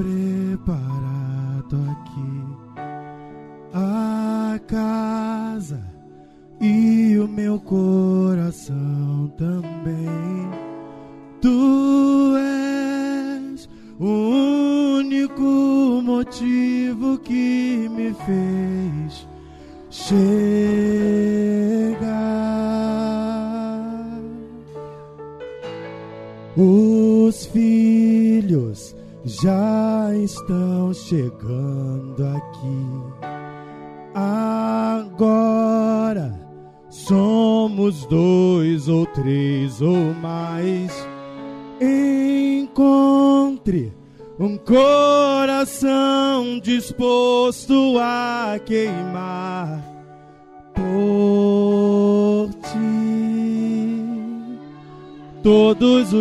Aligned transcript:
está 0.00 0.91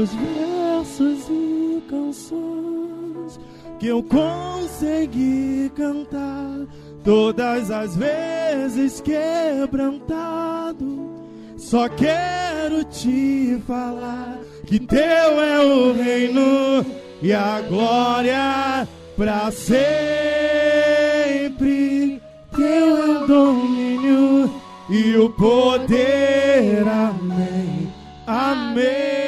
Os 0.02 0.09
versos 0.16 1.30
e 1.30 1.83
canções 1.88 3.39
que 3.80 3.85
eu 3.85 4.02
consegui 4.02 5.71
cantar, 5.75 6.66
todas 7.03 7.69
as 7.69 7.95
vezes 7.95 8.99
quebrantado, 8.99 10.73
só 11.55 11.88
quero 11.88 12.83
te 12.85 13.61
falar 13.67 14.39
que 14.66 14.79
teu 14.79 14.99
é 14.99 15.59
o 15.63 15.94
reino 15.94 16.83
e 17.22 17.31
a 17.31 17.61
glória 17.61 18.88
para 19.16 19.52
sempre. 19.52 19.79
Teu 22.55 22.97
é 22.97 23.05
o 23.05 23.27
domínio 23.27 24.52
e 24.89 25.16
o 25.16 25.29
poder. 25.29 26.88
Amém. 26.88 27.94
Amém. 28.25 29.20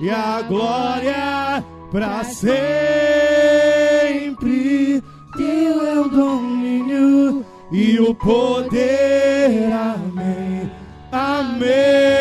E 0.00 0.08
a 0.10 0.42
glória 0.42 1.62
para 1.90 2.24
sempre. 2.24 2.60
Teu 5.36 5.86
é 5.86 6.00
o 6.00 6.08
domínio 6.08 7.44
e 7.70 8.00
o 8.00 8.14
poder. 8.14 9.70
Amém. 9.72 10.70
Amém. 11.12 12.19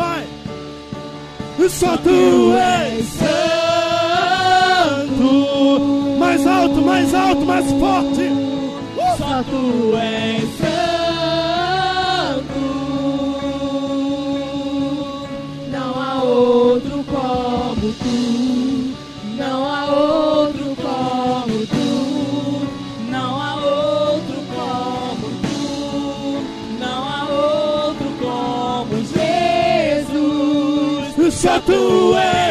Vai! 0.00 0.26
Só 1.68 1.96
tu 1.98 2.29
Jesus. 31.66 32.49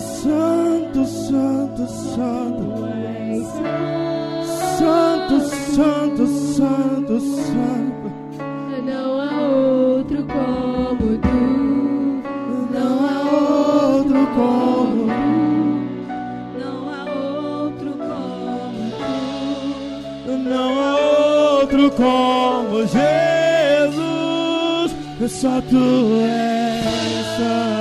santo, 0.00 1.04
santo, 1.04 1.86
santo. 1.86 2.80
Santo, 4.78 5.40
santo, 5.40 6.26
santo, 6.26 7.20
santo. 7.20 8.10
Não 8.84 9.20
há 9.20 9.30
outro 9.42 10.24
como 10.24 11.18
tu. 11.18 11.42
Não 12.72 12.92
há 13.06 13.16
outro 13.30 14.26
como 14.34 15.06
tu. 15.06 15.20
Não 16.58 16.76
há 16.88 17.02
outro 17.04 17.90
como 17.92 18.80
tu. 20.24 20.32
Não 20.48 20.70
há 20.80 20.90
outro 21.60 21.84
como 21.90 22.86
Jesus. 22.86 24.10
Só 25.30 25.60
tu 25.60 25.84
és. 26.22 27.79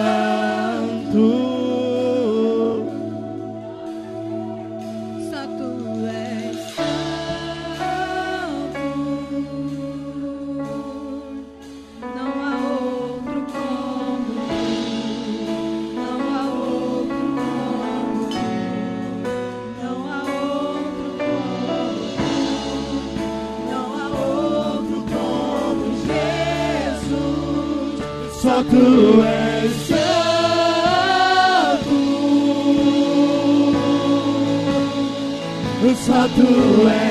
Só 36.40 37.09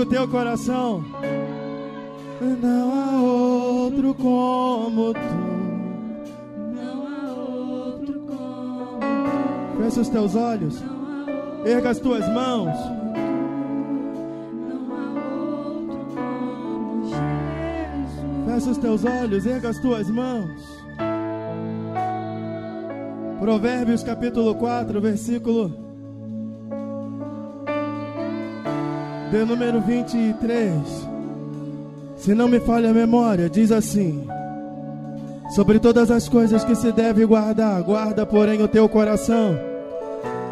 O 0.00 0.06
teu 0.06 0.26
coração. 0.26 1.04
Não 2.40 2.94
há 2.94 3.20
outro 3.20 4.14
como 4.14 5.12
tu. 5.12 5.20
Não 6.74 7.06
há 7.06 7.32
outro 7.34 8.20
como 8.20 8.98
tu. 8.98 9.82
Fecha 9.82 10.00
os 10.00 10.08
teus 10.08 10.34
olhos. 10.34 10.82
Erga 11.66 11.90
as 11.90 11.98
tuas 11.98 12.26
mãos. 12.30 12.74
Não 14.70 14.96
há 14.96 15.12
outro 15.34 16.06
como 16.14 17.04
Jesus. 17.04 18.54
Fecha 18.54 18.70
os 18.70 18.78
teus 18.78 19.04
olhos. 19.04 19.44
Erga 19.44 19.68
as 19.68 19.78
tuas 19.80 20.08
mãos. 20.08 20.80
Provérbios 23.38 24.02
capítulo 24.02 24.54
4, 24.54 24.98
versículo 24.98 25.89
de 29.30 29.44
número 29.44 29.80
23. 29.80 30.74
Se 32.16 32.34
não 32.34 32.48
me 32.48 32.58
falha 32.60 32.90
a 32.90 32.94
memória, 32.94 33.48
diz 33.48 33.70
assim: 33.70 34.26
Sobre 35.54 35.78
todas 35.78 36.10
as 36.10 36.28
coisas 36.28 36.64
que 36.64 36.74
se 36.74 36.92
deve 36.92 37.24
guardar, 37.24 37.80
guarda, 37.82 38.26
porém, 38.26 38.60
o 38.62 38.68
teu 38.68 38.88
coração, 38.88 39.58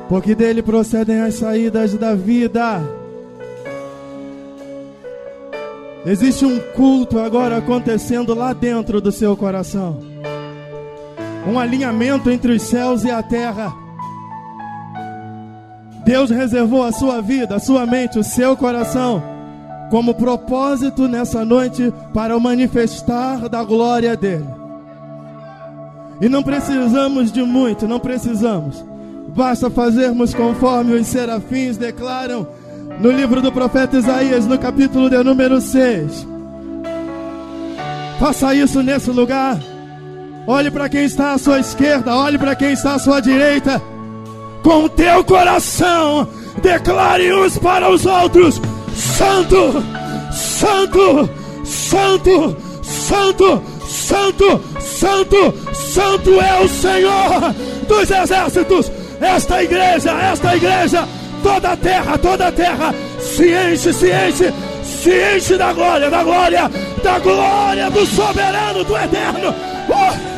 porque 0.08 0.34
dele 0.34 0.62
procedem 0.62 1.20
as 1.20 1.34
saídas 1.34 1.94
da 1.94 2.14
vida. 2.14 2.80
Existe 6.06 6.44
um 6.44 6.58
culto 6.74 7.18
agora 7.18 7.58
acontecendo 7.58 8.32
lá 8.32 8.52
dentro 8.52 9.00
do 9.00 9.10
seu 9.10 9.36
coração. 9.36 10.00
Um 11.46 11.58
alinhamento 11.58 12.30
entre 12.30 12.52
os 12.52 12.62
céus 12.62 13.04
e 13.04 13.10
a 13.10 13.22
terra. 13.22 13.87
Deus 16.08 16.30
reservou 16.30 16.82
a 16.82 16.90
sua 16.90 17.20
vida, 17.20 17.56
a 17.56 17.60
sua 17.60 17.84
mente, 17.84 18.18
o 18.18 18.24
seu 18.24 18.56
coração 18.56 19.22
como 19.90 20.14
propósito 20.14 21.06
nessa 21.06 21.44
noite 21.44 21.92
para 22.14 22.34
o 22.34 22.40
manifestar 22.40 23.46
da 23.46 23.62
glória 23.62 24.16
dele. 24.16 24.48
E 26.18 26.26
não 26.26 26.42
precisamos 26.42 27.30
de 27.30 27.42
muito, 27.42 27.86
não 27.86 28.00
precisamos. 28.00 28.82
Basta 29.36 29.68
fazermos 29.68 30.32
conforme 30.32 30.94
os 30.94 31.06
serafins 31.06 31.76
declaram 31.76 32.46
no 32.98 33.10
livro 33.10 33.42
do 33.42 33.52
profeta 33.52 33.98
Isaías, 33.98 34.46
no 34.46 34.58
capítulo 34.58 35.10
de 35.10 35.22
número 35.22 35.60
6. 35.60 36.26
Faça 38.18 38.54
isso 38.54 38.82
nesse 38.82 39.10
lugar. 39.10 39.58
Olhe 40.46 40.70
para 40.70 40.88
quem 40.88 41.04
está 41.04 41.34
à 41.34 41.38
sua 41.38 41.60
esquerda, 41.60 42.16
olhe 42.16 42.38
para 42.38 42.56
quem 42.56 42.72
está 42.72 42.94
à 42.94 42.98
sua 42.98 43.20
direita. 43.20 43.97
Com 44.68 44.86
teu 44.86 45.24
coração, 45.24 46.28
declare 46.60 47.32
uns 47.32 47.56
para 47.56 47.88
os 47.88 48.04
outros: 48.04 48.60
Santo, 48.94 49.82
Santo, 50.30 51.30
Santo, 51.64 52.56
Santo, 52.82 53.62
Santo, 53.88 54.60
Santo, 54.78 55.54
Santo 55.72 56.40
é 56.42 56.60
o 56.60 56.68
Senhor 56.68 57.54
dos 57.88 58.10
exércitos. 58.10 58.92
Esta 59.18 59.62
igreja, 59.62 60.10
esta 60.10 60.54
igreja, 60.54 61.08
toda 61.42 61.70
a 61.70 61.76
terra, 61.78 62.18
toda 62.18 62.48
a 62.48 62.52
terra 62.52 62.94
se 63.18 63.50
enche, 63.50 63.90
se 63.90 64.10
enche, 64.10 64.52
se 64.84 65.34
enche 65.34 65.56
da 65.56 65.72
glória, 65.72 66.10
da 66.10 66.22
glória, 66.22 66.70
da 67.02 67.18
glória 67.20 67.90
do 67.90 68.04
soberano, 68.04 68.84
do 68.84 68.98
eterno. 68.98 69.48
Uh! 69.88 70.37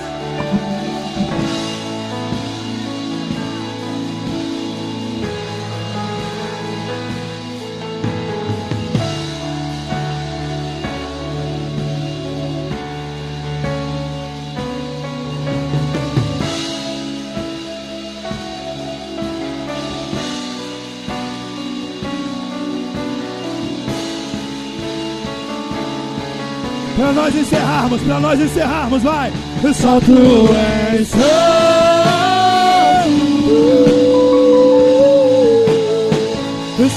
Nós 27.30 27.36
encerrarmos, 27.36 28.02
para 28.02 28.20
nós 28.20 28.40
encerrarmos, 28.40 29.02
vai. 29.02 29.32
Só 29.74 30.00
tu 30.00 30.48
és 30.52 31.08
santo. 31.08 31.20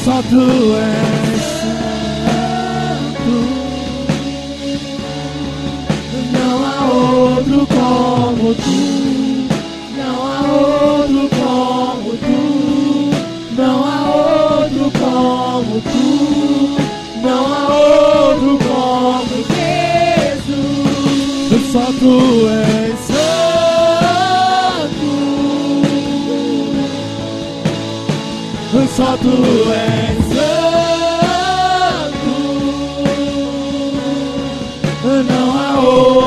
Só 0.04 0.22
tu 0.24 0.76
és 0.76 1.42
santo. 1.62 3.36
Não 6.34 6.66
há 6.66 6.78
outro 6.92 7.68
como 7.68 8.56
tu. 8.56 8.83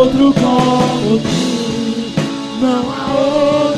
Outro 0.06 0.32
como 0.32 1.18
tu. 1.18 1.28
Não 2.60 2.90
há 2.90 3.14
outro 3.14 3.75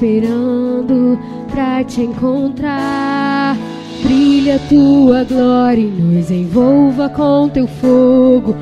esperando 0.00 1.18
pra 1.50 1.84
te 1.84 2.00
encontrar. 2.00 3.54
Brilha 4.02 4.58
tua 4.70 5.24
glória 5.24 5.82
e 5.82 5.88
nos 5.88 6.30
envolva 6.30 7.10
com 7.10 7.50
teu 7.50 7.66
fogo. 7.66 8.56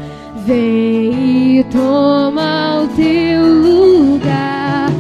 Vem 0.44 1.60
e 1.60 1.64
toma 1.70 2.82
o 2.82 2.88
teu 2.88 3.46
lugar. 3.46 4.90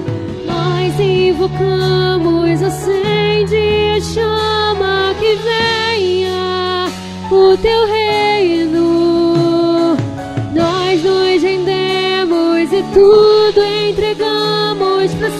Nós 0.46 1.00
invocamos, 1.00 2.62
acende 2.62 3.96
a 3.96 4.00
chama 4.00 5.12
que 5.18 5.36
venha 5.42 6.86
o 7.32 7.56
teu 7.56 7.86
reino. 7.88 9.96
Nós 10.54 11.02
nos 11.02 11.42
rendemos 11.42 12.72
e 12.72 12.84
tudo 12.94 13.60
entregamos 13.90 15.12
para 15.14 15.30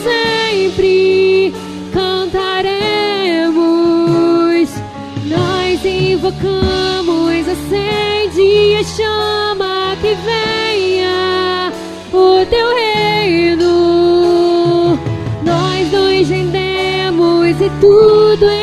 invocamos, 6.39 7.49
acende 7.49 8.77
a 8.77 8.85
chama 8.85 9.97
que 10.01 10.15
venha 10.15 11.73
o 12.13 12.47
teu 12.47 12.75
reino. 12.75 13.69
Nós 15.43 15.91
nos 15.91 16.29
rendemos 16.29 17.61
e 17.61 17.71
tudo 17.81 18.45
entregamos 18.45 18.58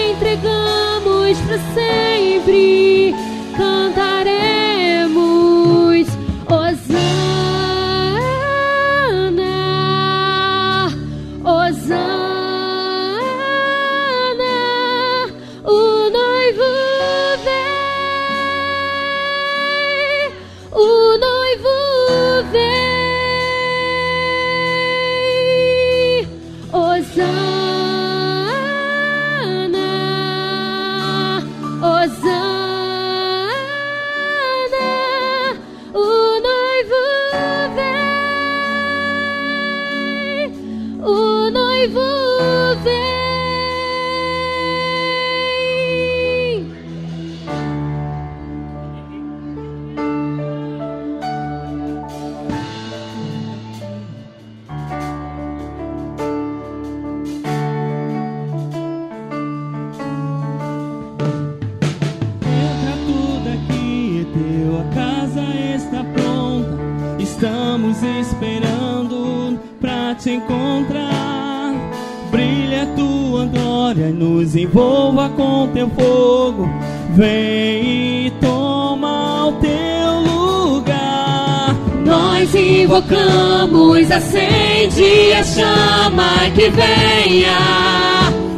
envolva 74.75 75.29
com 75.29 75.70
teu 75.74 75.89
fogo. 75.91 76.70
Vem 77.12 78.25
e 78.27 78.34
toma 78.41 79.48
o 79.48 79.51
teu 79.53 80.20
lugar. 80.27 81.74
Nós 82.05 82.53
invocamos, 82.53 84.12
acende 84.12 85.32
a 85.34 85.44
chama 85.46 86.50
que 86.53 86.70
venha, 86.70 87.58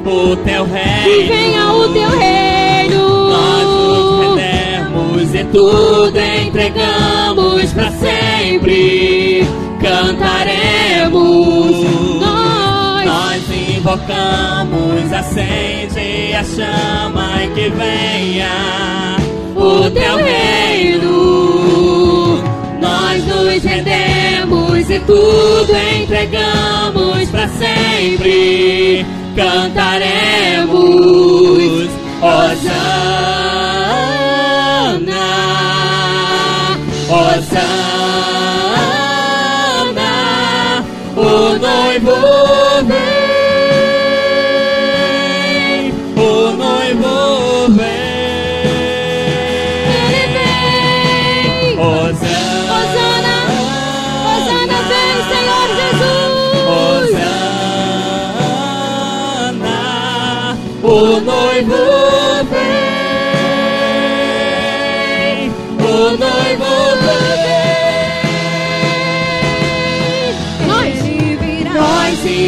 O 0.03 0.35
teu 0.37 0.65
que 0.65 0.71
reino. 0.71 1.27
venha 1.27 1.71
o 1.73 1.87
teu 1.89 2.09
reino. 2.09 3.27
Nós 3.29 3.63
nos 3.63 4.19
rendemos 4.25 5.35
e 5.35 5.43
tudo 5.45 6.17
entregamos 6.19 7.73
pra 7.73 7.91
sempre. 7.91 9.45
Cantaremos, 9.79 11.25
invocamos, 13.87 15.13
acende 15.13 16.35
a 16.35 16.43
chama 16.43 17.41
e 17.41 17.47
que 17.51 17.69
venha 17.69 19.15
o 19.55 19.89
teu 19.89 20.17
reino. 20.17 21.17
Nós 22.81 23.25
nos 23.25 23.63
rendemos 23.63 24.89
e 24.89 24.99
tudo 24.99 25.71
entregamos 26.01 27.29
pra 27.29 27.47
sempre. 27.47 29.05
Cantaremos, 29.37 30.77
Osana, 32.21 32.57
Osana, 37.09 37.63
o 41.15 41.57
noivo 41.57 42.36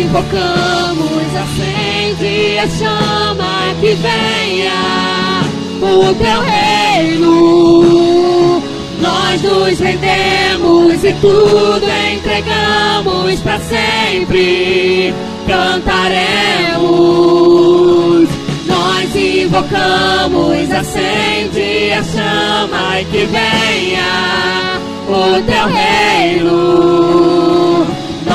invocamos, 0.09 1.21
acende 1.35 2.57
a 2.57 2.67
chama 2.67 3.75
que 3.79 3.93
venha 3.93 5.43
o 5.81 6.13
teu 6.15 6.41
reino. 6.41 7.29
Nós 8.99 9.41
nos 9.43 9.79
rendemos 9.79 11.03
e 11.03 11.13
tudo 11.21 11.85
entregamos 12.11 13.39
para 13.41 13.59
sempre. 13.59 15.13
Cantaremos, 15.47 16.79
nós 18.65 19.15
invocamos, 19.15 20.71
acende 20.71 21.93
a 21.93 22.03
chama 22.03 22.97
que 23.11 23.25
venha 23.25 24.79
o 25.07 25.39
teu 25.43 25.67
reino. 25.67 26.99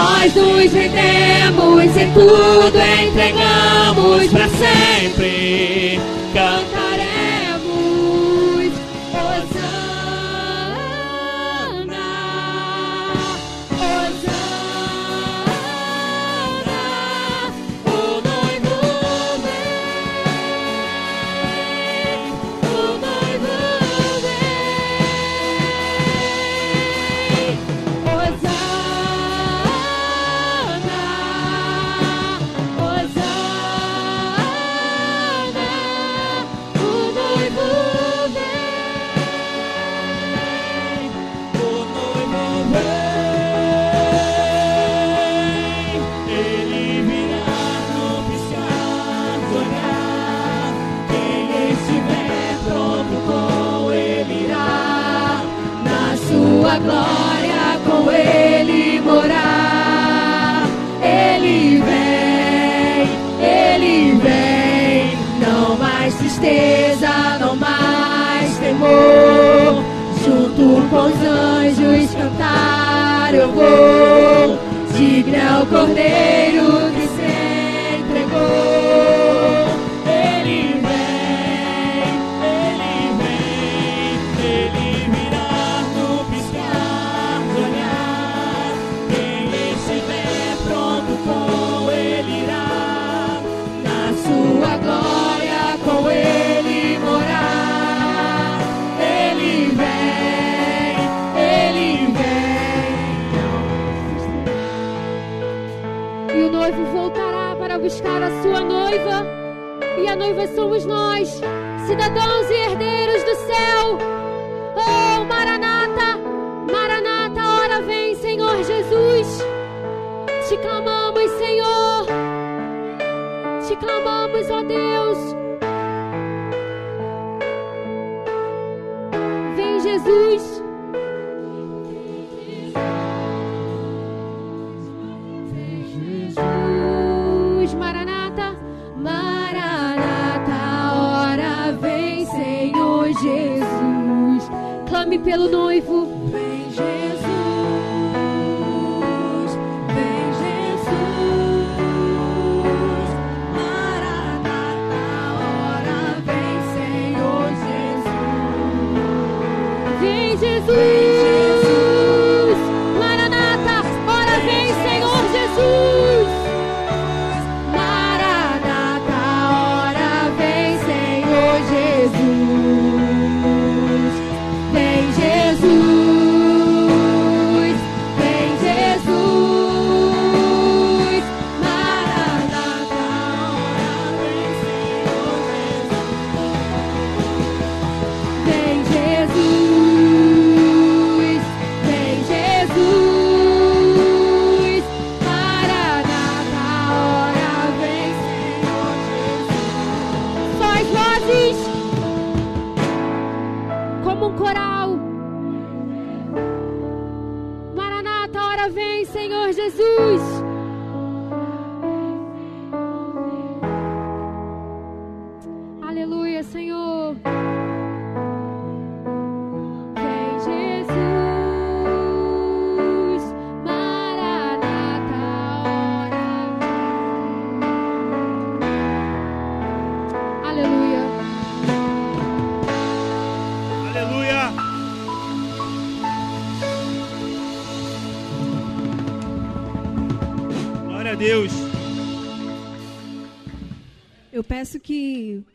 Nós 0.04 0.34
nos 0.34 0.70
rendemos 0.70 1.96
e 1.96 2.06
tudo 2.12 2.78
entregamos 2.78 4.30
para 4.30 4.48
sempre. 4.50 5.98
Cantaremos, 6.34 6.73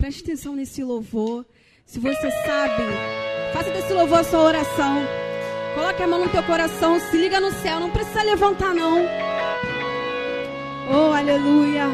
preste 0.10 0.24
atenção 0.24 0.56
nesse 0.56 0.84
louvor. 0.84 1.46
Se 1.86 2.00
você 2.00 2.32
sabe, 2.44 2.84
faça 3.54 3.70
desse 3.70 3.94
louvor 3.94 4.18
a 4.18 4.24
sua 4.24 4.40
oração. 4.40 5.04
Coloque 5.76 6.02
a 6.02 6.08
mão 6.08 6.26
no 6.26 6.30
teu 6.32 6.42
coração, 6.42 7.00
se 7.00 7.16
liga 7.16 7.40
no 7.40 7.52
céu, 7.52 7.80
não 7.80 7.92
precisa 7.92 8.24
levantar 8.24 8.74
não. 8.74 9.06
Oh, 10.92 11.14
aleluia. 11.14 11.86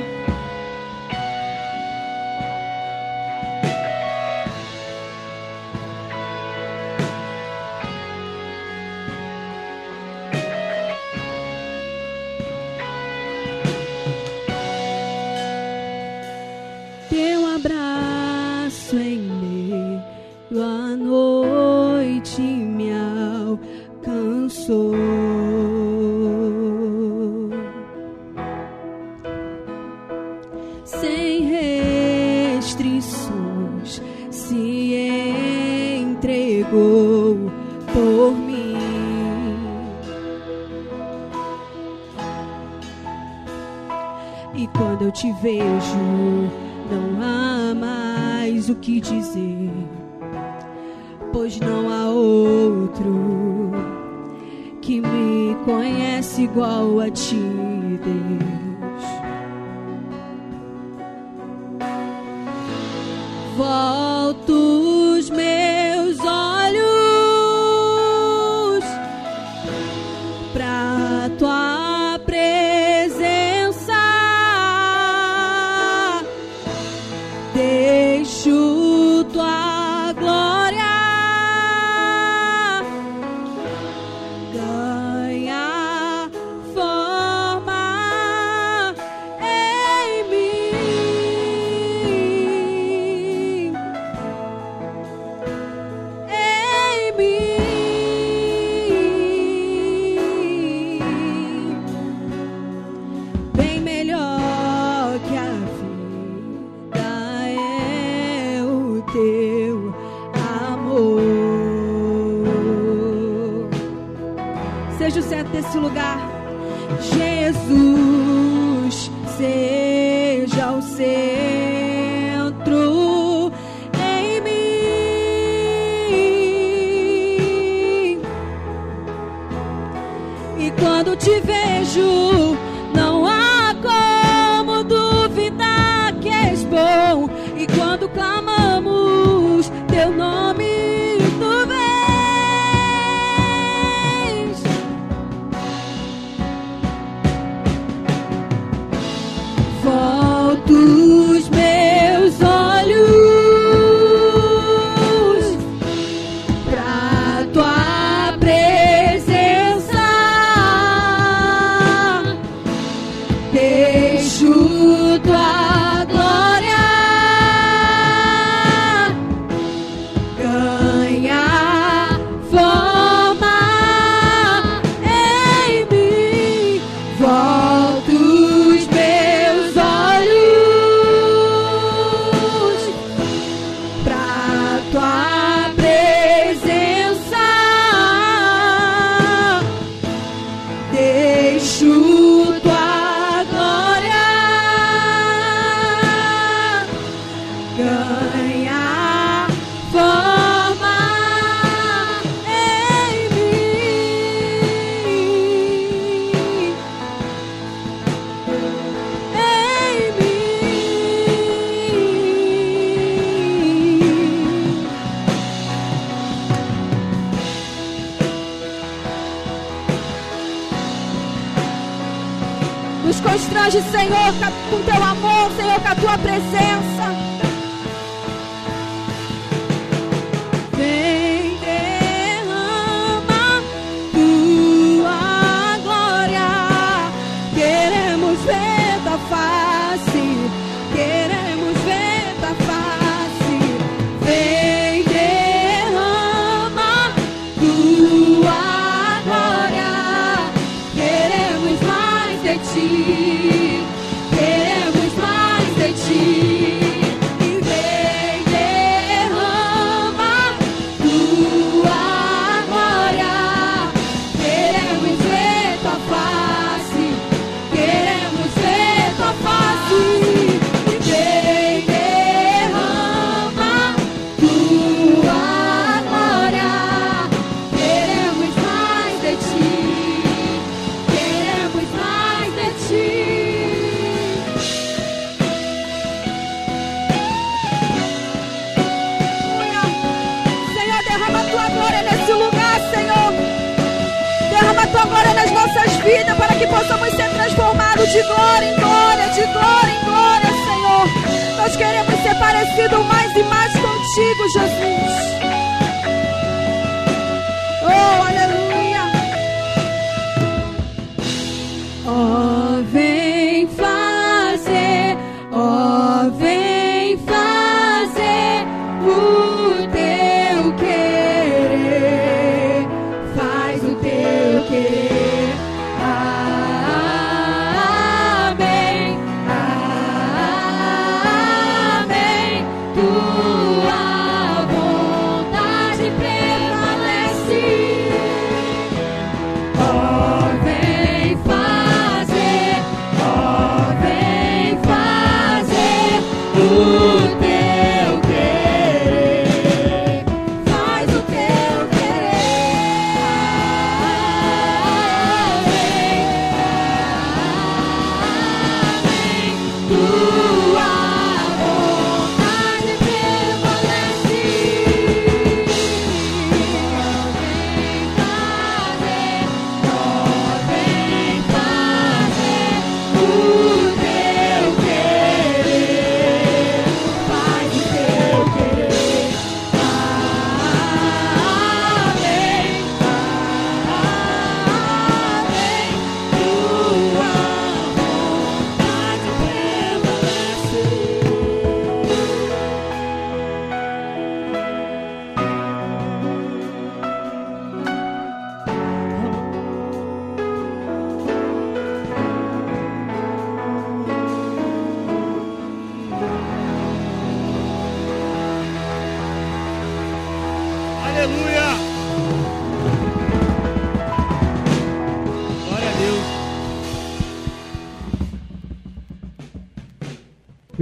Com 225.86 225.92
a 225.92 225.96
tua 225.96 226.18
presença. 226.18 226.75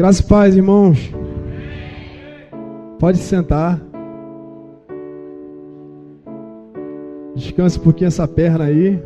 Graças 0.04 0.20
e 0.20 0.24
paz, 0.28 0.54
irmãos. 0.58 1.00
Pode 3.00 3.20
sentar. 3.20 3.82
Descanse 7.34 7.80
um 7.80 7.84
pouquinho 7.84 8.10
essa 8.10 8.28
perna 8.28 8.66
aí. 8.66 9.02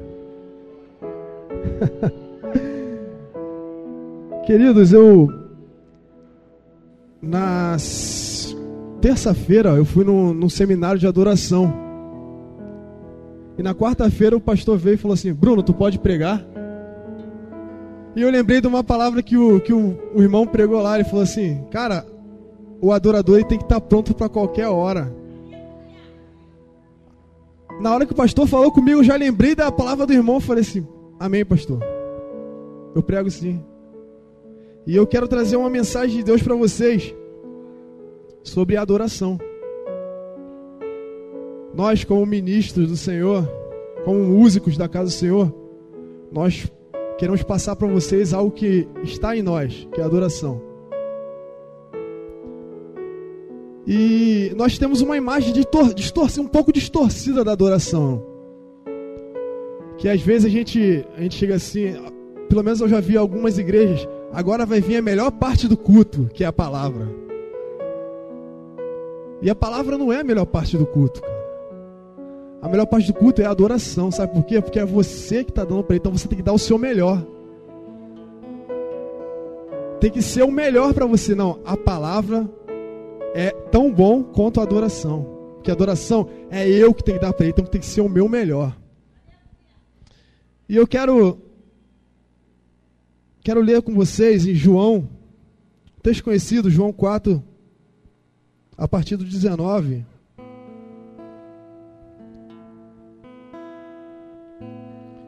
Queridos, 4.48 4.92
eu 4.92 5.30
na 7.22 7.78
terça-feira 9.00 9.76
eu 9.76 9.86
fui 9.86 10.04
num, 10.04 10.34
num 10.34 10.50
seminário 10.50 11.00
de 11.00 11.06
adoração. 11.06 11.72
E 13.56 13.62
na 13.62 13.76
quarta-feira 13.76 14.36
o 14.36 14.42
pastor 14.42 14.80
veio 14.80 14.96
e 14.96 14.98
falou 14.98 15.14
assim: 15.14 15.32
Bruno, 15.32 15.62
tu 15.62 15.76
pode 15.76 16.00
pregar? 16.00 16.44
E 18.18 18.22
eu 18.24 18.32
lembrei 18.32 18.60
de 18.60 18.66
uma 18.66 18.84
palavra 18.84 19.22
que 19.22 19.38
o, 19.38 19.62
que 19.62 19.72
o, 19.72 19.96
o 20.16 20.24
irmão 20.24 20.48
pregou 20.48 20.82
lá. 20.82 20.96
Ele 20.96 21.08
falou 21.08 21.22
assim: 21.22 21.64
Cara, 21.70 22.04
o 22.82 22.92
adorador 22.92 23.44
tem 23.44 23.60
que 23.60 23.64
estar 23.64 23.80
pronto 23.80 24.16
para 24.16 24.28
qualquer 24.28 24.68
hora. 24.68 25.16
Na 27.80 27.94
hora 27.94 28.08
que 28.08 28.14
o 28.14 28.16
pastor 28.16 28.48
falou 28.48 28.72
comigo, 28.72 29.02
eu 29.02 29.04
já 29.04 29.16
lembrei 29.16 29.54
da 29.54 29.72
palavra 29.72 30.08
do 30.08 30.14
irmão. 30.14 30.40
Falei 30.40 30.64
assim: 30.64 30.88
Amém, 31.20 31.46
pastor. 31.46 31.80
Eu 32.96 33.04
prego 33.04 33.30
sim. 33.30 33.64
E 34.88 34.96
eu 34.96 35.06
quero 35.06 35.28
trazer 35.28 35.56
uma 35.56 35.70
mensagem 35.70 36.18
de 36.18 36.24
Deus 36.24 36.42
para 36.42 36.56
vocês 36.56 37.14
sobre 38.42 38.78
adoração. 38.78 39.38
Nós, 41.72 42.04
como 42.04 42.26
ministros 42.26 42.88
do 42.90 42.98
Senhor, 42.98 43.48
como 44.04 44.18
músicos 44.24 44.76
da 44.76 44.90
casa 44.90 45.06
do 45.06 45.12
Senhor, 45.12 45.54
nós 46.32 46.68
queremos 47.18 47.44
passar 47.44 47.76
para 47.76 47.88
vocês 47.88 48.34
algo 48.34 48.52
que 48.52 48.88
está 49.04 49.36
em 49.36 49.42
nós, 49.42 49.88
que 49.94 50.00
é 50.00 50.04
a 50.04 50.08
adoração. 50.08 50.62
E 53.86 54.52
nós 54.56 54.78
temos 54.78 55.02
uma 55.02 55.16
imagem 55.16 55.54
distorcida, 55.54 56.42
um 56.42 56.48
pouco 56.48 56.74
distorcida 56.74 57.44
da 57.44 57.54
adoração. 57.54 58.24
Que 59.98 60.10
às 60.10 60.22
vezes 60.22 60.46
a 60.46 60.50
gente, 60.50 61.06
a 61.16 61.22
gente 61.22 61.36
chega 61.36 61.56
assim, 61.56 61.96
pelo 62.50 62.64
menos 62.64 62.82
eu 62.82 62.90
já 62.90 63.00
vi 63.00 63.18
algumas 63.18 63.58
igrejas, 63.58 64.08
agora 64.32 64.66
vai 64.66 64.82
vir 64.82 64.98
a 64.98 65.02
melhor 65.02 65.32
parte 65.32 65.68
do 65.68 65.78
culto, 65.78 66.30
que 66.34 66.44
é 66.44 66.48
a 66.48 66.54
palavra. 66.54 67.08
E 69.42 69.50
a 69.50 69.56
palavra 69.56 69.98
não 69.98 70.12
é 70.12 70.20
a 70.20 70.24
melhor 70.24 70.46
parte 70.46 70.78
do 70.78 70.86
culto, 70.86 71.22
cara. 71.22 71.37
A 72.68 72.70
melhor 72.70 72.86
parte 72.86 73.08
do 73.08 73.14
culto 73.14 73.42
é 73.42 73.46
a 73.46 73.52
adoração, 73.52 74.12
sabe 74.12 74.34
por 74.34 74.44
quê? 74.44 74.62
Porque 74.62 74.78
é 74.78 74.86
você 74.86 75.42
que 75.42 75.52
está 75.52 75.64
dando 75.64 75.86
para 75.86 75.96
ele, 75.96 76.02
então 76.02 76.12
você 76.12 76.28
tem 76.28 76.38
que 76.38 76.44
dar 76.44 76.52
o 76.52 76.60
seu 76.60 76.78
melhor. 76.78 77.26
Tem 80.02 80.12
que 80.12 80.22
ser 80.22 80.44
o 80.44 80.52
melhor 80.52 80.94
para 80.94 81.06
você, 81.06 81.34
não. 81.34 81.62
A 81.64 81.78
palavra 81.78 82.46
é 83.34 83.52
tão 83.52 83.90
bom 83.90 84.22
quanto 84.22 84.60
a 84.60 84.64
adoração. 84.64 85.54
Porque 85.54 85.72
a 85.72 85.74
adoração 85.74 86.28
é 86.52 86.68
eu 86.68 86.94
que 86.94 87.02
tenho 87.02 87.18
que 87.18 87.26
dar 87.26 87.32
para 87.32 87.46
ele, 87.46 87.54
então 87.54 87.64
tem 87.64 87.80
que 87.80 87.88
ser 87.88 88.02
o 88.02 88.10
meu 88.10 88.28
melhor. 88.28 88.78
E 90.68 90.76
eu 90.76 90.86
quero 90.86 91.40
quero 93.46 93.62
ler 93.62 93.82
com 93.82 93.94
vocês 93.94 94.46
em 94.46 94.54
João, 94.54 95.08
texto 96.04 96.22
conhecido, 96.22 96.70
João 96.70 96.92
4, 96.92 97.42
a 98.78 98.90
partir 98.90 99.16
do 99.16 99.24
19. 99.24 100.17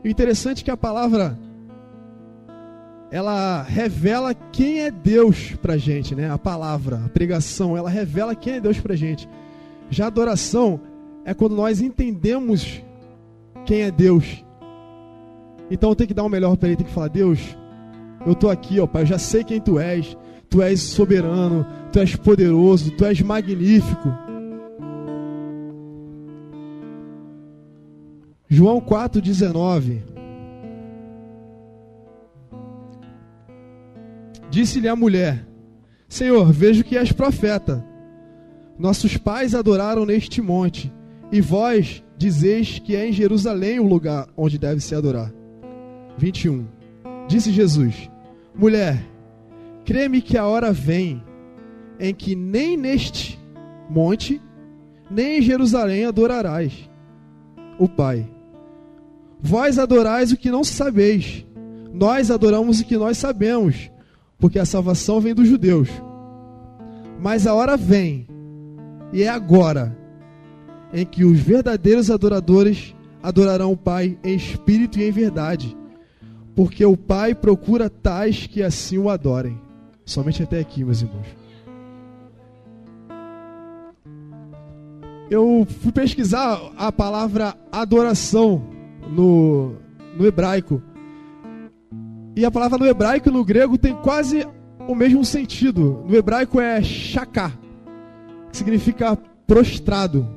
O 0.04 0.08
interessante 0.08 0.62
é 0.62 0.66
que 0.66 0.72
a 0.72 0.78
palavra 0.78 1.38
ela 3.12 3.64
revela 3.64 4.34
quem 4.34 4.82
é 4.82 4.92
Deus 4.92 5.54
pra 5.62 5.78
gente, 5.78 6.14
né? 6.14 6.30
A 6.30 6.38
palavra, 6.38 7.02
a 7.06 7.10
pregação, 7.10 7.76
ela 7.76 7.90
revela 7.90 8.36
quem 8.36 8.54
é 8.54 8.62
Deus 8.62 8.80
pra 8.80 8.96
gente. 8.96 9.28
Já 9.90 10.06
a 10.06 10.08
adoração 10.08 10.80
é 11.26 11.34
quando 11.34 11.56
nós 11.56 11.82
entendemos 11.82 12.82
quem 13.66 13.82
é 13.82 13.92
Deus. 13.92 14.44
Então 15.72 15.90
eu 15.90 15.96
tenho 15.96 16.08
que 16.08 16.14
dar 16.14 16.24
o 16.24 16.30
melhor 16.30 16.56
para 16.56 16.70
ele, 16.70 16.78
tem 16.78 16.86
que 16.86 16.94
falar: 16.94 17.08
Deus, 17.08 17.40
eu 18.26 18.36
tô 18.36 18.50
aqui, 18.50 18.80
ó 18.80 18.88
Pai, 18.88 19.04
eu 19.04 19.08
já 19.08 19.18
sei 19.18 19.44
quem 19.44 19.60
tu 19.60 19.80
és. 19.80 20.16
Tu 20.50 20.64
és 20.64 20.82
soberano, 20.82 21.64
tu 21.92 22.00
és 22.00 22.16
poderoso, 22.16 22.90
tu 22.92 23.06
és 23.06 23.22
magnífico. 23.22 24.10
João 28.52 28.82
4,19 28.82 30.02
Disse-lhe 34.50 34.88
a 34.88 34.96
mulher: 34.96 35.46
Senhor, 36.08 36.52
vejo 36.52 36.84
que 36.84 36.98
és 36.98 37.12
profeta. 37.12 37.86
Nossos 38.78 39.18
pais 39.18 39.54
adoraram 39.54 40.04
neste 40.04 40.42
monte, 40.42 40.92
e 41.32 41.40
vós 41.40 42.04
dizeis 42.18 42.80
que 42.80 42.96
é 42.96 43.08
em 43.08 43.14
Jerusalém 43.14 43.80
o 43.80 43.88
lugar 43.88 44.28
onde 44.36 44.58
deve 44.58 44.82
se 44.82 44.96
adorar. 44.96 45.32
21. 46.18 46.66
Disse 47.28 47.52
Jesus: 47.52 48.10
Mulher, 48.56 49.06
crê-me 49.86 50.24
que 50.24 50.40
a 50.40 50.48
hora 50.48 50.74
vem 50.74 51.24
em 52.00 52.16
que 52.16 52.36
nem 52.36 52.76
neste 52.76 53.40
monte, 53.88 54.42
nem 55.12 55.38
em 55.38 55.42
Jerusalém 55.44 56.06
adorarás 56.06 56.90
o 57.78 57.88
Pai. 57.88 58.39
Vós 59.42 59.80
adorais 59.80 60.32
o 60.32 60.38
que 60.38 60.52
não 60.52 60.64
sabeis, 60.64 61.46
nós 61.94 62.30
adoramos 62.30 62.80
o 62.80 62.86
que 62.86 62.98
nós 62.98 63.18
sabemos, 63.18 63.90
porque 64.38 64.60
a 64.60 64.66
salvação 64.66 65.22
vem 65.22 65.34
dos 65.34 65.48
judeus. 65.48 65.90
Mas 67.20 67.48
a 67.48 67.54
hora 67.54 67.78
vem, 67.78 68.28
e 69.14 69.24
é 69.24 69.30
agora, 69.30 69.98
em 70.94 71.06
que 71.06 71.24
os 71.24 71.40
verdadeiros 71.40 72.12
adoradores 72.12 72.96
adorarão 73.24 73.72
o 73.72 73.78
Pai 73.78 74.18
em 74.24 74.36
espírito 74.36 75.00
e 75.00 75.04
em 75.04 75.12
verdade, 75.12 75.76
porque 76.56 76.86
o 76.86 76.98
Pai 76.98 77.34
procura 77.34 77.90
tais 77.90 78.46
que 78.46 78.62
assim 78.62 78.98
o 78.98 79.10
adorem. 79.10 79.60
Somente 80.06 80.44
até 80.44 80.60
aqui, 80.60 80.84
meus 80.84 81.02
irmãos. 81.02 81.28
Eu 85.30 85.68
fui 85.82 85.92
pesquisar 85.92 86.60
a 86.76 86.92
palavra 86.92 87.56
adoração 87.72 88.79
no, 89.12 89.76
no 90.18 90.26
hebraico. 90.26 90.82
E 92.36 92.46
a 92.46 92.52
palavra 92.52 92.78
no 92.78 92.88
hebraico 92.88 93.30
e 93.30 93.32
no 93.32 93.44
grego 93.44 93.78
tem 93.78 93.96
quase 93.96 94.48
o 94.88 94.96
mesmo 94.96 95.24
sentido. 95.26 96.04
No 96.08 96.16
hebraico 96.16 96.60
é 96.60 96.82
shaká, 96.82 97.52
que 98.52 98.58
significa 98.58 99.18
prostrado. 99.46 100.28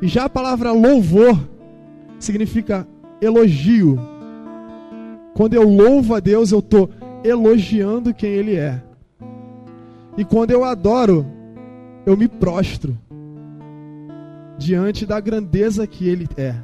E 0.00 0.06
já 0.06 0.24
a 0.24 0.28
palavra 0.28 0.72
louvor 0.72 1.38
significa 2.18 2.86
elogio. 3.20 3.98
Quando 5.34 5.54
eu 5.54 5.68
louvo 5.68 6.14
a 6.14 6.20
Deus, 6.20 6.52
eu 6.52 6.60
estou 6.60 6.90
elogiando 7.24 8.14
quem 8.14 8.30
Ele 8.30 8.56
é. 8.56 8.82
E 10.16 10.24
quando 10.24 10.52
eu 10.52 10.62
adoro, 10.62 11.26
eu 12.06 12.16
me 12.16 12.28
prostro 12.28 12.96
diante 14.56 15.04
da 15.04 15.18
grandeza 15.18 15.86
que 15.86 16.08
Ele 16.08 16.28
é. 16.36 16.54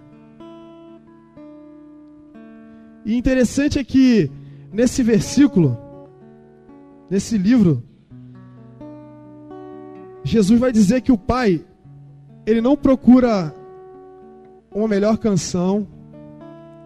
E 3.04 3.16
interessante 3.16 3.78
é 3.78 3.84
que 3.84 4.30
nesse 4.72 5.02
versículo, 5.02 5.76
nesse 7.08 7.38
livro, 7.38 7.82
Jesus 10.22 10.60
vai 10.60 10.70
dizer 10.70 11.00
que 11.00 11.12
o 11.12 11.18
Pai, 11.18 11.64
ele 12.46 12.60
não 12.60 12.76
procura 12.76 13.54
uma 14.72 14.86
melhor 14.86 15.18
canção, 15.18 15.86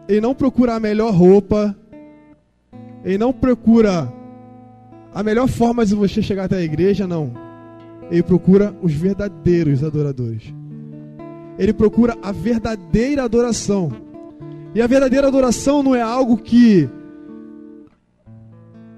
ele 0.08 0.20
não 0.20 0.34
procura 0.34 0.74
a 0.74 0.80
melhor 0.80 1.12
roupa, 1.12 1.76
ele 3.04 3.18
não 3.18 3.32
procura 3.32 4.12
a 5.12 5.22
melhor 5.22 5.48
forma 5.48 5.84
de 5.84 5.94
você 5.94 6.22
chegar 6.22 6.44
até 6.44 6.56
a 6.56 6.62
igreja, 6.62 7.06
não. 7.06 7.32
Ele 8.10 8.22
procura 8.22 8.74
os 8.82 8.92
verdadeiros 8.92 9.82
adoradores. 9.82 10.52
Ele 11.58 11.72
procura 11.72 12.16
a 12.22 12.32
verdadeira 12.32 13.22
adoração. 13.24 14.03
E 14.74 14.82
a 14.82 14.86
verdadeira 14.86 15.28
adoração 15.28 15.82
não 15.82 15.94
é 15.94 16.02
algo 16.02 16.36
que 16.36 16.88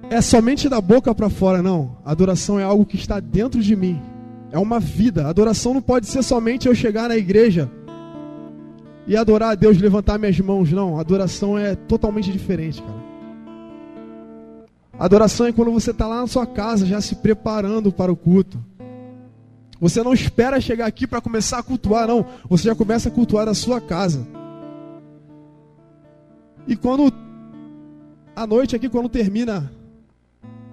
é 0.08 0.20
somente 0.20 0.68
da 0.68 0.80
boca 0.80 1.14
para 1.14 1.28
fora, 1.28 1.62
não. 1.62 1.98
A 2.04 2.12
adoração 2.12 2.58
é 2.58 2.62
algo 2.62 2.86
que 2.86 2.96
está 2.96 3.20
dentro 3.20 3.60
de 3.60 3.76
mim. 3.76 4.00
É 4.50 4.58
uma 4.58 4.80
vida. 4.80 5.26
A 5.26 5.28
adoração 5.28 5.74
não 5.74 5.82
pode 5.82 6.06
ser 6.06 6.22
somente 6.22 6.66
eu 6.66 6.74
chegar 6.74 7.08
na 7.08 7.16
igreja 7.16 7.70
e 9.06 9.16
adorar 9.16 9.50
a 9.50 9.54
Deus, 9.54 9.78
levantar 9.78 10.18
minhas 10.18 10.38
mãos, 10.40 10.72
não. 10.72 10.96
A 10.96 11.00
adoração 11.00 11.58
é 11.58 11.74
totalmente 11.74 12.32
diferente, 12.32 12.82
cara. 12.82 13.06
Adoração 14.98 15.46
é 15.46 15.52
quando 15.52 15.70
você 15.70 15.90
está 15.90 16.06
lá 16.06 16.22
na 16.22 16.26
sua 16.26 16.46
casa, 16.46 16.86
já 16.86 17.00
se 17.02 17.16
preparando 17.16 17.92
para 17.92 18.10
o 18.10 18.16
culto. 18.16 18.58
Você 19.78 20.02
não 20.02 20.14
espera 20.14 20.58
chegar 20.58 20.86
aqui 20.86 21.06
para 21.06 21.20
começar 21.20 21.58
a 21.58 21.62
cultuar, 21.62 22.08
não. 22.08 22.24
Você 22.48 22.64
já 22.68 22.74
começa 22.74 23.10
a 23.10 23.12
cultuar 23.12 23.44
na 23.44 23.52
sua 23.52 23.78
casa. 23.78 24.26
E 26.66 26.74
quando 26.74 27.12
a 28.34 28.46
noite 28.46 28.74
aqui, 28.74 28.88
quando 28.88 29.08
termina 29.08 29.72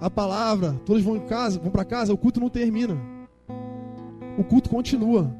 a 0.00 0.10
palavra, 0.10 0.72
todos 0.84 1.02
vão 1.02 1.16
em 1.16 1.26
casa, 1.26 1.58
vão 1.58 1.70
para 1.70 1.84
casa, 1.84 2.12
o 2.12 2.18
culto 2.18 2.40
não 2.40 2.50
termina. 2.50 2.96
O 4.36 4.44
culto 4.44 4.68
continua. 4.68 5.34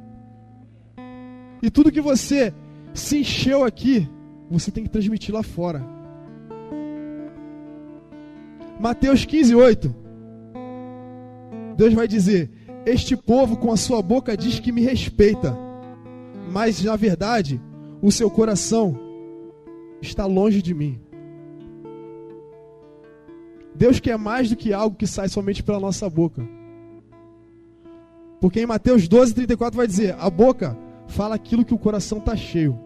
E 1.60 1.70
tudo 1.70 1.90
que 1.90 2.00
você 2.00 2.54
se 2.92 3.18
encheu 3.18 3.64
aqui, 3.64 4.08
você 4.50 4.70
tem 4.70 4.84
que 4.84 4.90
transmitir 4.90 5.34
lá 5.34 5.42
fora. 5.42 5.84
Mateus 8.78 9.24
15, 9.24 9.54
8. 9.54 9.94
Deus 11.76 11.92
vai 11.92 12.06
dizer: 12.06 12.50
Este 12.86 13.16
povo 13.16 13.56
com 13.56 13.72
a 13.72 13.76
sua 13.76 14.00
boca 14.00 14.36
diz 14.36 14.60
que 14.60 14.70
me 14.70 14.82
respeita, 14.82 15.56
mas 16.52 16.82
na 16.82 16.94
verdade 16.94 17.60
o 18.00 18.12
seu 18.12 18.30
coração 18.30 19.03
está 20.08 20.26
longe 20.26 20.62
de 20.62 20.74
mim. 20.74 21.00
Deus 23.74 23.98
quer 23.98 24.16
mais 24.16 24.48
do 24.48 24.56
que 24.56 24.72
algo 24.72 24.96
que 24.96 25.06
sai 25.06 25.28
somente 25.28 25.62
pela 25.62 25.80
nossa 25.80 26.08
boca. 26.08 26.46
Porque 28.40 28.60
em 28.60 28.66
Mateus 28.66 29.08
12, 29.08 29.34
34 29.34 29.76
vai 29.76 29.86
dizer: 29.86 30.14
A 30.18 30.30
boca 30.30 30.76
fala 31.08 31.34
aquilo 31.34 31.64
que 31.64 31.74
o 31.74 31.78
coração 31.78 32.18
está 32.18 32.36
cheio. 32.36 32.78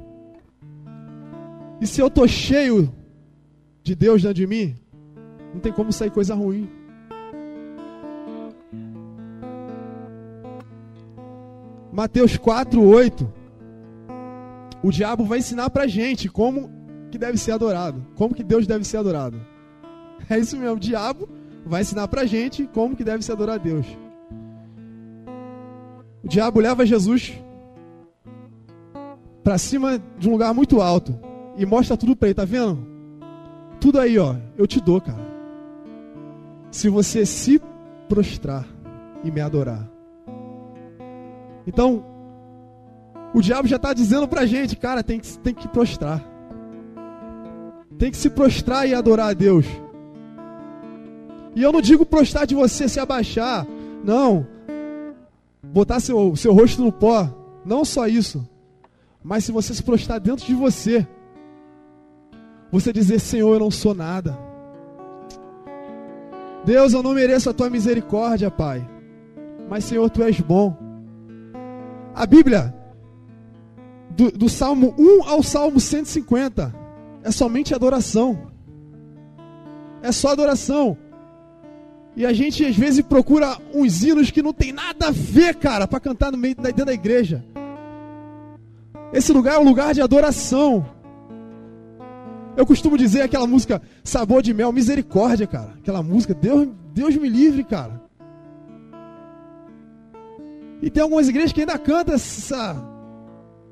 E 1.81 1.87
se 1.87 2.01
eu 2.01 2.07
estou 2.07 2.27
cheio 2.27 2.93
de 3.83 3.95
Deus 3.95 4.23
dentro 4.23 4.35
de 4.35 4.47
mim, 4.47 4.75
não 5.53 5.61
tem 5.61 5.73
como 5.73 5.93
sair 5.93 6.11
coisa 6.11 6.35
ruim. 6.35 6.69
Mateus 11.93 12.37
4, 12.37 12.81
8. 12.81 13.33
O 14.83 14.91
diabo 14.91 15.25
vai 15.25 15.39
ensinar 15.39 15.71
pra 15.71 15.87
gente 15.87 16.29
como 16.29 16.78
que 17.11 17.19
deve 17.19 17.39
ser 17.39 17.53
adorado. 17.53 18.05
Como 18.15 18.35
que 18.35 18.43
Deus 18.43 18.67
deve 18.67 18.85
ser 18.85 18.99
adorado. 18.99 19.41
É 20.29 20.39
isso 20.39 20.57
mesmo, 20.57 20.77
o 20.77 20.81
diabo 20.81 21.29
vai 21.65 21.83
ensinar 21.83 22.09
pra 22.09 22.25
gente 22.25 22.67
como 22.73 22.97
que 22.97 23.05
deve 23.05 23.23
se 23.23 23.33
adorar 23.33 23.57
a 23.57 23.59
Deus. 23.59 23.87
O 26.23 26.29
diabo 26.29 26.61
leva 26.61 26.85
Jesus 26.85 27.39
para 29.43 29.57
cima 29.57 30.03
de 30.19 30.29
um 30.29 30.33
lugar 30.33 30.53
muito 30.53 30.81
alto 30.81 31.19
e 31.57 31.65
mostra 31.65 31.97
tudo 31.97 32.15
para 32.15 32.29
ele, 32.29 32.35
tá 32.35 32.45
vendo? 32.45 32.87
Tudo 33.81 34.01
aí, 34.01 34.19
ó, 34.19 34.35
eu 34.57 34.67
te 34.67 34.81
dou, 34.81 35.01
cara. 35.01 35.27
Se 36.71 36.89
você 36.89 37.25
se 37.25 37.61
prostrar 38.09 38.67
e 39.25 39.31
me 39.31 39.41
adorar. 39.41 39.89
Então, 41.67 42.05
o 43.35 43.41
diabo 43.41 43.69
já 43.69 43.77
está 43.77 43.93
dizendo 43.93 44.27
pra 44.27 44.47
gente, 44.47 44.77
cara, 44.77 45.03
tem 45.03 45.21
que, 45.21 45.39
tem 45.39 45.55
que 45.55 45.69
prostrar. 45.69 46.23
Tem 47.99 48.11
que 48.11 48.17
se 48.17 48.31
prostrar 48.31 48.89
e 48.89 48.95
adorar 48.95 49.31
a 49.31 49.35
Deus. 49.35 49.67
E 51.55 51.63
eu 51.63 51.73
não 51.73 51.81
digo 51.81 52.07
prostrar 52.07 52.47
de 52.47 52.55
você 52.55 52.89
se 52.89 53.01
abaixar. 53.01 53.67
Não. 54.05 54.47
Botar 55.63 55.99
seu, 55.99 56.37
seu 56.37 56.55
rosto 56.55 56.83
no 56.83 56.93
pó. 56.93 57.29
Não 57.65 57.85
só 57.85 58.07
isso. 58.07 58.49
Mas 59.23 59.45
se 59.45 59.53
você 59.53 59.75
se 59.75 59.83
prostrar 59.83 60.21
dentro 60.21 60.47
de 60.47 60.55
você. 60.55 61.07
Você 62.71 62.93
dizer, 62.93 63.19
Senhor, 63.19 63.55
eu 63.55 63.61
não 63.61 63.71
sou 63.71 63.95
nada. 63.95 64.39
Deus, 66.65 66.93
eu 66.93 67.03
não 67.03 67.15
mereço 67.15 67.51
a 67.51 67.55
tua 67.55 67.71
misericórdia, 67.71 68.51
Pai. 68.51 68.89
Mas, 69.69 69.85
Senhor, 69.85 70.09
tu 70.11 70.23
és 70.23 70.41
bom. 70.41 70.77
A 72.15 72.27
Bíblia, 72.27 72.75
do, 74.11 74.31
do 74.31 74.49
Salmo 74.49 74.95
1 74.99 75.29
ao 75.29 75.43
Salmo 75.43 75.81
150, 75.81 76.75
é 77.23 77.31
somente 77.31 77.75
adoração. 77.75 78.51
É 80.03 80.13
só 80.13 80.29
adoração. 80.31 80.97
E 82.17 82.27
a 82.27 82.33
gente 82.33 82.65
às 82.65 82.77
vezes 82.77 83.01
procura 83.05 83.57
uns 83.73 84.03
hinos 84.03 84.31
que 84.31 84.43
não 84.43 84.53
tem 84.53 84.73
nada 84.73 85.09
a 85.09 85.11
ver, 85.11 85.55
cara, 85.55 85.87
para 85.87 86.01
cantar 86.01 86.33
no 86.33 86.39
meio 86.39 86.55
dentro 86.55 86.85
da 86.85 86.93
igreja. 86.93 87.45
Esse 89.13 89.33
lugar 89.33 89.55
é 89.55 89.59
um 89.59 89.65
lugar 89.65 89.95
de 89.95 90.03
adoração. 90.03 90.85
Eu 92.57 92.67
costumo 92.67 92.99
dizer 92.99 93.23
aquela 93.23 93.47
música 93.47 93.81
Sabor 94.03 94.43
de 94.43 94.53
Mel, 94.53 94.73
Misericórdia, 94.73 95.47
cara. 95.47 95.75
Aquela 95.79 96.03
música, 96.03 96.35
Deus, 96.35 96.69
Deus 96.93 97.17
me 97.17 97.29
livre, 97.29 97.63
cara. 97.63 98.03
E 100.83 100.91
tem 100.91 101.03
algumas 101.03 101.29
igrejas 101.29 101.53
que 101.53 101.61
ainda 101.61 101.79
cantam 101.79 102.15
essa. 102.15 102.75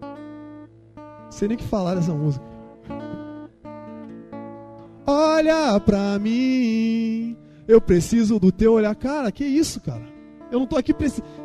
Não 0.01 1.31
sei 1.31 1.49
nem 1.49 1.57
o 1.57 1.59
que 1.59 1.67
falar 1.67 1.97
dessa 1.97 2.13
música. 2.13 2.56
Olha 5.07 5.79
pra 5.79 6.19
mim, 6.19 7.37
eu 7.69 7.81
preciso 7.81 8.39
do 8.41 8.51
teu 8.51 8.73
olhar. 8.73 8.95
Cara, 8.95 9.31
que 9.31 9.45
isso, 9.45 9.81
cara? 9.81 10.03
Eu 10.51 10.59
não 10.59 10.67
tô 10.67 10.77
aqui 10.77 10.95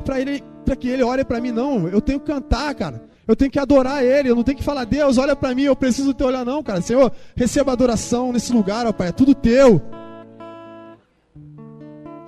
pra, 0.04 0.20
ele, 0.20 0.44
pra 0.66 0.76
que 0.76 0.88
ele 0.88 1.04
olhe 1.04 1.24
pra 1.24 1.40
mim, 1.40 1.52
não. 1.52 1.88
Eu 1.88 2.02
tenho 2.02 2.20
que 2.20 2.26
cantar, 2.26 2.74
cara. 2.74 3.04
Eu 3.28 3.36
tenho 3.36 3.52
que 3.52 3.60
adorar 3.60 4.04
Ele. 4.04 4.30
Eu 4.30 4.36
não 4.36 4.44
tenho 4.44 4.58
que 4.58 4.64
falar, 4.64 4.84
Deus, 4.84 5.18
olha 5.18 5.36
para 5.36 5.56
mim, 5.56 5.64
eu 5.64 5.76
preciso 5.76 6.08
do 6.08 6.14
teu 6.14 6.28
olhar, 6.28 6.46
não, 6.46 6.62
cara. 6.64 6.82
Senhor, 6.82 7.12
receba 7.36 7.72
adoração 7.72 8.34
nesse 8.34 8.52
lugar, 8.52 8.86
ó 8.86 8.92
Pai. 8.92 9.10
É 9.10 9.12
tudo 9.12 9.34
teu. 9.34 9.82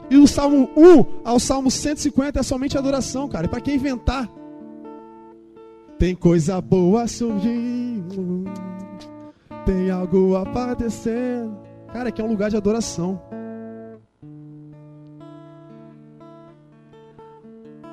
E 0.09 0.15
do 0.15 0.27
Salmo 0.27 0.69
1 0.77 1.05
ao 1.25 1.39
Salmo 1.39 1.71
150 1.71 2.39
é 2.39 2.43
somente 2.43 2.77
adoração, 2.77 3.27
cara. 3.27 3.45
É 3.45 3.49
para 3.49 3.61
quem 3.61 3.75
inventar. 3.75 4.29
Tem 5.97 6.15
coisa 6.15 6.61
boa 6.61 7.07
surgindo. 7.07 8.45
Tem 9.65 9.89
algo 9.89 10.35
aparecendo. 10.35 11.57
Cara, 11.91 12.09
aqui 12.09 12.21
é 12.21 12.23
um 12.23 12.29
lugar 12.29 12.49
de 12.49 12.57
adoração. 12.57 13.21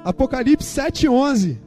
Apocalipse 0.05 0.67
7:11 0.67 1.59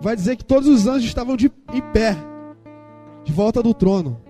vai 0.00 0.14
dizer 0.14 0.36
que 0.36 0.44
todos 0.44 0.68
os 0.68 0.86
anjos 0.86 1.04
estavam 1.04 1.36
de, 1.36 1.50
em 1.72 1.82
pé, 1.92 2.16
de 3.24 3.32
volta 3.32 3.62
do 3.62 3.74
trono. 3.74 4.20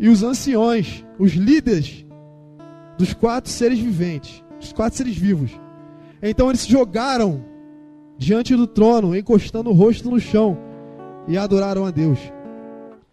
E 0.00 0.08
os 0.08 0.22
anciões, 0.22 1.04
os 1.18 1.32
líderes 1.32 2.04
dos 2.98 3.12
quatro 3.12 3.50
seres 3.50 3.78
viventes, 3.78 4.42
dos 4.58 4.72
quatro 4.72 4.96
seres 4.96 5.16
vivos. 5.16 5.52
Então 6.22 6.48
eles 6.48 6.62
se 6.62 6.70
jogaram 6.70 7.44
diante 8.18 8.56
do 8.56 8.66
trono, 8.66 9.14
encostando 9.14 9.70
o 9.70 9.74
rosto 9.74 10.10
no 10.10 10.18
chão 10.18 10.65
e 11.26 11.36
adoraram 11.36 11.84
a 11.84 11.90
Deus. 11.90 12.18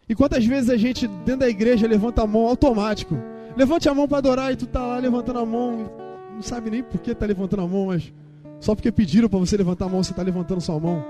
E 0.08 0.16
quantas 0.16 0.46
vezes 0.46 0.70
a 0.70 0.78
gente 0.78 1.08
dentro 1.08 1.42
da 1.42 1.50
igreja 1.50 1.88
levanta 1.88 2.24
a 2.24 2.28
mão 2.28 2.48
automático? 2.48 3.18
Levante 3.56 3.88
a 3.88 3.94
mão 3.94 4.08
para 4.08 4.18
adorar 4.18 4.52
e 4.52 4.56
tu 4.56 4.66
tá 4.66 4.82
lá 4.86 4.98
levantando 4.98 5.40
a 5.40 5.46
mão, 5.46 5.90
não 6.34 6.42
sabe 6.42 6.70
nem 6.70 6.84
por 6.84 7.00
que 7.00 7.14
tá 7.14 7.26
levantando 7.26 7.62
a 7.62 7.68
mão, 7.68 7.88
mas 7.88 8.12
só 8.60 8.74
porque 8.76 8.92
pediram 8.92 9.30
para 9.30 9.40
você 9.40 9.56
levantar 9.58 9.86
a 9.86 9.90
mão, 9.90 10.04
você 10.04 10.12
está 10.12 10.24
levantando 10.24 10.62
sua 10.62 10.80
mão. 10.80 11.04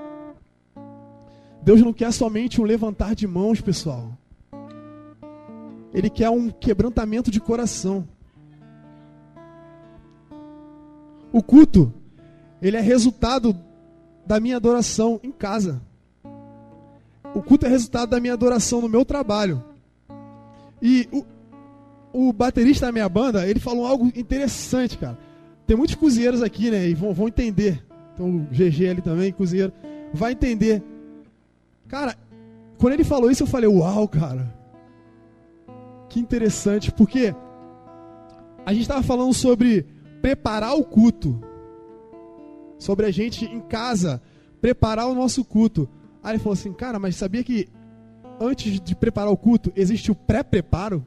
Deus 1.62 1.82
não 1.82 1.94
quer 1.94 2.12
somente 2.12 2.60
um 2.60 2.66
levantar 2.66 3.16
de 3.16 3.26
mãos, 3.26 3.62
pessoal. 3.62 4.12
Ele 5.94 6.10
quer 6.10 6.30
um 6.30 6.50
quebrantamento 6.50 7.32
de 7.32 7.40
coração. 7.40 8.08
O 11.32 11.42
culto, 11.42 11.94
ele 12.62 12.76
é 12.76 12.82
resultado 12.82 13.58
da 14.26 14.40
minha 14.40 14.58
adoração 14.58 15.20
em 15.24 15.32
casa. 15.32 15.82
O 17.36 17.42
culto 17.42 17.66
é 17.66 17.70
resultado 17.70 18.10
da 18.10 18.20
minha 18.20 18.34
adoração 18.34 18.82
no 18.82 18.90
meu 18.90 19.04
trabalho. 19.04 19.64
E 20.82 21.08
o, 21.12 21.26
o 22.28 22.34
baterista 22.34 22.86
da 22.86 22.92
minha 22.92 23.10
banda, 23.10 23.48
ele 23.48 23.60
falou 23.60 23.88
algo 23.88 24.12
interessante, 24.16 24.98
cara. 24.98 25.18
Tem 25.66 25.76
muitos 25.76 25.96
cozinheiros 25.96 26.42
aqui, 26.42 26.70
né? 26.70 26.88
E 26.88 26.94
vão, 26.94 27.14
vão 27.14 27.28
entender. 27.28 27.84
Então 28.14 28.30
o 28.30 28.40
GG 28.52 28.90
ali 28.90 29.02
também, 29.02 29.32
cozinheiro. 29.32 29.74
Vai 30.14 30.34
entender. 30.34 30.84
Cara, 31.88 32.16
quando 32.78 32.94
ele 32.94 33.04
falou 33.04 33.32
isso, 33.32 33.44
eu 33.44 33.48
falei, 33.48 33.68
uau, 33.68 34.08
cara. 34.08 34.54
Que 36.10 36.20
interessante, 36.20 36.92
porque 36.92 37.34
a 38.66 38.72
gente 38.72 38.84
estava 38.84 39.02
falando 39.02 39.34
sobre 39.34 39.86
preparar 40.22 40.76
o 40.76 40.84
culto. 40.84 41.42
Sobre 42.78 43.06
a 43.06 43.12
gente 43.12 43.46
em 43.46 43.62
casa 43.62 44.22
preparar 44.62 45.08
o 45.08 45.16
nosso 45.16 45.44
culto. 45.44 45.90
Aí 46.24 46.34
ele 46.34 46.40
falou 46.40 46.54
assim, 46.54 46.72
cara, 46.72 46.98
mas 46.98 47.16
sabia 47.16 47.44
que 47.44 47.68
antes 48.40 48.80
de 48.80 48.96
preparar 48.96 49.32
o 49.32 49.38
culto 49.38 49.72
existe 49.76 50.12
o 50.12 50.16
pré-preparo? 50.16 51.06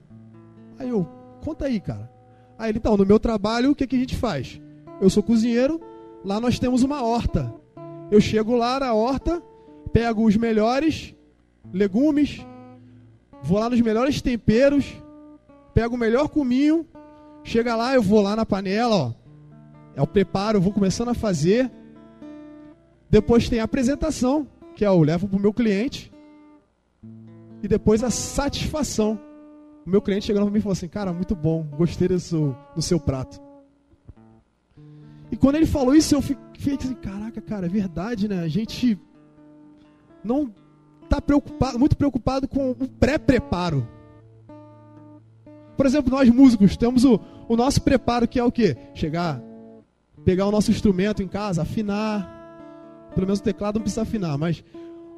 Aí 0.79 0.89
eu, 0.89 1.09
conta 1.43 1.67
aí, 1.67 1.81
cara. 1.81 2.11
Aí 2.59 2.71
ele, 2.71 2.79
então, 2.79 2.97
no 2.97 3.07
meu 3.07 3.19
trabalho, 3.19 3.71
o 3.71 3.75
que, 3.75 3.87
que 3.87 3.97
a 3.97 3.99
gente 3.99 4.17
faz? 4.17 4.61
Eu 5.01 5.09
sou 5.09 5.23
cozinheiro, 5.23 5.81
lá 6.25 6.39
nós 6.41 6.59
temos 6.59 6.83
uma 6.83 7.03
horta. 7.03 7.53
Eu 8.11 8.21
chego 8.21 8.57
lá 8.57 8.79
na 8.81 8.93
horta, 8.93 9.43
pego 9.93 10.27
os 10.27 10.37
melhores 10.37 11.14
legumes, 11.73 12.47
vou 13.43 13.59
lá 13.59 13.69
nos 13.69 13.81
melhores 13.81 14.23
temperos, 14.23 14.85
pego 15.75 15.95
o 15.95 15.99
melhor 15.99 16.29
cominho, 16.29 16.87
chega 17.43 17.75
lá, 17.75 17.95
eu 17.95 18.03
vou 18.03 18.21
lá 18.21 18.37
na 18.37 18.47
panela, 18.47 18.97
ó. 18.97 19.12
É 19.95 20.03
o 20.03 20.07
preparo, 20.07 20.59
eu 20.59 20.62
vou 20.62 20.73
começando 20.73 21.09
a 21.09 21.14
fazer. 21.14 21.71
Depois 23.09 23.49
tem 23.49 23.61
a 23.61 23.64
apresentação, 23.64 24.47
que 24.77 24.85
é 24.85 24.89
eu 24.89 25.03
levo 25.03 25.27
para 25.27 25.39
o 25.39 25.41
meu 25.41 25.53
cliente. 25.53 26.12
E 27.62 27.66
depois 27.66 28.05
a 28.05 28.11
satisfação. 28.11 29.18
o 29.85 29.91
meu 29.91 30.03
cliente 30.03 30.27
chegando 30.27 30.45
pra 30.45 30.53
mim 30.53 30.59
e 30.59 30.62
falou 30.62 30.74
assim, 30.74 30.87
cara, 30.87 31.12
muito 31.12 31.35
bom, 31.35 31.64
gostei 31.77 32.07
do 32.07 32.20
seu, 32.20 32.55
do 32.74 32.83
seu 32.83 33.01
prato. 33.01 33.41
E 35.33 35.37
quando 35.37 35.57
ele 35.57 35.66
falou 35.66 35.95
isso, 35.95 36.14
eu 36.14 36.20
fiquei 36.20 36.74
assim, 36.74 36.95
caraca, 36.95 37.41
cara, 37.41 37.66
é 37.66 37.68
verdade, 37.68 38.29
né? 38.29 38.41
A 38.41 38.49
gente 38.49 38.99
não 40.22 40.53
tá 41.09 41.20
preocupado, 41.20 41.79
muito 41.79 41.97
preocupado 41.97 42.47
com 42.47 42.70
o 42.70 42.74
pré-preparo. 42.74 43.89
Por 45.77 45.87
exemplo, 45.87 46.11
nós 46.11 46.29
músicos 46.29 46.77
temos 46.77 47.05
o, 47.05 47.18
o 47.49 47.57
nosso 47.57 47.81
preparo 47.81 48.29
que 48.29 48.39
é 48.39 48.45
o 48.45 48.53
quê? 48.53 48.77
Chegar, 48.95 49.41
pegar 50.24 50.47
o 50.47 50.51
nosso 50.51 50.70
instrumento 50.70 51.22
em 51.22 51.29
casa, 51.29 51.62
afinar. 51.62 52.36
Pelo 53.17 53.27
menos 53.27 53.41
o 53.41 53.43
teclado 53.43 53.77
não 53.77 53.83
precisa 53.83 54.03
afinar, 54.03 54.37
mas 54.37 54.62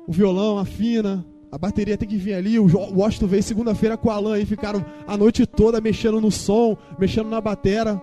o 0.07 0.13
violão 0.13 0.57
afina, 0.57 1.27
a 1.51 1.59
bateria 1.59 1.99
tem 1.99 2.09
que 2.09 2.17
vir 2.17 2.35
ali. 2.35 2.57
O 2.57 2.69
Washington 2.95 3.27
veio 3.27 3.43
segunda-feira 3.43 3.97
com 3.97 4.09
o 4.09 4.13
Alan 4.13 4.39
e 4.39 4.47
ficaram 4.47 4.87
a 5.05 5.17
noite 5.17 5.45
toda 5.45 5.81
mexendo 5.81 6.21
no 6.21 6.31
som, 6.31 6.79
mexendo 6.97 7.29
na 7.29 7.41
batera. 7.41 8.01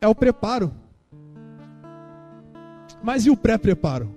É 0.00 0.08
o 0.08 0.14
preparo. 0.14 0.72
Mas 3.02 3.26
e 3.26 3.30
o 3.30 3.36
pré-preparo? 3.36 4.08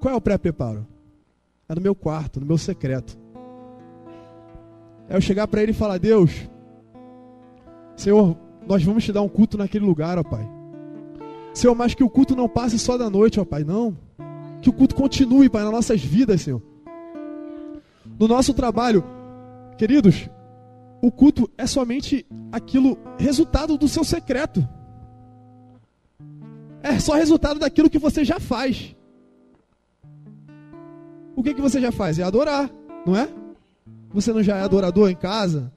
Qual 0.00 0.12
é 0.12 0.16
o 0.16 0.20
pré-preparo? 0.20 0.84
É 1.68 1.76
no 1.76 1.80
meu 1.80 1.94
quarto, 1.94 2.40
no 2.40 2.46
meu 2.46 2.58
secreto. 2.58 3.16
É 5.08 5.14
eu 5.14 5.20
chegar 5.20 5.46
para 5.46 5.62
ele 5.62 5.70
e 5.70 5.74
falar: 5.74 5.98
Deus, 5.98 6.32
Senhor, 7.94 8.36
nós 8.66 8.82
vamos 8.82 9.04
te 9.04 9.12
dar 9.12 9.22
um 9.22 9.28
culto 9.28 9.56
naquele 9.56 9.84
lugar, 9.86 10.18
ó 10.18 10.24
Pai. 10.24 10.59
Senhor, 11.52 11.74
mas 11.74 11.94
que 11.94 12.04
o 12.04 12.10
culto 12.10 12.36
não 12.36 12.48
passe 12.48 12.78
só 12.78 12.96
da 12.96 13.10
noite, 13.10 13.40
ó 13.40 13.44
Pai, 13.44 13.64
não. 13.64 13.96
Que 14.62 14.70
o 14.70 14.72
culto 14.72 14.94
continue, 14.94 15.48
Pai, 15.48 15.62
nas 15.62 15.72
nossas 15.72 16.02
vidas, 16.02 16.42
Senhor. 16.42 16.62
No 18.18 18.28
nosso 18.28 18.52
trabalho, 18.52 19.04
queridos, 19.76 20.28
o 21.02 21.10
culto 21.10 21.50
é 21.56 21.66
somente 21.66 22.26
aquilo, 22.52 22.98
resultado 23.18 23.78
do 23.78 23.88
seu 23.88 24.04
secreto. 24.04 24.66
É 26.82 26.98
só 26.98 27.14
resultado 27.14 27.58
daquilo 27.60 27.90
que 27.90 27.98
você 27.98 28.24
já 28.24 28.38
faz. 28.38 28.94
O 31.34 31.42
que, 31.42 31.54
que 31.54 31.60
você 31.60 31.80
já 31.80 31.90
faz? 31.90 32.18
É 32.18 32.22
adorar, 32.22 32.70
não 33.06 33.16
é? 33.16 33.28
Você 34.12 34.32
não 34.32 34.42
já 34.42 34.56
é 34.56 34.62
adorador 34.62 35.08
em 35.08 35.16
casa? 35.16 35.72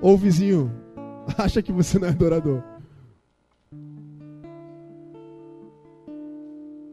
Ou 0.00 0.14
o 0.14 0.18
vizinho 0.18 0.70
acha 1.36 1.62
que 1.62 1.72
você 1.72 1.98
não 1.98 2.08
é 2.08 2.10
adorador? 2.10 2.62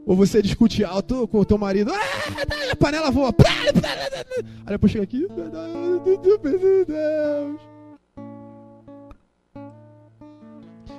Ou 0.05 0.15
você 0.15 0.41
discute 0.41 0.83
alto 0.83 1.27
com 1.27 1.39
o 1.39 1.45
teu 1.45 1.57
marido, 1.57 1.91
ah, 1.93 2.71
a 2.71 2.75
panela 2.75 3.09
voa. 3.09 3.33
Aí 4.65 4.73
depois 4.73 4.91
chega 4.91 5.03
aqui. 5.03 5.25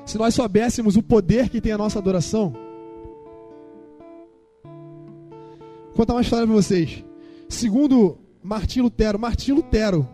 Se 0.06 0.18
nós 0.18 0.34
soubéssemos 0.34 0.96
o 0.96 1.02
poder 1.02 1.48
que 1.48 1.60
tem 1.60 1.72
a 1.72 1.78
nossa 1.78 1.98
adoração, 1.98 2.54
vou 4.62 5.94
contar 5.94 6.14
uma 6.14 6.22
história 6.22 6.46
para 6.46 6.54
vocês. 6.54 7.04
Segundo 7.48 8.18
Martim 8.42 8.80
Lutero, 8.80 9.18
Martim 9.18 9.52
Lutero, 9.52 10.08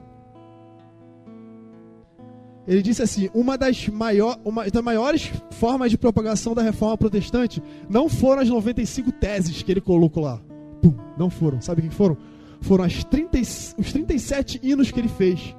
ele 2.67 2.83
disse 2.83 3.03
assim: 3.03 3.29
uma 3.35 3.57
das, 3.57 3.89
maior, 3.89 4.39
uma 4.45 4.69
das 4.69 4.83
maiores 4.83 5.31
formas 5.53 5.91
de 5.91 5.99
propagação 5.99 6.55
da 6.55 6.63
reforma 6.63 6.97
protestante 6.97 7.63
não 7.89 8.09
foram 8.09 8.43
as 8.43 8.49
95 8.49 9.13
teses 9.13 9.63
que 9.63 9.71
ele 9.71 9.81
colocou 9.81 10.23
lá. 10.23 10.41
Pum, 10.81 10.95
não 11.17 11.31
foram. 11.31 11.61
Sabe 11.61 11.81
o 11.81 11.85
que 11.85 11.95
foram? 11.95 12.17
Foram 12.61 12.85
as 12.85 13.03
30, 13.05 13.41
os 13.41 13.93
37 13.93 14.61
hinos 14.63 14.91
que 14.91 15.01
ele 15.01 15.09
fez 15.09 15.57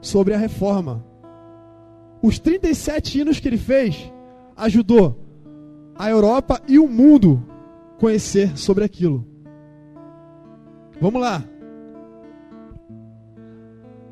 sobre 0.00 0.34
a 0.34 0.38
reforma. 0.38 1.04
Os 2.22 2.38
37 2.38 3.20
hinos 3.20 3.40
que 3.40 3.48
ele 3.48 3.58
fez 3.58 4.12
ajudou 4.56 5.18
a 5.96 6.08
Europa 6.08 6.60
e 6.68 6.78
o 6.78 6.86
mundo 6.86 7.42
conhecer 7.98 8.56
sobre 8.56 8.84
aquilo. 8.84 9.26
Vamos 11.00 11.20
lá. 11.20 11.42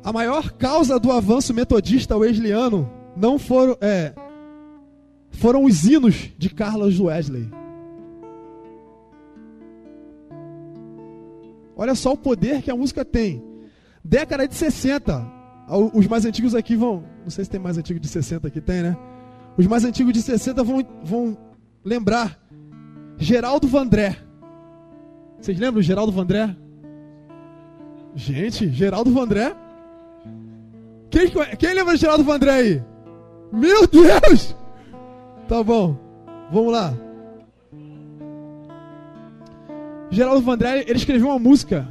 A 0.03 0.13
maior 0.13 0.51
causa 0.53 0.99
do 0.99 1.11
avanço 1.11 1.53
metodista 1.53 2.15
wesleyano 2.17 2.89
não 3.15 3.37
foram, 3.37 3.77
é, 3.81 4.13
foram 5.31 5.65
os 5.65 5.83
hinos 5.83 6.31
de 6.37 6.49
Carlos 6.49 6.99
Wesley. 6.99 7.49
Olha 11.75 11.95
só 11.95 12.13
o 12.13 12.17
poder 12.17 12.61
que 12.61 12.71
a 12.71 12.75
música 12.75 13.05
tem. 13.05 13.43
Década 14.03 14.47
de 14.47 14.55
60. 14.55 15.25
Os 15.93 16.07
mais 16.07 16.25
antigos 16.25 16.55
aqui 16.55 16.75
vão. 16.75 17.03
Não 17.23 17.29
sei 17.29 17.45
se 17.45 17.49
tem 17.49 17.59
mais 17.59 17.77
antigo 17.77 17.99
de 17.99 18.07
60 18.07 18.47
aqui, 18.47 18.59
tem, 18.59 18.81
né? 18.81 18.97
Os 19.57 19.67
mais 19.67 19.85
antigos 19.85 20.13
de 20.13 20.21
60 20.21 20.63
vão, 20.63 20.85
vão 21.03 21.37
lembrar. 21.83 22.37
Geraldo 23.17 23.67
Vandré. 23.67 24.17
Vocês 25.39 25.57
lembram 25.57 25.75
do 25.75 25.81
Geraldo 25.81 26.11
Vandré? 26.11 26.55
Gente, 28.15 28.69
Geraldo 28.69 29.11
Vandré. 29.11 29.55
Quem, 31.09 31.27
quem 31.57 31.73
lembra 31.73 31.97
Geraldo 31.97 32.23
Vandré 32.23 32.51
aí? 32.51 32.83
Meu 33.51 33.87
Deus! 33.87 34.55
Tá 35.47 35.63
bom, 35.63 35.97
vamos 36.51 36.71
lá. 36.71 36.93
Geraldo 40.11 40.41
Vandré, 40.41 40.83
ele 40.87 40.97
escreveu 40.97 41.27
uma 41.27 41.39
música 41.39 41.87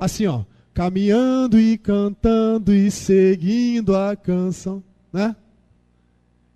assim, 0.00 0.26
ó. 0.26 0.42
Caminhando 0.72 1.58
e 1.58 1.76
cantando 1.76 2.72
e 2.72 2.90
seguindo 2.90 3.94
a 3.94 4.16
canção, 4.16 4.82
né? 5.12 5.36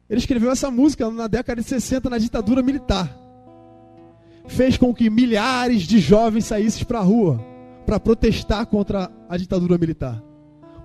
Ele 0.08 0.20
escreveu 0.20 0.50
essa 0.50 0.70
música 0.70 1.10
na 1.10 1.26
década 1.26 1.60
de 1.60 1.66
60 1.66 2.08
na 2.08 2.18
ditadura 2.18 2.62
militar. 2.62 3.14
Fez 4.46 4.76
com 4.76 4.94
que 4.94 5.10
milhares 5.10 5.82
de 5.82 5.98
jovens 5.98 6.44
saíssem 6.44 6.84
para 6.84 7.00
a 7.00 7.02
rua 7.02 7.40
para 7.84 7.98
protestar 7.98 8.64
contra 8.66 9.10
a 9.28 9.36
ditadura 9.36 9.76
militar. 9.76 10.22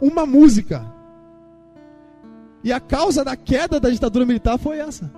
Uma 0.02 0.26
música. 0.26 0.86
E 2.64 2.72
a 2.72 2.80
causa 2.80 3.24
da 3.24 3.36
queda 3.36 3.80
da 3.80 3.90
ditadura 3.90 4.26
militar 4.26 4.58
foi 4.58 4.80
essa. 4.80 5.12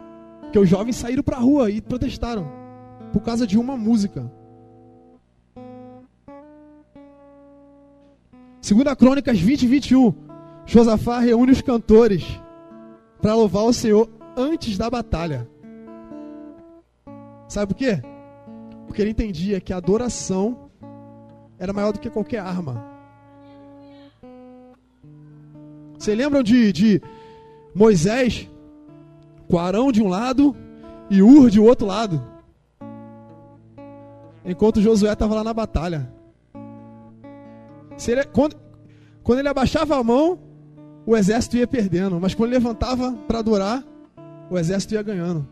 Que 0.51 0.59
os 0.59 0.67
jovens 0.67 0.95
saíram 0.95 1.23
para 1.23 1.37
a 1.37 1.39
rua 1.39 1.69
e 1.69 1.81
protestaram 1.81 2.45
por 3.11 3.21
causa 3.21 3.45
de 3.45 3.57
uma 3.57 3.75
música. 3.77 4.31
Segunda 8.61 8.95
Crônicas 8.95 9.39
20 9.39 9.63
e 9.63 9.67
21. 9.67 10.13
Josafá 10.65 11.19
reúne 11.19 11.51
os 11.51 11.61
cantores 11.61 12.39
para 13.21 13.35
louvar 13.35 13.63
o 13.63 13.73
Senhor 13.73 14.09
antes 14.37 14.77
da 14.77 14.89
batalha. 14.89 15.47
Sabe 17.47 17.73
por 17.73 17.79
quê? 17.79 18.01
Porque 18.87 19.01
ele 19.01 19.11
entendia 19.11 19.59
que 19.59 19.73
a 19.73 19.77
adoração 19.77 20.69
era 21.57 21.73
maior 21.73 21.91
do 21.91 21.99
que 21.99 22.09
qualquer 22.09 22.39
arma. 22.39 22.90
Vocês 26.01 26.17
lembram 26.17 26.41
de, 26.41 26.73
de 26.73 27.01
Moisés 27.75 28.49
com 29.47 29.59
Arão 29.59 29.91
de 29.91 30.01
um 30.01 30.07
lado 30.07 30.55
e 31.11 31.21
Ur 31.21 31.47
de 31.47 31.59
outro 31.59 31.85
lado? 31.85 32.19
Enquanto 34.43 34.81
Josué 34.81 35.13
estava 35.13 35.35
lá 35.35 35.43
na 35.43 35.53
batalha. 35.53 36.11
Ele, 38.07 38.23
quando, 38.33 38.55
quando 39.21 39.39
ele 39.39 39.47
abaixava 39.49 39.95
a 39.95 40.03
mão, 40.03 40.39
o 41.05 41.15
exército 41.15 41.57
ia 41.57 41.67
perdendo. 41.67 42.19
Mas 42.19 42.33
quando 42.33 42.49
levantava 42.49 43.11
para 43.27 43.37
adorar, 43.37 43.83
o 44.49 44.57
exército 44.57 44.95
ia 44.95 45.03
ganhando. 45.03 45.47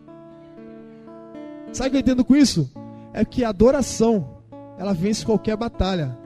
Sabe 1.72 1.90
o 1.90 1.92
que 1.92 1.98
eu 1.98 2.02
entendo 2.02 2.26
com 2.26 2.36
isso? 2.36 2.74
É 3.14 3.24
que 3.24 3.44
a 3.44 3.50
adoração, 3.50 4.42
ela 4.80 4.96
vence 4.96 5.24
qualquer 5.24 5.56
batalha. 5.56 6.18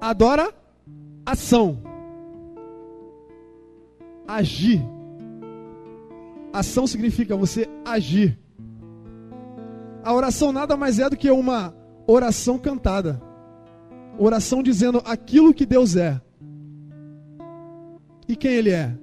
Adora 0.00 0.61
ação. 1.24 1.78
Agir. 4.26 4.82
Ação 6.52 6.86
significa 6.86 7.36
você 7.36 7.68
agir. 7.84 8.38
A 10.04 10.12
oração 10.12 10.52
nada 10.52 10.76
mais 10.76 10.98
é 10.98 11.08
do 11.08 11.16
que 11.16 11.30
uma 11.30 11.74
oração 12.06 12.58
cantada. 12.58 13.22
Oração 14.18 14.62
dizendo 14.62 15.00
aquilo 15.04 15.54
que 15.54 15.64
Deus 15.64 15.96
é. 15.96 16.20
E 18.28 18.36
quem 18.36 18.52
Ele 18.52 18.70
é? 18.70 18.96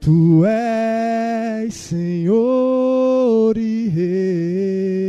Tu 0.00 0.44
és 0.46 1.74
Senhor 1.74 3.56
e 3.58 3.88
Rei, 3.88 4.99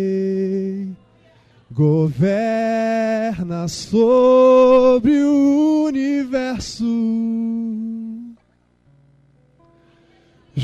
governa 1.71 3.67
sobre 3.67 5.23
o 5.23 5.85
universo. 5.87 6.85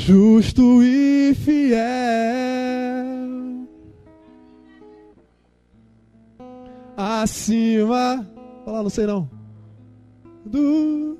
justo 0.08 0.82
e 0.82 1.34
fiel. 1.34 1.78
Acima, 6.96 8.26
fala, 8.64 8.82
não 8.82 8.90
sei 8.90 9.06
não. 9.06 9.28
Do 10.44 11.18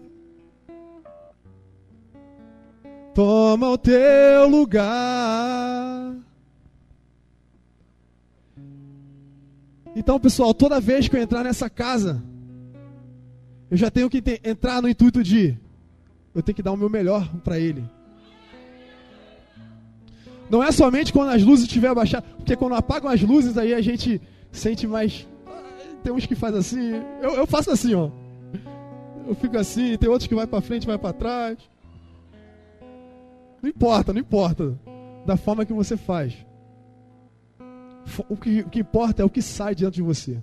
toma 3.14 3.70
o 3.70 3.78
teu 3.78 4.48
lugar. 4.48 6.16
Então, 9.98 10.20
pessoal, 10.20 10.54
toda 10.54 10.80
vez 10.80 11.08
que 11.08 11.16
eu 11.16 11.20
entrar 11.20 11.42
nessa 11.42 11.68
casa, 11.68 12.22
eu 13.68 13.76
já 13.76 13.90
tenho 13.90 14.08
que 14.08 14.22
entrar 14.44 14.80
no 14.80 14.88
intuito 14.88 15.24
de 15.24 15.58
eu 16.32 16.40
tenho 16.40 16.54
que 16.54 16.62
dar 16.62 16.70
o 16.70 16.76
meu 16.76 16.88
melhor 16.88 17.28
para 17.42 17.58
ele. 17.58 17.82
Não 20.48 20.62
é 20.62 20.70
somente 20.70 21.12
quando 21.12 21.30
as 21.30 21.42
luzes 21.42 21.64
estiver 21.64 21.88
abaixadas, 21.88 22.30
porque 22.36 22.54
quando 22.54 22.76
apagam 22.76 23.10
as 23.10 23.20
luzes 23.22 23.58
aí 23.58 23.74
a 23.74 23.80
gente 23.80 24.22
sente 24.52 24.86
mais. 24.86 25.26
Ah, 25.44 25.64
Tem 26.04 26.12
uns 26.12 26.26
que 26.26 26.36
faz 26.36 26.54
assim, 26.54 26.92
eu, 27.20 27.30
eu 27.34 27.44
faço 27.44 27.72
assim, 27.72 27.92
ó. 27.96 28.08
Eu 29.26 29.34
fico 29.34 29.58
assim, 29.58 29.96
tem 29.98 30.08
outros 30.08 30.28
que 30.28 30.34
vai 30.34 30.46
para 30.46 30.60
frente, 30.60 30.86
vai 30.86 30.96
para 30.96 31.12
trás. 31.12 31.58
Não 33.60 33.68
importa, 33.68 34.12
não 34.12 34.20
importa 34.20 34.78
da 35.26 35.36
forma 35.36 35.66
que 35.66 35.72
você 35.72 35.96
faz. 35.96 36.34
O 38.28 38.36
que, 38.36 38.60
o 38.60 38.68
que 38.68 38.80
importa 38.80 39.22
é 39.22 39.24
o 39.24 39.30
que 39.30 39.42
sai 39.42 39.74
diante 39.74 39.94
de 39.94 40.02
você. 40.02 40.42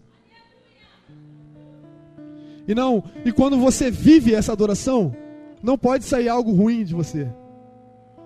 E 2.68 2.74
não, 2.74 3.04
e 3.24 3.32
quando 3.32 3.58
você 3.58 3.92
vive 3.92 4.34
essa 4.34 4.52
adoração, 4.52 5.16
não 5.62 5.78
pode 5.78 6.04
sair 6.04 6.30
algo 6.30 6.52
ruim 6.52 6.84
de 6.84 6.96
você. 6.96 7.32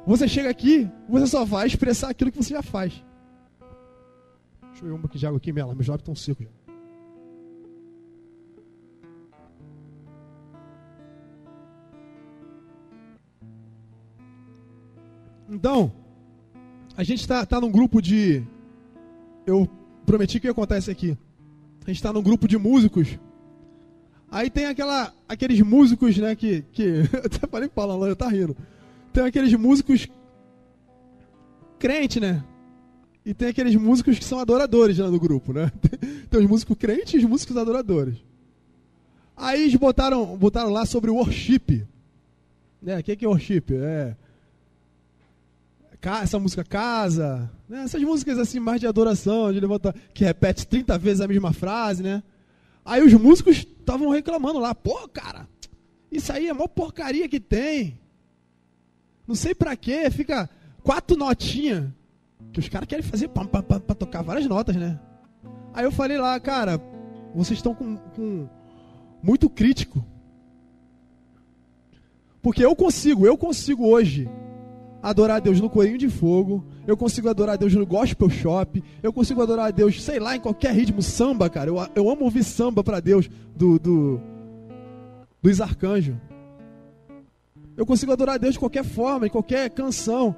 Você 0.05 0.27
chega 0.27 0.49
aqui, 0.49 0.89
você 1.07 1.27
só 1.27 1.43
vai 1.43 1.67
expressar 1.67 2.09
aquilo 2.09 2.31
que 2.31 2.37
você 2.37 2.53
já 2.53 2.63
faz. 2.63 2.93
Deixa 4.69 4.85
eu 4.85 4.89
ver 4.89 4.93
um 4.93 5.01
pouquinho 5.01 5.19
de 5.19 5.27
água 5.27 5.37
aqui, 5.37 5.51
Mela. 5.51 5.75
Meus 5.75 5.87
lábios 5.87 6.01
estão 6.01 6.15
secos 6.15 6.45
já. 6.45 6.59
Então, 15.49 15.91
a 16.95 17.03
gente 17.03 17.21
está 17.21 17.45
tá 17.45 17.59
num 17.59 17.71
grupo 17.71 18.01
de. 18.01 18.43
Eu 19.49 19.67
prometi 20.05 20.39
que 20.39 20.47
ia 20.47 20.53
contar 20.53 20.77
isso 20.77 20.91
aqui. 20.91 21.17
A 21.83 21.87
gente 21.87 21.97
está 21.97 22.13
num 22.13 22.21
grupo 22.21 22.47
de 22.47 22.57
músicos. 22.57 23.17
Aí 24.31 24.49
tem 24.49 24.67
aquela, 24.67 25.13
aqueles 25.27 25.59
músicos, 25.61 26.17
né, 26.17 26.35
que. 26.35 26.63
que 26.71 26.83
eu 27.11 27.19
até 27.25 27.47
falei 27.47 27.67
pra 27.67 27.87
Paula, 27.87 28.05
ela 28.05 28.15
tá 28.15 28.27
rindo. 28.27 28.55
Tem 29.11 29.23
aqueles 29.23 29.53
músicos 29.53 30.07
crente, 31.79 32.19
né? 32.19 32.43
E 33.25 33.33
tem 33.33 33.47
aqueles 33.47 33.75
músicos 33.75 34.19
que 34.19 34.25
são 34.25 34.39
adoradores 34.39 34.97
lá 34.97 35.09
no 35.09 35.19
grupo, 35.19 35.51
né? 35.51 35.71
Tem 36.29 36.39
os 36.39 36.47
músicos 36.47 36.77
crentes 36.77 37.13
e 37.13 37.17
os 37.17 37.29
músicos 37.29 37.57
adoradores. 37.57 38.17
Aí 39.35 39.61
eles 39.61 39.75
botaram, 39.75 40.37
botaram 40.37 40.69
lá 40.69 40.85
sobre 40.85 41.09
o 41.09 41.15
worship. 41.15 41.85
Né? 42.81 42.99
O 42.99 43.03
que 43.03 43.15
que 43.15 43.25
é 43.25 43.27
worship? 43.27 43.63
É 43.71 44.15
essa 46.01 46.39
música 46.39 46.63
casa, 46.63 47.51
né? 47.67 47.83
essas 47.83 48.01
músicas 48.01 48.37
assim 48.39 48.59
mais 48.59 48.79
de 48.79 48.87
adoração, 48.87 49.51
de 49.51 49.59
levantar, 49.59 49.93
que 50.13 50.23
repete 50.23 50.65
30 50.65 50.97
vezes 50.97 51.21
a 51.21 51.27
mesma 51.27 51.51
frase, 51.51 52.01
né? 52.01 52.23
Aí 52.85 53.03
os 53.03 53.13
músicos 53.13 53.57
estavam 53.57 54.09
reclamando 54.09 54.59
lá, 54.59 54.73
pô, 54.73 55.07
cara, 55.09 55.47
isso 56.11 56.31
aí 56.31 56.47
é 56.47 56.53
maior 56.53 56.67
porcaria 56.67 57.27
que 57.27 57.39
tem. 57.39 57.99
Não 59.27 59.35
sei 59.35 59.53
pra 59.53 59.75
quê, 59.75 60.09
fica 60.09 60.49
quatro 60.81 61.17
notinhas, 61.17 61.87
que 62.51 62.59
os 62.59 62.69
caras 62.69 62.87
querem 62.87 63.03
fazer 63.03 63.27
pam, 63.27 63.45
pam, 63.45 63.61
pam, 63.61 63.79
pra 63.79 63.95
tocar 63.95 64.23
várias 64.23 64.47
notas, 64.47 64.75
né? 64.75 64.99
Aí 65.73 65.83
eu 65.83 65.91
falei 65.91 66.17
lá, 66.17 66.39
cara, 66.39 66.81
vocês 67.35 67.59
estão 67.59 67.75
com, 67.75 67.97
com 67.97 68.47
muito 69.21 69.49
crítico. 69.49 70.03
Porque 72.41 72.63
eu 72.63 72.75
consigo, 72.75 73.27
eu 73.27 73.37
consigo 73.37 73.85
hoje 73.85 74.29
adorar 75.01 75.37
a 75.37 75.39
Deus 75.39 75.61
no 75.61 75.69
corinho 75.69 75.97
de 75.97 76.09
fogo, 76.09 76.65
eu 76.85 76.97
consigo 76.97 77.29
adorar 77.29 77.53
a 77.53 77.57
Deus 77.57 77.73
no 77.73 77.85
gospel 77.85 78.29
shop, 78.29 78.83
eu 79.01 79.13
consigo 79.13 79.41
adorar 79.41 79.67
a 79.67 79.71
Deus, 79.71 80.03
sei 80.03 80.19
lá, 80.19 80.35
em 80.35 80.39
qualquer 80.39 80.73
ritmo, 80.73 81.01
samba, 81.01 81.49
cara. 81.49 81.69
Eu, 81.69 81.77
eu 81.95 82.09
amo 82.09 82.25
ouvir 82.25 82.43
samba 82.43 82.83
pra 82.83 82.99
Deus 82.99 83.29
do, 83.55 83.79
do 83.79 84.21
dos 85.41 85.61
arcanjos. 85.61 86.15
Eu 87.77 87.85
consigo 87.85 88.11
adorar 88.11 88.35
a 88.35 88.37
Deus 88.37 88.53
de 88.53 88.59
qualquer 88.59 88.83
forma, 88.83 89.25
em 89.27 89.29
qualquer 89.29 89.69
canção. 89.69 90.35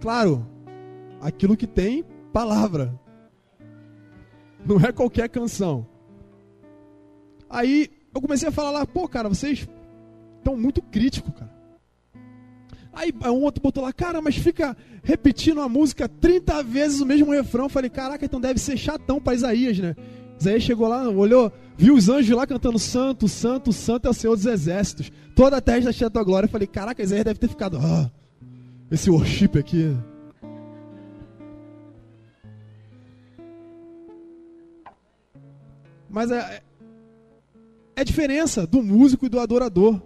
Claro, 0.00 0.44
aquilo 1.20 1.56
que 1.56 1.66
tem 1.66 2.04
palavra. 2.32 2.92
Não 4.66 4.76
é 4.80 4.90
qualquer 4.90 5.28
canção. 5.28 5.86
Aí 7.48 7.90
eu 8.12 8.20
comecei 8.20 8.48
a 8.48 8.52
falar 8.52 8.70
lá, 8.70 8.86
pô, 8.86 9.08
cara, 9.08 9.28
vocês 9.28 9.68
estão 10.38 10.56
muito 10.56 10.82
críticos, 10.82 11.32
cara. 11.34 11.59
Aí 13.00 13.14
um 13.24 13.42
outro 13.44 13.62
botou 13.62 13.82
lá, 13.82 13.94
cara, 13.94 14.20
mas 14.20 14.36
fica 14.36 14.76
repetindo 15.02 15.62
a 15.62 15.68
música 15.70 16.06
30 16.06 16.62
vezes 16.62 17.00
o 17.00 17.06
mesmo 17.06 17.32
refrão. 17.32 17.64
Eu 17.64 17.70
falei, 17.70 17.88
caraca, 17.88 18.22
então 18.22 18.38
deve 18.38 18.60
ser 18.60 18.76
chatão 18.76 19.18
para 19.18 19.34
Isaías, 19.34 19.78
né? 19.78 19.96
Isaías 20.38 20.62
chegou 20.62 20.86
lá, 20.86 21.08
olhou, 21.08 21.50
viu 21.78 21.94
os 21.94 22.10
anjos 22.10 22.36
lá 22.36 22.46
cantando 22.46 22.78
Santo, 22.78 23.26
Santo, 23.26 23.72
Santo 23.72 24.06
é 24.06 24.10
o 24.10 24.12
Senhor 24.12 24.36
dos 24.36 24.44
Exércitos. 24.44 25.10
Toda 25.34 25.56
a 25.56 25.62
terra 25.62 25.88
está 25.88 26.10
tua 26.10 26.22
glória. 26.22 26.44
Eu 26.44 26.50
falei, 26.50 26.66
caraca, 26.66 27.02
Isaías 27.02 27.24
deve 27.24 27.40
ter 27.40 27.48
ficado, 27.48 27.78
ah, 27.78 28.10
esse 28.90 29.08
worship 29.08 29.58
aqui. 29.58 29.96
Mas 36.10 36.30
é, 36.30 36.60
é 37.96 38.04
diferença 38.04 38.66
do 38.66 38.82
músico 38.82 39.24
e 39.24 39.30
do 39.30 39.40
adorador. 39.40 40.02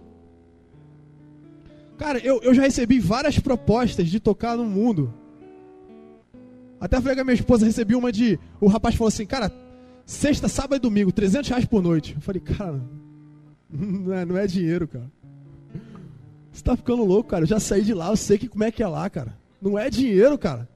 Cara, 1.97 2.19
eu, 2.19 2.41
eu 2.41 2.53
já 2.53 2.63
recebi 2.63 2.99
várias 2.99 3.39
propostas 3.39 4.07
de 4.07 4.19
tocar 4.19 4.57
no 4.57 4.65
mundo. 4.65 5.13
Até 6.79 6.99
falei 6.99 7.15
com 7.15 7.21
a 7.21 7.25
minha 7.25 7.35
esposa, 7.35 7.65
recebi 7.65 7.95
uma 7.95 8.11
de. 8.11 8.37
O 8.59 8.67
rapaz 8.67 8.95
falou 8.95 9.07
assim, 9.07 9.25
cara, 9.25 9.51
sexta, 10.05 10.47
sábado 10.47 10.75
e 10.75 10.79
domingo, 10.79 11.11
300 11.11 11.49
reais 11.49 11.65
por 11.65 11.81
noite. 11.81 12.13
Eu 12.15 12.21
falei, 12.21 12.41
cara, 12.41 12.81
não 13.71 14.13
é, 14.13 14.25
não 14.25 14.37
é 14.37 14.45
dinheiro, 14.45 14.87
cara. 14.87 15.09
Você 16.51 16.63
tá 16.63 16.75
ficando 16.75 17.03
louco, 17.03 17.29
cara. 17.29 17.43
Eu 17.43 17.47
já 17.47 17.59
saí 17.59 17.81
de 17.81 17.93
lá, 17.93 18.09
eu 18.09 18.15
sei 18.15 18.37
que 18.37 18.47
como 18.47 18.63
é 18.63 18.71
que 18.71 18.83
é 18.83 18.87
lá, 18.87 19.09
cara. 19.09 19.37
Não 19.61 19.77
é 19.79 19.89
dinheiro, 19.89 20.37
cara. 20.37 20.67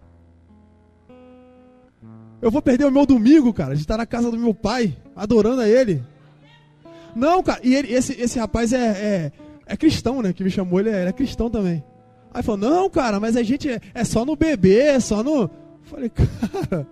Eu 2.42 2.50
vou 2.50 2.62
perder 2.62 2.86
o 2.86 2.92
meu 2.92 3.06
domingo, 3.06 3.54
cara, 3.54 3.76
de 3.76 3.82
estar 3.82 3.98
na 3.98 4.06
casa 4.06 4.32
do 4.32 4.38
meu 4.38 4.54
pai, 4.54 4.98
adorando 5.16 5.62
a 5.62 5.68
ele. 5.68 6.02
Não, 7.16 7.44
cara, 7.44 7.60
e 7.64 7.76
ele, 7.76 7.94
esse, 7.94 8.14
esse 8.14 8.40
rapaz 8.40 8.72
é, 8.72 8.78
é, 8.78 9.32
é 9.70 9.78
cristão, 9.78 10.22
né? 10.22 10.34
Que 10.34 10.44
me 10.44 10.50
chamou, 10.50 10.80
ele 10.80 10.90
é, 10.90 11.02
ele 11.02 11.10
é 11.10 11.14
cristão 11.14 11.50
também. 11.50 11.84
Aí 12.34 12.42
falou, 12.42 12.70
não, 12.70 12.90
cara, 12.90 13.20
mas 13.20 13.38
a 13.38 13.44
gente 13.44 13.70
é, 13.70 13.80
é 13.94 14.04
só 14.04 14.26
no 14.26 14.36
bebê, 14.36 14.80
é 14.80 15.00
só 15.00 15.24
no. 15.24 15.50
Falei, 15.84 16.10
cara, 16.10 16.88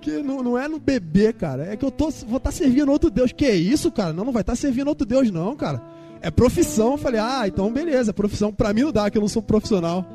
que 0.00 0.22
não, 0.22 0.42
não 0.42 0.58
é 0.58 0.66
no 0.66 0.80
bebê, 0.80 1.32
cara. 1.32 1.66
É 1.66 1.76
que 1.76 1.84
eu 1.84 1.90
tô, 1.90 2.10
vou 2.26 2.38
estar 2.38 2.50
servindo 2.50 2.90
outro 2.90 3.10
Deus. 3.10 3.32
Que 3.32 3.50
isso, 3.50 3.92
cara? 3.92 4.14
Não, 4.14 4.24
não 4.24 4.32
vai 4.32 4.40
estar 4.40 4.56
servindo 4.56 4.88
outro 4.88 5.06
Deus, 5.06 5.30
não, 5.30 5.54
cara. 5.54 5.82
É 6.22 6.30
profissão. 6.30 6.96
Falei, 6.96 7.20
ah, 7.20 7.46
então 7.46 7.70
beleza, 7.70 8.14
profissão 8.14 8.50
pra 8.50 8.72
mim 8.72 8.82
não 8.82 8.92
dá, 8.92 9.10
que 9.10 9.18
eu 9.18 9.22
não 9.22 9.28
sou 9.28 9.42
profissional. 9.42 10.06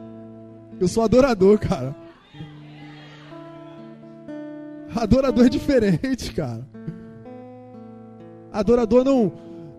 Eu 0.79 0.87
sou 0.87 1.03
adorador, 1.03 1.59
cara. 1.59 1.95
Adorador 4.95 5.45
é 5.45 5.49
diferente, 5.49 6.33
cara. 6.33 6.67
Adorador 8.51 9.03
não, 9.03 9.31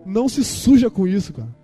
não 0.05 0.27
se 0.29 0.43
suja 0.43 0.89
com 0.89 1.07
isso, 1.07 1.33
cara. 1.33 1.55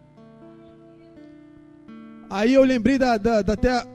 Aí 2.30 2.54
eu 2.54 2.64
lembrei 2.64 2.98
da, 2.98 3.18
da, 3.18 3.42
da 3.42 3.54
até 3.54 3.86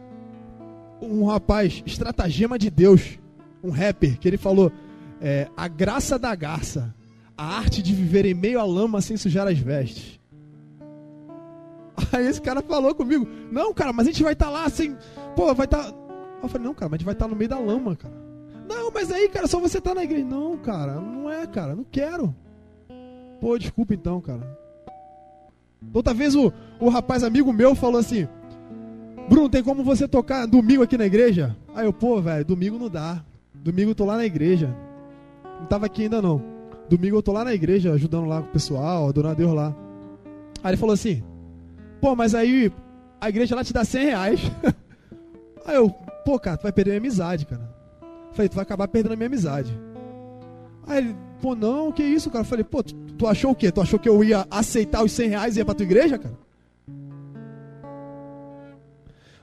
um 1.01 1.25
rapaz, 1.25 1.83
estratagema 1.87 2.59
de 2.59 2.71
Deus, 2.71 3.19
um 3.63 3.71
rapper, 3.71 4.19
que 4.19 4.29
ele 4.29 4.37
falou: 4.37 4.73
é, 5.21 5.49
a 5.57 5.69
graça 5.69 6.19
da 6.19 6.35
garça, 6.35 6.95
a 7.37 7.57
arte 7.57 7.83
de 7.83 7.95
viver 7.95 8.25
em 8.27 8.35
meio 8.35 8.61
à 8.61 8.65
lama 8.65 9.01
sem 9.01 9.17
sujar 9.17 9.47
as 9.47 9.59
vestes. 9.59 10.21
Aí 12.13 12.27
esse 12.27 12.41
cara 12.41 12.63
falou 12.63 12.95
comigo: 12.95 13.27
não, 13.51 13.73
cara, 13.75 13.93
mas 13.93 14.07
a 14.07 14.11
gente 14.11 14.23
vai 14.23 14.33
estar 14.33 14.51
lá 14.51 14.69
sem. 14.69 14.97
Pô, 15.35 15.55
vai 15.55 15.67
estar. 15.67 15.93
Eu 16.43 16.49
falei: 16.49 16.67
não, 16.67 16.75
cara, 16.75 16.89
mas 16.89 16.95
a 16.95 16.99
gente 16.99 17.07
vai 17.07 17.15
estar 17.15 17.29
no 17.29 17.37
meio 17.37 17.51
da 17.51 17.59
lama, 17.59 17.97
cara. 17.97 18.15
Não, 18.69 18.91
mas 18.93 19.11
aí, 19.11 19.29
cara, 19.29 19.49
só 19.49 19.59
você 19.59 19.81
tá 19.81 19.95
na 19.95 20.05
igreja. 20.05 20.25
Não, 20.25 20.57
cara, 20.57 20.95
não 21.01 21.29
é, 21.29 21.47
cara, 21.47 21.75
não 21.75 21.85
quero. 21.85 22.35
Pô, 23.41 23.59
desculpa 23.59 23.95
então, 23.95 24.21
cara. 24.21 24.59
Outra 25.95 26.13
vez 26.13 26.35
o, 26.35 26.53
o 26.79 26.89
rapaz 26.89 27.25
amigo 27.25 27.53
meu 27.53 27.75
falou 27.75 27.99
assim: 27.99 28.29
Bruno, 29.29 29.49
tem 29.49 29.63
como 29.63 29.83
você 29.83 30.07
tocar 30.07 30.47
domingo 30.47 30.83
aqui 30.83 30.99
na 30.99 31.07
igreja? 31.07 31.57
Aí 31.75 31.87
eu, 31.87 31.93
pô, 31.93 32.21
velho, 32.21 32.45
domingo 32.45 32.79
não 32.79 32.89
dá. 32.89 33.25
Domingo 33.55 33.91
eu 33.91 33.95
tô 33.95 34.05
lá 34.05 34.17
na 34.17 34.27
igreja. 34.27 34.75
Não 35.59 35.67
tava 35.67 35.87
aqui 35.87 36.03
ainda 36.03 36.21
não. 36.21 36.43
Domingo 36.89 37.17
eu 37.17 37.23
tô 37.23 37.33
lá 37.33 37.45
na 37.45 37.55
igreja, 37.55 37.93
ajudando 37.93 38.27
lá 38.27 38.43
com 38.43 38.49
o 38.49 38.53
pessoal, 38.53 39.09
adorando 39.09 39.33
a 39.33 39.37
Deus 39.37 39.55
lá. 39.55 39.75
Aí 40.63 40.71
ele 40.71 40.77
falou 40.77 40.93
assim: 40.93 41.23
pô, 42.01 42.15
mas 42.15 42.35
aí 42.35 42.73
a 43.21 43.29
igreja 43.29 43.55
lá 43.55 43.65
te 43.65 43.73
dá 43.73 43.85
100 43.85 44.05
reais. 44.05 44.41
Aí 45.67 45.77
eu, 45.77 45.91
pô, 46.25 46.39
cara, 46.39 46.57
tu 46.57 46.63
vai 46.63 46.73
perder 46.73 46.93
minha 46.93 47.01
amizade, 47.01 47.45
cara. 47.45 47.71
Falei, 48.33 48.49
tu 48.49 48.55
vai 48.55 48.63
acabar 48.63 48.89
perdendo 48.89 49.13
a 49.13 49.17
minha 49.17 49.27
amizade. 49.27 49.79
Aí 50.87 50.99
ele, 50.99 51.17
pô, 51.41 51.55
não, 51.55 51.93
que 51.93 52.03
isso, 52.03 52.31
cara? 52.31 52.45
Falei, 52.45 52.65
pô, 52.65 52.83
tu, 52.83 52.97
tu 53.21 53.27
achou 53.27 53.51
o 53.51 53.55
quê? 53.55 53.71
Tu 53.71 53.83
achou 53.83 53.99
que 53.99 54.09
eu 54.09 54.25
ia 54.25 54.47
aceitar 54.51 55.05
os 55.05 55.13
100 55.13 55.29
reais 55.29 55.55
e 55.55 55.61
ia 55.61 55.65
pra 55.65 55.75
tua 55.75 55.85
igreja, 55.85 56.19
cara? 56.19 56.39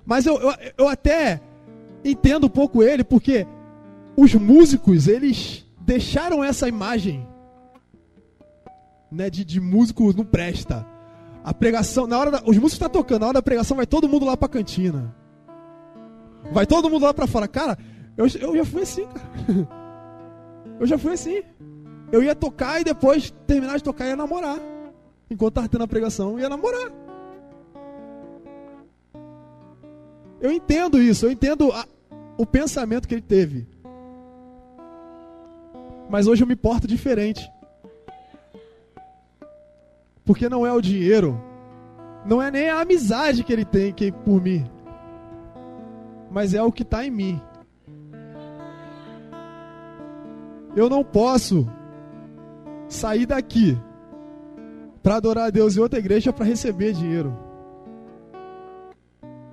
Mas 0.03 0.25
eu, 0.25 0.39
eu, 0.39 0.51
eu 0.79 0.87
até 0.87 1.39
entendo 2.03 2.47
um 2.47 2.49
pouco 2.49 2.81
ele, 2.81 3.03
porque 3.03 3.45
os 4.15 4.33
músicos, 4.33 5.07
eles 5.07 5.63
deixaram 5.79 6.43
essa 6.43 6.67
imagem 6.67 7.27
né, 9.11 9.29
de, 9.29 9.45
de 9.45 9.59
músico 9.61 10.11
não 10.11 10.25
presta. 10.25 10.83
A 11.43 11.53
pregação, 11.53 12.07
na 12.07 12.17
hora 12.17 12.31
da, 12.31 12.37
os 12.39 12.57
músicos 12.57 12.73
estão 12.73 12.89
tocando, 12.89 13.21
na 13.21 13.27
hora 13.27 13.33
da 13.35 13.43
pregação 13.43 13.77
vai 13.77 13.85
todo 13.85 14.09
mundo 14.09 14.25
lá 14.25 14.35
pra 14.35 14.49
cantina. 14.49 15.15
Vai 16.51 16.65
todo 16.65 16.89
mundo 16.89 17.03
lá 17.03 17.13
pra 17.13 17.27
fora. 17.27 17.47
Cara, 17.47 17.77
eu, 18.17 18.25
eu 18.25 18.57
já 18.57 18.65
fui 18.65 18.81
assim, 18.81 19.05
cara. 19.05 19.77
Eu 20.79 20.85
já 20.85 20.95
fui 20.95 21.13
assim. 21.13 21.41
Eu 22.11 22.23
ia 22.23 22.33
tocar 22.35 22.79
e 22.79 22.83
depois, 22.83 23.31
terminar 23.45 23.77
de 23.77 23.83
tocar, 23.83 24.05
ia 24.07 24.15
namorar. 24.15 24.57
Enquanto 25.29 25.55
tava 25.55 25.67
tendo 25.67 25.83
a 25.83 25.87
pregação, 25.87 26.39
ia 26.39 26.47
namorar. 26.47 26.91
Eu 30.39 30.51
entendo 30.51 31.01
isso, 31.01 31.25
eu 31.25 31.31
entendo 31.31 31.71
a- 31.71 31.85
o 32.37 32.45
pensamento 32.45 33.07
que 33.07 33.15
ele 33.15 33.21
teve. 33.21 33.67
Mas 36.09 36.27
hoje 36.27 36.43
eu 36.43 36.47
me 36.47 36.55
porto 36.55 36.87
diferente. 36.87 37.51
Porque 40.23 40.47
não 40.47 40.65
é 40.65 40.71
o 40.71 40.81
dinheiro, 40.81 41.41
não 42.25 42.41
é 42.41 42.51
nem 42.51 42.69
a 42.69 42.81
amizade 42.81 43.43
que 43.43 43.51
ele 43.51 43.65
tem 43.65 43.91
que, 43.93 44.11
por 44.11 44.41
mim, 44.41 44.69
mas 46.29 46.53
é 46.53 46.61
o 46.61 46.71
que 46.71 46.83
está 46.83 47.05
em 47.05 47.09
mim. 47.11 47.41
Eu 50.75 50.89
não 50.89 51.03
posso 51.03 51.67
sair 52.87 53.25
daqui 53.25 53.77
para 55.03 55.15
adorar 55.15 55.47
a 55.47 55.49
Deus 55.49 55.77
em 55.77 55.79
outra 55.79 55.99
igreja 55.99 56.33
para 56.33 56.45
receber 56.45 56.93
dinheiro. 56.93 57.37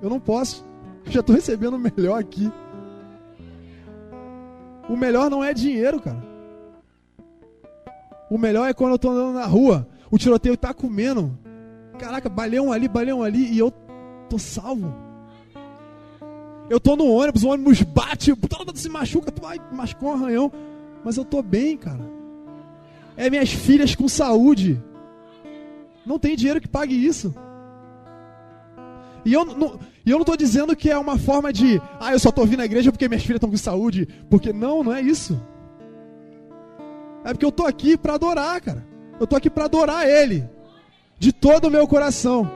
Eu 0.01 0.09
não 0.09 0.19
posso. 0.19 0.65
Eu 1.05 1.11
já 1.11 1.19
estou 1.19 1.35
recebendo 1.35 1.75
o 1.75 1.79
melhor 1.79 2.19
aqui. 2.19 2.51
O 4.89 4.95
melhor 4.95 5.29
não 5.29 5.43
é 5.43 5.53
dinheiro, 5.53 5.99
cara. 5.99 6.23
O 8.29 8.37
melhor 8.37 8.67
é 8.67 8.73
quando 8.73 8.91
eu 8.91 8.99
tô 8.99 9.09
andando 9.09 9.33
na 9.33 9.45
rua, 9.45 9.87
o 10.11 10.17
tiroteio 10.17 10.57
tá 10.57 10.73
comendo. 10.73 11.37
Caraca, 11.97 12.27
baleão 12.27 12.71
ali, 12.71 12.87
baleão 12.87 13.23
ali, 13.23 13.51
e 13.51 13.57
eu 13.57 13.71
tô 14.29 14.37
salvo. 14.37 14.93
Eu 16.69 16.79
tô 16.79 16.95
no 16.95 17.05
ônibus, 17.05 17.43
o 17.43 17.49
ônibus 17.49 17.81
bate, 17.83 18.33
se 18.73 18.89
machuca, 18.89 19.31
tu 19.31 19.41
vai, 19.41 19.59
machucou 19.71 20.09
um 20.09 20.13
arranhão, 20.13 20.51
mas 21.03 21.15
eu 21.15 21.23
tô 21.23 21.41
bem, 21.41 21.77
cara. 21.77 22.14
É 23.17 23.29
minhas 23.29 23.51
filhas 23.51 23.95
com 23.95 24.07
saúde. 24.07 24.81
Não 26.05 26.19
tem 26.19 26.35
dinheiro 26.35 26.61
que 26.61 26.67
pague 26.67 26.93
isso. 26.93 27.33
E 29.25 29.33
eu 29.33 29.43
não, 29.43 29.79
e 30.05 30.11
eu 30.11 30.19
não 30.19 30.25
tô 30.25 30.35
dizendo 30.35 30.75
que 30.75 30.91
é 30.91 30.97
uma 30.97 31.17
forma 31.17 31.51
de, 31.51 31.81
ah, 31.99 32.13
eu 32.13 32.19
só 32.19 32.31
tô 32.31 32.45
vindo 32.45 32.61
à 32.61 32.65
igreja 32.65 32.91
porque 32.91 33.07
minhas 33.07 33.23
filhas 33.23 33.37
estão 33.37 33.49
com 33.49 33.57
saúde, 33.57 34.07
porque 34.29 34.53
não, 34.53 34.83
não 34.83 34.93
é 34.93 35.01
isso. 35.01 35.41
É 37.23 37.33
porque 37.33 37.45
eu 37.45 37.51
tô 37.51 37.65
aqui 37.65 37.97
para 37.97 38.13
adorar, 38.13 38.61
cara. 38.61 38.85
Eu 39.19 39.25
tô 39.25 39.35
aqui 39.35 39.49
para 39.49 39.65
adorar 39.65 40.07
ele 40.07 40.47
de 41.17 41.33
todo 41.33 41.65
o 41.65 41.71
meu 41.71 41.87
coração. 41.87 42.51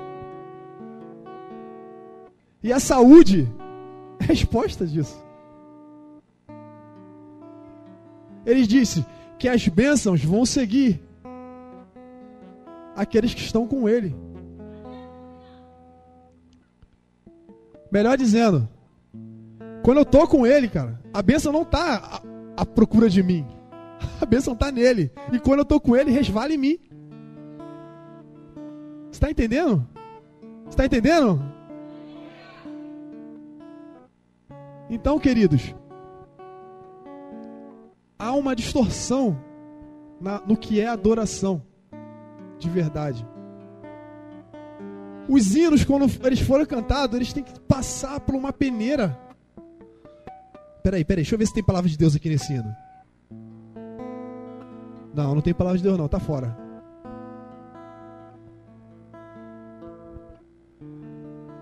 E 2.61 2.71
a 2.71 2.79
saúde 2.79 3.51
é 4.21 4.25
a 4.25 4.27
resposta 4.27 4.85
disso. 4.85 5.17
Ele 8.45 8.67
disse 8.67 9.03
que 9.39 9.47
as 9.47 9.65
bênçãos 9.69 10.21
vão 10.23 10.45
seguir 10.45 11.01
aqueles 12.93 13.33
que 13.33 13.41
estão 13.41 13.65
com 13.65 13.87
ele. 13.87 14.13
Melhor 17.89 18.17
dizendo, 18.17 18.67
quando 19.81 19.99
eu 19.99 20.05
tô 20.05 20.27
com 20.27 20.45
ele, 20.45 20.67
cara, 20.67 20.99
a 21.13 21.21
bênção 21.21 21.53
não 21.53 21.63
tá 21.63 22.21
à, 22.57 22.61
à 22.61 22.65
procura 22.65 23.09
de 23.09 23.23
mim. 23.23 23.47
A 24.21 24.25
bênção 24.25 24.55
tá 24.55 24.71
nele. 24.71 25.11
E 25.31 25.39
quando 25.39 25.59
eu 25.59 25.65
tô 25.65 25.79
com 25.79 25.95
ele, 25.95 26.11
resvala 26.11 26.53
em 26.53 26.57
mim. 26.57 26.79
Você 29.05 29.13
está 29.13 29.31
entendendo? 29.31 29.87
Está 30.69 30.85
entendendo? 30.85 31.41
Então, 34.89 35.19
queridos, 35.19 35.73
há 38.19 38.33
uma 38.33 38.53
distorção 38.53 39.39
na- 40.19 40.41
no 40.45 40.57
que 40.57 40.81
é 40.81 40.87
adoração 40.87 41.63
de 42.59 42.69
verdade. 42.69 43.25
Os 45.29 45.55
hinos, 45.55 45.85
quando 45.85 46.05
eles 46.25 46.41
foram 46.41 46.65
cantados, 46.65 47.15
eles 47.15 47.31
têm 47.31 47.43
que 47.43 47.57
passar 47.61 48.19
por 48.19 48.35
uma 48.35 48.51
peneira. 48.51 49.17
Peraí, 50.83 51.05
peraí, 51.05 51.23
deixa 51.23 51.35
eu 51.35 51.39
ver 51.39 51.45
se 51.47 51.53
tem 51.53 51.63
palavra 51.63 51.89
de 51.89 51.97
Deus 51.97 52.15
aqui 52.15 52.27
nesse 52.29 52.51
hino. 52.53 52.75
Não, 55.13 55.35
não 55.35 55.41
tem 55.41 55.53
palavra 55.53 55.77
de 55.77 55.83
Deus 55.83 55.97
não, 55.97 56.07
tá 56.07 56.19
fora. 56.19 56.57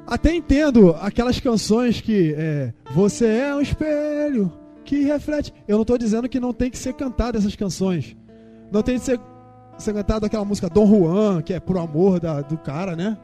Até 0.05 0.34
entendo 0.34 0.95
aquelas 1.01 1.39
canções 1.39 1.99
que 1.99 2.34
é, 2.38 2.74
você 2.93 3.26
é 3.28 3.53
um 3.55 3.60
espelho 3.62 4.51
que 4.88 5.03
reflete. 5.03 5.53
Eu 5.67 5.75
não 5.75 5.81
estou 5.83 5.97
dizendo 5.97 6.29
que 6.29 6.39
não 6.39 6.53
tem 6.53 6.71
que 6.71 6.77
ser 6.77 6.93
cantada 6.93 7.38
essas 7.38 7.55
canções. 7.55 8.15
Não 8.71 8.81
tem 8.81 8.97
que 8.97 9.03
ser, 9.03 9.19
ser 9.77 9.93
cantada 9.93 10.25
aquela 10.25 10.45
música 10.45 10.69
Dom 10.69 10.88
Juan, 10.88 11.41
que 11.41 11.53
é 11.53 11.59
pro 11.59 11.77
amor 11.79 12.19
da- 12.19 12.41
do 12.41 12.57
cara, 12.57 12.95
né? 12.95 13.17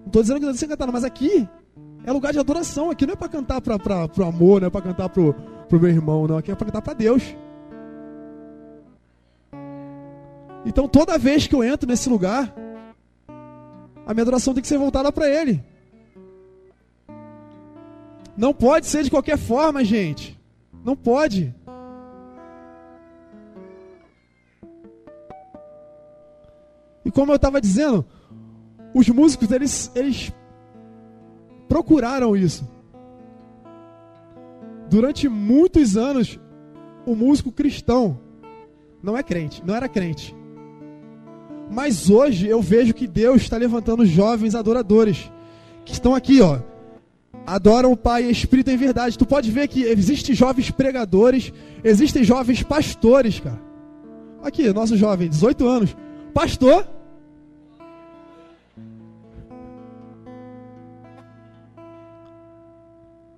Não 0.00 0.06
estou 0.06 0.22
dizendo 0.22 0.38
que 0.38 0.44
não 0.46 0.52
tem 0.52 0.56
que 0.56 0.60
ser 0.60 0.68
cantada, 0.68 0.92
mas 0.92 1.02
aqui 1.04 1.48
é 2.04 2.12
lugar 2.12 2.32
de 2.32 2.38
adoração. 2.38 2.90
Aqui 2.90 3.06
não 3.06 3.14
é 3.14 3.16
para 3.16 3.28
cantar 3.28 3.60
pro 3.60 4.24
amor, 4.24 4.60
não 4.60 4.68
é 4.68 4.70
para 4.70 4.82
cantar 4.82 5.08
pro, 5.08 5.34
pro 5.68 5.80
meu 5.80 5.90
irmão, 5.90 6.26
não. 6.26 6.36
Aqui 6.38 6.50
é 6.52 6.54
para 6.54 6.66
cantar 6.66 6.82
para 6.82 6.94
Deus. 6.94 7.22
Então 10.64 10.86
toda 10.86 11.18
vez 11.18 11.46
que 11.46 11.54
eu 11.54 11.64
entro 11.64 11.88
nesse 11.88 12.08
lugar, 12.08 12.54
a 14.06 14.12
minha 14.12 14.22
adoração 14.22 14.52
tem 14.52 14.60
que 14.62 14.68
ser 14.68 14.78
voltada 14.78 15.10
para 15.10 15.28
Ele. 15.28 15.62
Não 18.36 18.52
pode 18.54 18.86
ser 18.86 19.02
de 19.02 19.10
qualquer 19.10 19.36
forma, 19.38 19.84
gente. 19.84 20.38
Não 20.84 20.96
pode. 20.96 21.54
E 27.04 27.10
como 27.10 27.32
eu 27.32 27.36
estava 27.36 27.60
dizendo, 27.60 28.04
os 28.94 29.08
músicos 29.08 29.50
eles, 29.50 29.90
eles 29.94 30.32
procuraram 31.68 32.36
isso. 32.36 32.68
Durante 34.88 35.28
muitos 35.28 35.96
anos, 35.96 36.38
o 37.06 37.14
músico 37.14 37.52
cristão 37.52 38.18
não 39.02 39.16
é 39.16 39.22
crente, 39.22 39.62
não 39.64 39.74
era 39.74 39.88
crente. 39.88 40.34
Mas 41.70 42.10
hoje 42.10 42.48
eu 42.48 42.60
vejo 42.60 42.92
que 42.92 43.06
Deus 43.06 43.42
está 43.42 43.56
levantando 43.56 44.04
jovens 44.04 44.54
adoradores 44.54 45.30
que 45.84 45.92
estão 45.92 46.14
aqui, 46.14 46.40
ó. 46.40 46.58
Adoram 47.50 47.90
o 47.90 47.96
Pai 47.96 48.22
em 48.26 48.30
espírito 48.30 48.70
e 48.70 48.74
em 48.74 48.76
verdade. 48.76 49.18
Tu 49.18 49.26
pode 49.26 49.50
ver 49.50 49.66
que 49.66 49.82
existem 49.82 50.32
jovens 50.36 50.70
pregadores, 50.70 51.52
existem 51.82 52.22
jovens 52.22 52.62
pastores, 52.62 53.40
cara. 53.40 53.60
Aqui, 54.40 54.72
nosso 54.72 54.96
jovem, 54.96 55.28
18 55.28 55.66
anos, 55.66 55.96
pastor. 56.32 56.86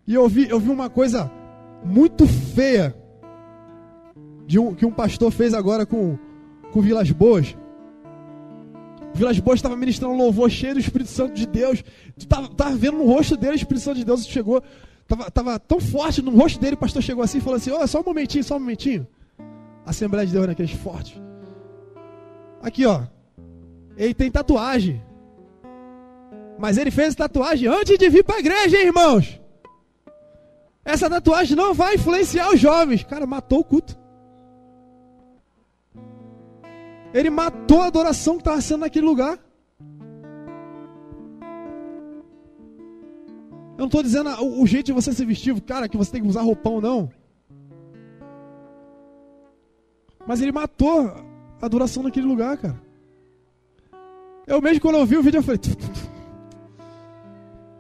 E 0.06 0.12
eu 0.12 0.28
vi, 0.28 0.46
eu 0.46 0.60
vi 0.60 0.68
uma 0.68 0.90
coisa 0.90 1.30
muito 1.82 2.26
feia 2.26 2.94
de 4.46 4.58
um, 4.58 4.74
que 4.74 4.84
um 4.84 4.92
pastor 4.92 5.30
fez 5.30 5.54
agora 5.54 5.86
com, 5.86 6.18
com 6.70 6.82
Vilas 6.82 7.10
Boas. 7.10 7.56
Vilas 9.14 9.38
Boas 9.38 9.58
estava 9.58 9.76
ministrando 9.76 10.14
louvor 10.14 10.50
cheio 10.50 10.74
do 10.74 10.80
Espírito 10.80 11.10
Santo 11.10 11.34
de 11.34 11.46
Deus. 11.46 11.84
Tava, 12.28 12.48
tava 12.48 12.76
vendo 12.76 12.98
no 12.98 13.06
rosto 13.06 13.36
dele 13.36 13.54
o 13.54 13.56
Espírito 13.56 13.82
Santo 13.82 13.98
de 13.98 14.04
Deus 14.04 14.26
chegou. 14.26 14.62
Tava, 15.06 15.30
tava 15.30 15.58
tão 15.58 15.80
forte 15.80 16.22
no 16.22 16.30
rosto 16.30 16.58
dele, 16.58 16.74
o 16.74 16.78
pastor 16.78 17.02
chegou 17.02 17.22
assim 17.22 17.38
e 17.38 17.40
falou 17.40 17.56
assim: 17.56 17.70
Ó, 17.70 17.86
só 17.86 18.00
um 18.00 18.04
momentinho, 18.04 18.42
só 18.42 18.56
um 18.56 18.60
momentinho. 18.60 19.06
Assembleia 19.84 20.26
de 20.26 20.32
Deus 20.32 20.46
naqueles 20.46 20.70
fortes. 20.72 21.20
Aqui, 22.62 22.86
ó. 22.86 23.02
Ele 23.96 24.14
tem 24.14 24.30
tatuagem. 24.30 25.02
Mas 26.58 26.78
ele 26.78 26.90
fez 26.90 27.14
tatuagem 27.14 27.68
antes 27.68 27.98
de 27.98 28.08
vir 28.08 28.24
para 28.24 28.36
a 28.36 28.40
igreja, 28.40 28.76
hein, 28.78 28.86
irmãos? 28.86 29.40
Essa 30.84 31.10
tatuagem 31.10 31.56
não 31.56 31.74
vai 31.74 31.96
influenciar 31.96 32.50
os 32.50 32.60
jovens. 32.60 33.04
Cara, 33.04 33.26
matou 33.26 33.60
o 33.60 33.64
culto. 33.64 33.98
Ele 37.12 37.30
matou 37.30 37.82
a 37.82 37.86
adoração 37.86 38.34
que 38.34 38.40
estava 38.40 38.60
sendo 38.60 38.80
naquele 38.80 39.06
lugar. 39.06 39.38
não 43.82 43.86
estou 43.86 44.02
dizendo 44.02 44.30
o, 44.40 44.62
o 44.62 44.66
jeito 44.66 44.86
de 44.86 44.92
você 44.92 45.12
se 45.12 45.24
vestir, 45.24 45.60
cara, 45.62 45.88
que 45.88 45.96
você 45.96 46.12
tem 46.12 46.22
que 46.22 46.28
usar 46.28 46.42
roupão, 46.42 46.80
não. 46.80 47.10
Mas 50.24 50.40
ele 50.40 50.52
matou 50.52 51.08
a 51.60 51.66
adoração 51.66 52.04
naquele 52.04 52.26
lugar, 52.26 52.56
cara. 52.56 52.80
Eu 54.46 54.62
mesmo, 54.62 54.80
quando 54.80 54.98
eu 54.98 55.06
vi 55.06 55.16
o 55.16 55.22
vídeo, 55.22 55.38
eu 55.38 55.42
falei. 55.42 55.60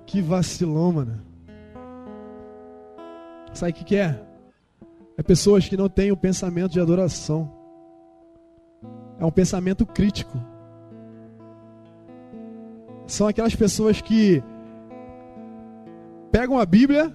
Que 0.06 0.20
vacilão, 0.20 0.92
mano. 0.92 1.22
Sabe 3.54 3.72
o 3.72 3.74
que, 3.74 3.84
que 3.84 3.96
é? 3.96 4.22
É 5.16 5.22
pessoas 5.22 5.68
que 5.68 5.76
não 5.76 5.88
têm 5.88 6.10
o 6.10 6.16
pensamento 6.16 6.72
de 6.72 6.80
adoração. 6.80 7.61
É 9.22 9.24
um 9.24 9.30
pensamento 9.30 9.86
crítico. 9.86 10.36
São 13.06 13.28
aquelas 13.28 13.54
pessoas 13.54 14.00
que 14.00 14.42
pegam 16.32 16.58
a 16.58 16.66
Bíblia 16.66 17.14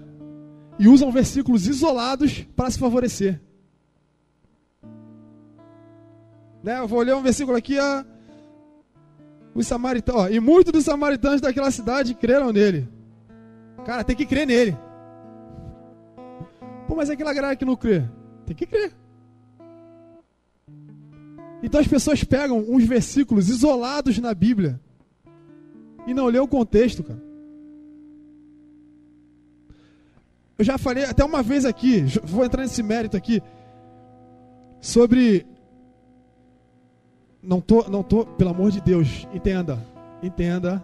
e 0.80 0.88
usam 0.88 1.12
versículos 1.12 1.68
isolados 1.68 2.48
para 2.56 2.72
se 2.72 2.80
favorecer. 2.80 3.42
Né? 6.64 6.80
Eu 6.80 6.88
vou 6.88 7.02
ler 7.02 7.14
um 7.14 7.22
versículo 7.22 7.58
aqui, 7.58 7.78
ó. 7.78 8.06
Os 9.54 9.68
samaritanos, 9.68 10.22
ó, 10.22 10.30
e 10.30 10.40
muitos 10.40 10.72
dos 10.72 10.86
samaritanos 10.86 11.42
daquela 11.42 11.72
cidade 11.72 12.14
creram 12.14 12.54
nele. 12.54 12.88
Cara, 13.86 14.06
tem 14.06 14.16
que 14.16 14.26
crer 14.26 14.48
nele. 14.48 14.78
Pô, 16.88 16.96
mas 16.96 17.10
aquela 17.10 17.34
galera 17.34 17.56
que 17.58 17.66
não 17.66 17.76
crê, 17.76 18.06
tem 18.46 18.56
que 18.56 18.66
crer. 18.66 18.94
Então 21.64 21.82
as 21.82 21.88
pessoas 21.88 22.24
pegam 22.24 22.60
uns 22.70 22.86
versículos 22.86 23.50
isolados 23.50 24.18
na 24.20 24.34
Bíblia 24.34 24.80
e 26.06 26.14
não 26.14 26.28
lê 26.28 26.40
o 26.40 26.48
contexto, 26.48 27.04
cara. 27.04 27.22
Eu 30.58 30.66
já 30.66 30.78
falei 30.78 31.06
até 31.06 31.24
uma 31.24 31.44
vez 31.44 31.66
aqui, 31.66 32.02
vou 32.24 32.44
entrar 32.44 32.64
nesse 32.64 32.82
mérito 32.82 33.16
aqui, 33.16 33.42
sobre. 34.82 35.46
Não 37.44 37.62
tô, 37.62 37.88
não 37.90 38.02
tô, 38.04 38.26
pelo 38.26 38.50
amor 38.50 38.72
de 38.72 38.82
Deus, 38.82 39.28
entenda, 39.34 39.80
entenda. 40.22 40.84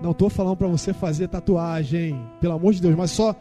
Não 0.00 0.12
tô 0.12 0.28
falando 0.28 0.56
para 0.56 0.68
você 0.68 0.92
fazer 0.92 1.26
tatuagem, 1.28 2.14
pelo 2.40 2.54
amor 2.54 2.74
de 2.74 2.80
Deus, 2.82 2.94
mas 2.94 3.10
só 3.10 3.34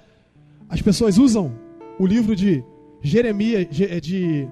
as 0.69 0.81
pessoas 0.81 1.17
usam 1.17 1.51
o 1.99 2.05
livro 2.07 2.35
de 2.35 2.63
Jeremias, 3.01 3.67
Je- 3.69 3.85
é 3.85 3.99
de 3.99 4.47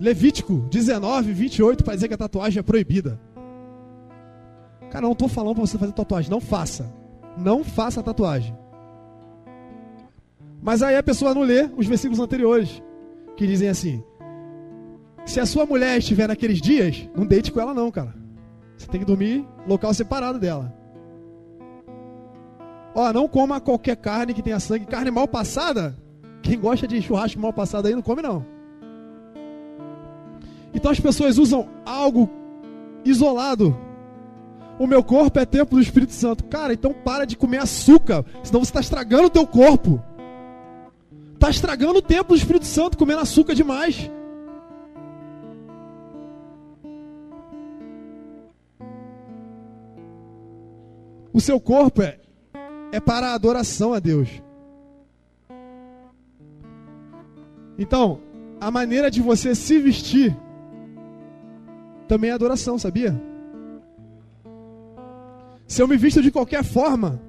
Levítico 0.00 0.66
19, 0.70 1.34
28 1.34 1.84
para 1.84 1.94
dizer 1.94 2.08
que 2.08 2.14
a 2.14 2.18
tatuagem 2.18 2.58
é 2.58 2.62
proibida. 2.62 3.20
Cara, 4.90 5.06
não 5.06 5.14
tô 5.14 5.28
falando 5.28 5.56
para 5.56 5.66
você 5.66 5.76
fazer 5.76 5.92
tatuagem, 5.92 6.30
não 6.30 6.40
faça. 6.40 6.90
Não 7.36 7.62
faça 7.62 8.02
tatuagem. 8.02 8.56
Mas 10.62 10.82
aí 10.82 10.96
a 10.96 11.02
pessoa 11.02 11.34
não 11.34 11.42
lê 11.42 11.68
os 11.76 11.86
versículos 11.86 12.18
anteriores, 12.18 12.82
que 13.36 13.46
dizem 13.46 13.68
assim: 13.68 14.02
Se 15.26 15.38
a 15.38 15.44
sua 15.44 15.66
mulher 15.66 15.98
estiver 15.98 16.26
naqueles 16.26 16.62
dias, 16.62 17.08
não 17.14 17.26
deite 17.26 17.52
com 17.52 17.60
ela 17.60 17.74
não, 17.74 17.90
cara. 17.90 18.14
Você 18.78 18.86
tem 18.86 19.00
que 19.00 19.06
dormir 19.06 19.46
local 19.66 19.92
separado 19.92 20.38
dela. 20.38 20.74
Ó, 22.94 23.12
não 23.12 23.28
coma 23.28 23.60
qualquer 23.60 23.96
carne 23.96 24.32
que 24.32 24.42
tenha 24.42 24.58
sangue, 24.58 24.86
carne 24.86 25.10
mal 25.10 25.28
passada. 25.28 25.94
Quem 26.42 26.58
gosta 26.58 26.88
de 26.88 27.02
churrasco 27.02 27.38
mal 27.38 27.52
passado 27.52 27.86
aí 27.86 27.94
não 27.94 28.02
come 28.02 28.22
não. 28.22 28.59
Então 30.74 30.90
as 30.90 31.00
pessoas 31.00 31.38
usam 31.38 31.68
algo 31.84 32.28
isolado. 33.04 33.76
O 34.78 34.86
meu 34.86 35.02
corpo 35.02 35.38
é 35.38 35.44
templo 35.44 35.76
do 35.76 35.82
Espírito 35.82 36.12
Santo. 36.12 36.44
Cara, 36.44 36.72
então 36.72 36.92
para 36.92 37.24
de 37.24 37.36
comer 37.36 37.58
açúcar, 37.58 38.24
senão 38.42 38.60
você 38.60 38.70
está 38.70 38.80
estragando 38.80 39.26
o 39.26 39.30
teu 39.30 39.46
corpo. 39.46 40.02
Está 41.34 41.50
estragando 41.50 41.98
o 41.98 42.02
templo 42.02 42.34
do 42.34 42.38
Espírito 42.38 42.66
Santo 42.66 42.96
comendo 42.96 43.20
açúcar 43.20 43.54
demais. 43.54 44.10
O 51.32 51.40
seu 51.40 51.60
corpo 51.60 52.02
é, 52.02 52.18
é 52.92 53.00
para 53.00 53.28
a 53.28 53.34
adoração 53.34 53.94
a 53.94 53.98
Deus. 53.98 54.28
Então, 57.78 58.20
a 58.60 58.70
maneira 58.70 59.10
de 59.10 59.22
você 59.22 59.54
se 59.54 59.78
vestir 59.78 60.36
também 62.10 62.30
é 62.30 62.32
adoração, 62.32 62.76
sabia? 62.76 63.14
Se 65.64 65.80
eu 65.80 65.86
me 65.86 65.96
visto 65.96 66.20
de 66.20 66.32
qualquer 66.32 66.64
forma, 66.64 67.20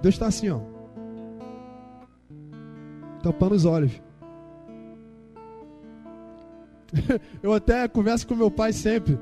Deus 0.00 0.14
está 0.14 0.28
assim, 0.28 0.48
ó. 0.50 0.60
Tampando 3.24 3.56
os 3.56 3.64
olhos. 3.64 3.90
eu 7.42 7.52
até 7.52 7.88
converso 7.88 8.24
com 8.24 8.36
meu 8.36 8.52
pai 8.52 8.72
sempre. 8.72 9.18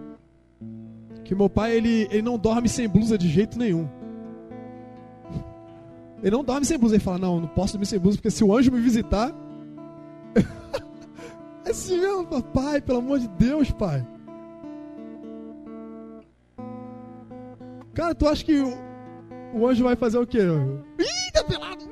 Que 1.24 1.34
meu 1.34 1.48
pai, 1.48 1.74
ele, 1.74 2.06
ele 2.10 2.20
não 2.20 2.36
dorme 2.36 2.68
sem 2.68 2.86
blusa 2.86 3.16
de 3.16 3.30
jeito 3.30 3.58
nenhum. 3.58 3.88
Ele 6.22 6.36
não 6.36 6.44
dorme 6.44 6.66
sem 6.66 6.76
blusa. 6.76 6.96
Ele 6.96 7.02
fala, 7.02 7.16
não, 7.16 7.40
não 7.40 7.48
posso 7.48 7.72
dormir 7.72 7.86
sem 7.86 7.98
blusa, 7.98 8.18
porque 8.18 8.30
se 8.30 8.44
o 8.44 8.54
anjo 8.54 8.70
me 8.70 8.80
visitar... 8.80 9.34
é 11.64 11.70
assim 11.70 11.98
mesmo, 11.98 12.26
papai, 12.26 12.80
pelo 12.80 12.98
amor 12.98 13.18
de 13.18 13.28
Deus, 13.28 13.70
pai. 13.70 14.06
Cara, 17.94 18.14
tu 18.14 18.26
acha 18.26 18.44
que 18.44 18.58
o, 18.60 18.74
o 19.54 19.66
anjo 19.66 19.84
vai 19.84 19.96
fazer 19.96 20.18
o 20.18 20.26
quê? 20.26 20.40
Ih, 20.40 21.32
tá 21.32 21.44
pelado! 21.44 21.84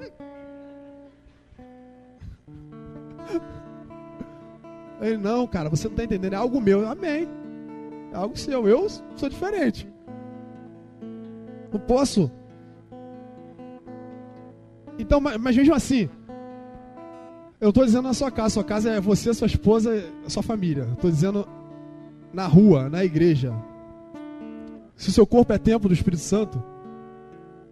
Ele, 5.00 5.16
não, 5.16 5.48
cara, 5.48 5.68
você 5.68 5.88
não 5.88 5.96
tá 5.96 6.04
entendendo, 6.04 6.32
é 6.32 6.36
algo 6.36 6.60
meu. 6.60 6.88
Amém. 6.88 7.28
É 8.12 8.16
algo 8.16 8.36
seu. 8.38 8.68
Eu 8.68 8.88
sou 8.88 9.28
diferente. 9.28 9.88
Não 11.72 11.80
posso. 11.80 12.30
Então, 14.98 15.20
mas, 15.20 15.36
mas 15.38 15.56
mesmo 15.56 15.74
assim, 15.74 16.08
eu 17.62 17.68
estou 17.68 17.84
dizendo 17.84 18.02
na 18.02 18.12
sua 18.12 18.28
casa. 18.28 18.54
Sua 18.54 18.64
casa 18.64 18.90
é 18.90 19.00
você, 19.00 19.32
sua 19.32 19.46
esposa, 19.46 20.04
sua 20.26 20.42
família. 20.42 20.82
Estou 20.94 21.08
dizendo 21.08 21.48
na 22.34 22.44
rua, 22.44 22.90
na 22.90 23.04
igreja. 23.04 23.54
Se 24.96 25.10
o 25.10 25.12
seu 25.12 25.24
corpo 25.24 25.52
é 25.52 25.58
templo 25.58 25.88
do 25.88 25.94
Espírito 25.94 26.22
Santo, 26.22 26.60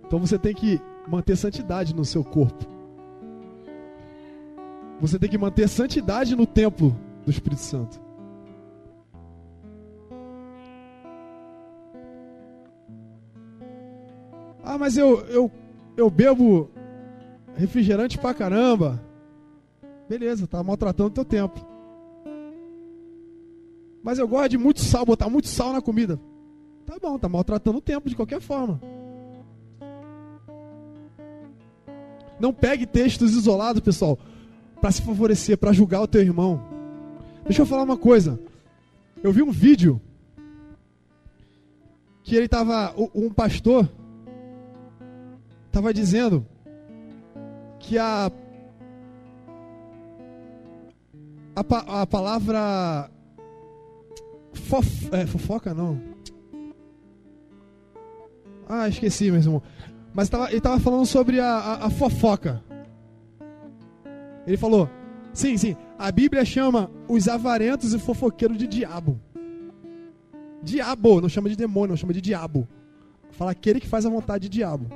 então 0.07 0.21
você 0.21 0.39
tem 0.39 0.55
que 0.55 0.81
manter 1.09 1.37
santidade 1.37 1.93
no 1.93 2.05
seu 2.05 2.23
corpo. 2.23 2.65
Você 5.01 5.19
tem 5.19 5.29
que 5.29 5.37
manter 5.37 5.69
santidade 5.69 6.37
no 6.37 6.47
templo 6.47 6.97
do 7.25 7.31
Espírito 7.33 7.61
Santo. 7.61 8.01
Ah, 14.63 14.79
mas 14.79 14.97
eu, 14.97 15.27
eu, 15.27 15.51
eu 15.97 16.09
bebo 16.09 16.71
refrigerante 17.57 18.17
pra 18.17 18.33
caramba. 18.33 19.10
Beleza, 20.11 20.45
tá 20.45 20.61
maltratando 20.61 21.09
o 21.09 21.13
teu 21.13 21.25
tempo. 21.25 21.65
Mas 24.03 24.19
eu 24.19 24.27
gosto 24.27 24.49
de 24.49 24.59
muito 24.59 24.81
sal, 24.81 25.07
botar 25.07 25.31
muito 25.31 25.47
sal 25.47 25.73
na 25.73 25.81
comida. 25.81 26.19
Tá 26.85 26.97
bom, 27.01 27.17
tá 27.17 27.29
maltratando 27.29 27.79
o 27.79 27.81
tempo 27.81 28.09
de 28.09 28.17
qualquer 28.17 28.41
forma. 28.41 28.81
Não 32.41 32.53
pegue 32.53 32.87
textos 32.87 33.35
isolados, 33.35 33.81
pessoal, 33.83 34.19
para 34.81 34.91
se 34.91 35.01
favorecer, 35.01 35.57
para 35.57 35.73
julgar 35.73 36.03
o 36.03 36.09
teu 36.09 36.23
irmão. 36.23 36.61
Deixa 37.45 37.63
eu 37.63 37.67
falar 37.67 37.85
uma 37.85 37.97
coisa. 37.97 38.41
Eu 39.23 39.33
vi 39.33 39.43
um 39.43 39.53
vídeo 39.53 40.01
que 42.25 42.35
ele 42.35 42.49
tava 42.49 42.93
um 43.15 43.31
pastor 43.33 43.89
tava 45.71 45.95
dizendo 45.95 46.45
que 47.79 47.97
a 47.97 48.29
a, 51.55 51.65
pa- 51.65 51.85
a 52.03 52.07
palavra 52.07 53.11
fof, 54.53 55.09
é, 55.13 55.27
fofoca 55.27 55.75
não. 55.75 56.01
Ah, 58.69 58.89
esqueci, 58.89 59.31
meu 59.31 59.41
irmão. 59.41 59.63
Mas 60.15 60.29
tava, 60.29 60.49
ele 60.49 60.59
estava 60.59 60.79
falando 60.81 61.07
sobre 61.07 61.41
a, 61.41 61.47
a, 61.57 61.87
a 61.87 61.91
fofoca. 61.91 62.63
Ele 64.47 64.57
falou: 64.57 64.89
sim, 65.33 65.57
sim, 65.57 65.77
a 65.99 66.11
Bíblia 66.11 66.45
chama 66.45 66.91
os 67.09 67.29
avarentos 67.29 67.93
e 67.95 67.99
fofoqueiros 67.99 68.57
de 68.57 68.67
diabo. 68.67 69.21
Diabo, 70.63 71.21
não 71.21 71.29
chama 71.29 71.49
de 71.49 71.57
demônio, 71.57 71.91
não 71.91 71.97
chama 71.97 72.13
de 72.13 72.21
diabo. 72.21 72.69
Fala 73.33 73.53
aquele 73.53 73.81
que 73.81 73.89
faz 73.89 74.05
a 74.05 74.11
vontade 74.11 74.49
de 74.49 74.59
diabo. 74.59 74.87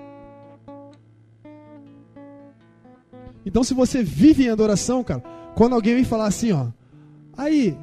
Então, 3.46 3.62
se 3.62 3.74
você 3.74 4.02
vive 4.02 4.44
em 4.46 4.48
adoração, 4.50 5.04
cara, 5.04 5.22
quando 5.54 5.74
alguém 5.74 5.94
vem 5.94 6.04
falar 6.04 6.26
assim, 6.26 6.52
ó, 6.52 6.66
aí, 7.36 7.76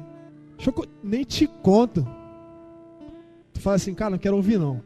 nem 1.02 1.24
te 1.24 1.46
conto. 1.46 2.06
Tu 3.52 3.60
fala 3.60 3.76
assim, 3.76 3.94
cara, 3.94 4.10
não 4.10 4.18
quero 4.18 4.36
ouvir 4.36 4.58
não. 4.58 4.82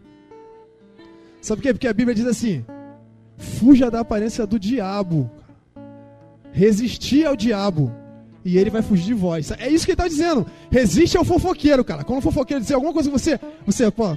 Sabe 1.46 1.60
por 1.60 1.68
quê? 1.68 1.74
Porque 1.74 1.86
a 1.86 1.92
Bíblia 1.92 2.14
diz 2.14 2.26
assim: 2.26 2.64
fuja 3.36 3.88
da 3.88 4.00
aparência 4.00 4.44
do 4.44 4.58
diabo. 4.58 5.30
Resistir 6.52 7.24
ao 7.24 7.36
diabo. 7.36 7.92
E 8.44 8.58
ele 8.58 8.70
vai 8.70 8.82
fugir 8.82 9.06
de 9.06 9.14
vós. 9.14 9.50
É 9.52 9.68
isso 9.68 9.84
que 9.84 9.92
ele 9.92 9.94
está 9.94 10.08
dizendo. 10.08 10.46
Resiste 10.70 11.16
ao 11.16 11.24
fofoqueiro, 11.24 11.84
cara. 11.84 12.02
Quando 12.02 12.18
o 12.18 12.22
fofoqueiro 12.22 12.62
dizer 12.62 12.74
alguma 12.74 12.92
coisa 12.92 13.10
você. 13.10 13.38
Você, 13.64 13.90
pô. 13.90 14.16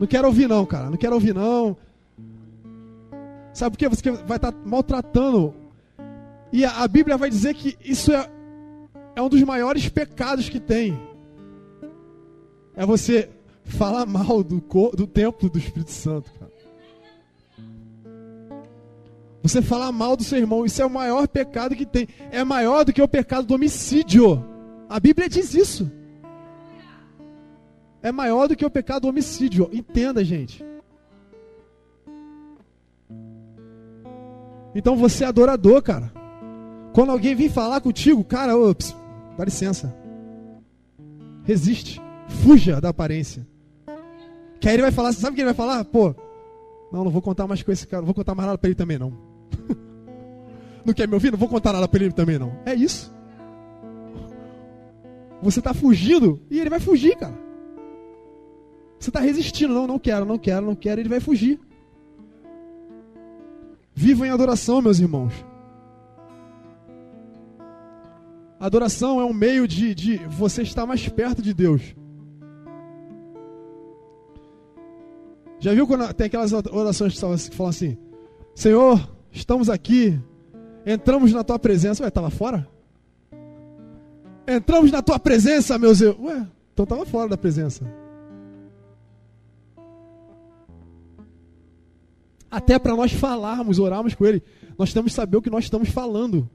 Não 0.00 0.06
quero 0.08 0.26
ouvir, 0.26 0.48
não, 0.48 0.66
cara. 0.66 0.90
Não 0.90 0.96
quero 0.96 1.14
ouvir, 1.14 1.34
não. 1.34 1.76
Sabe 3.52 3.76
por 3.76 3.78
quê? 3.78 3.88
Você 3.88 4.10
vai 4.10 4.36
estar 4.36 4.52
maltratando. 4.64 5.54
E 6.54 6.64
a, 6.64 6.84
a 6.84 6.86
Bíblia 6.86 7.16
vai 7.16 7.28
dizer 7.28 7.52
que 7.52 7.76
isso 7.84 8.12
é, 8.12 8.30
é 9.16 9.20
um 9.20 9.28
dos 9.28 9.42
maiores 9.42 9.88
pecados 9.88 10.48
que 10.48 10.60
tem. 10.60 10.96
É 12.76 12.86
você 12.86 13.28
falar 13.64 14.06
mal 14.06 14.40
do, 14.44 14.62
do 14.94 15.04
templo 15.04 15.50
do 15.50 15.58
Espírito 15.58 15.90
Santo, 15.90 16.30
cara. 16.38 16.52
Você 19.42 19.60
falar 19.60 19.90
mal 19.90 20.16
do 20.16 20.22
seu 20.22 20.38
irmão, 20.38 20.64
isso 20.64 20.80
é 20.80 20.86
o 20.86 20.90
maior 20.90 21.26
pecado 21.26 21.74
que 21.74 21.84
tem. 21.84 22.06
É 22.30 22.44
maior 22.44 22.84
do 22.84 22.92
que 22.92 23.02
o 23.02 23.08
pecado 23.08 23.48
do 23.48 23.54
homicídio. 23.54 24.46
A 24.88 25.00
Bíblia 25.00 25.28
diz 25.28 25.54
isso. 25.54 25.90
É 28.00 28.12
maior 28.12 28.46
do 28.46 28.54
que 28.54 28.64
o 28.64 28.70
pecado 28.70 29.02
do 29.02 29.08
homicídio. 29.08 29.68
Entenda, 29.72 30.22
gente. 30.22 30.64
Então 34.72 34.94
você 34.94 35.24
é 35.24 35.26
adorador, 35.26 35.82
cara. 35.82 36.23
Quando 36.94 37.10
alguém 37.10 37.34
vir 37.34 37.50
falar 37.50 37.80
contigo, 37.80 38.22
cara, 38.22 38.56
ô, 38.56 38.72
ps, 38.72 38.96
dá 39.36 39.44
licença. 39.44 39.92
Resiste. 41.42 42.00
Fuja 42.28 42.80
da 42.80 42.90
aparência. 42.90 43.44
Que 44.60 44.68
aí 44.68 44.76
ele 44.76 44.82
vai 44.82 44.92
falar, 44.92 45.12
sabe 45.12 45.32
o 45.32 45.34
que 45.34 45.40
ele 45.40 45.52
vai 45.52 45.54
falar? 45.54 45.84
Pô, 45.84 46.14
não, 46.92 47.02
não 47.02 47.10
vou 47.10 47.20
contar 47.20 47.48
mais 47.48 47.64
com 47.64 47.72
esse 47.72 47.84
cara, 47.84 48.00
não 48.00 48.06
vou 48.06 48.14
contar 48.14 48.36
mais 48.36 48.46
nada 48.46 48.56
pra 48.56 48.68
ele 48.68 48.76
também, 48.76 48.96
não. 48.96 49.12
não 50.86 50.94
quer 50.94 51.08
me 51.08 51.14
ouvir? 51.14 51.32
Não 51.32 51.38
vou 51.38 51.48
contar 51.48 51.72
nada 51.72 51.88
pra 51.88 52.00
ele 52.00 52.12
também, 52.12 52.38
não. 52.38 52.56
É 52.64 52.72
isso. 52.72 53.12
Você 55.42 55.60
tá 55.60 55.74
fugindo 55.74 56.40
e 56.48 56.60
ele 56.60 56.70
vai 56.70 56.78
fugir, 56.78 57.16
cara. 57.16 57.34
Você 59.00 59.10
tá 59.10 59.18
resistindo, 59.18 59.74
não, 59.74 59.88
não 59.88 59.98
quero, 59.98 60.24
não 60.24 60.38
quero, 60.38 60.64
não 60.64 60.76
quero, 60.76 61.00
ele 61.00 61.08
vai 61.08 61.18
fugir. 61.18 61.58
Vivam 63.92 64.28
em 64.28 64.30
adoração, 64.30 64.80
meus 64.80 65.00
irmãos. 65.00 65.34
Adoração 68.64 69.20
é 69.20 69.24
um 69.26 69.32
meio 69.34 69.68
de, 69.68 69.94
de 69.94 70.16
você 70.26 70.62
estar 70.62 70.86
mais 70.86 71.06
perto 71.06 71.42
de 71.42 71.52
Deus. 71.52 71.82
Já 75.60 75.74
viu 75.74 75.86
quando 75.86 76.10
tem 76.14 76.28
aquelas 76.28 76.50
orações 76.50 77.12
que 77.12 77.20
falam- 77.20 77.36
falam 77.36 77.68
assim: 77.68 77.98
Senhor, 78.54 79.14
estamos 79.30 79.68
aqui, 79.68 80.18
entramos 80.86 81.30
na 81.30 81.44
tua 81.44 81.58
presença. 81.58 82.04
Ué, 82.04 82.08
estava 82.08 82.30
fora? 82.30 82.66
Entramos 84.48 84.90
na 84.90 85.02
tua 85.02 85.18
presença, 85.18 85.76
meus 85.78 86.00
irmãos. 86.00 86.26
Ué, 86.30 86.46
então 86.72 86.84
estava 86.84 87.04
fora 87.04 87.28
da 87.28 87.36
presença. 87.36 87.84
Até 92.50 92.78
para 92.78 92.96
nós 92.96 93.12
falarmos, 93.12 93.78
orarmos 93.78 94.14
com 94.14 94.24
Ele, 94.24 94.42
nós 94.78 94.90
temos 94.94 95.12
que 95.12 95.16
saber 95.16 95.36
o 95.36 95.42
que 95.42 95.50
nós 95.50 95.64
estamos 95.64 95.90
falando. 95.90 96.48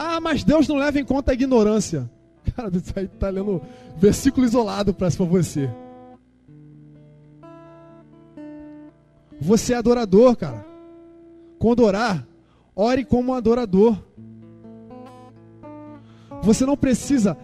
Ah, 0.00 0.20
mas 0.20 0.44
Deus 0.44 0.68
não 0.68 0.76
leva 0.76 1.00
em 1.00 1.04
conta 1.04 1.32
a 1.32 1.34
ignorância. 1.34 2.08
Cara, 2.54 2.70
isso 2.72 2.92
aí 2.94 3.08
tá 3.08 3.28
lendo 3.30 3.60
versículo 3.96 4.46
isolado 4.46 4.94
para 4.94 5.08
você. 5.08 5.68
Você 9.40 9.74
é 9.74 9.76
adorador, 9.76 10.36
cara. 10.36 10.64
Quando 11.58 11.82
orar, 11.82 12.24
ore 12.76 13.04
como 13.04 13.32
um 13.32 13.34
adorador. 13.34 13.98
Você 16.44 16.64
não 16.64 16.76
precisa, 16.76 17.36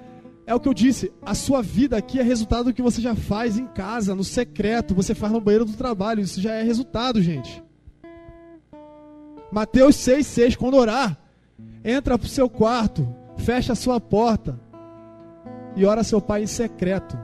é 0.46 0.54
o 0.54 0.60
que 0.60 0.68
eu 0.68 0.74
disse, 0.74 1.12
a 1.22 1.34
sua 1.34 1.60
vida 1.60 1.96
aqui 1.96 2.20
é 2.20 2.22
resultado 2.22 2.66
do 2.66 2.72
que 2.72 2.80
você 2.80 3.02
já 3.02 3.16
faz 3.16 3.58
em 3.58 3.66
casa, 3.66 4.14
no 4.14 4.22
secreto, 4.22 4.94
você 4.94 5.12
faz 5.12 5.32
no 5.32 5.40
banheiro 5.40 5.64
do 5.64 5.72
trabalho, 5.72 6.20
isso 6.20 6.40
já 6.40 6.52
é 6.52 6.62
resultado, 6.62 7.20
gente. 7.20 7.60
Mateus 9.50 9.96
6,6, 9.96 10.56
quando 10.56 10.76
orar, 10.76 11.18
entra 11.84 12.18
pro 12.18 12.28
seu 12.28 12.48
quarto, 12.48 13.06
fecha 13.36 13.72
a 13.72 13.76
sua 13.76 14.00
porta 14.00 14.58
e 15.76 15.84
ora 15.84 16.02
seu 16.04 16.20
pai 16.20 16.42
em 16.44 16.46
secreto. 16.46 17.16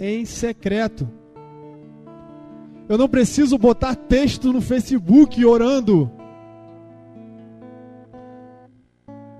Em 0.00 0.24
secreto. 0.24 1.08
Eu 2.88 2.96
não 2.96 3.08
preciso 3.08 3.58
botar 3.58 3.94
texto 3.94 4.52
no 4.52 4.60
Facebook 4.60 5.44
orando. 5.44 6.10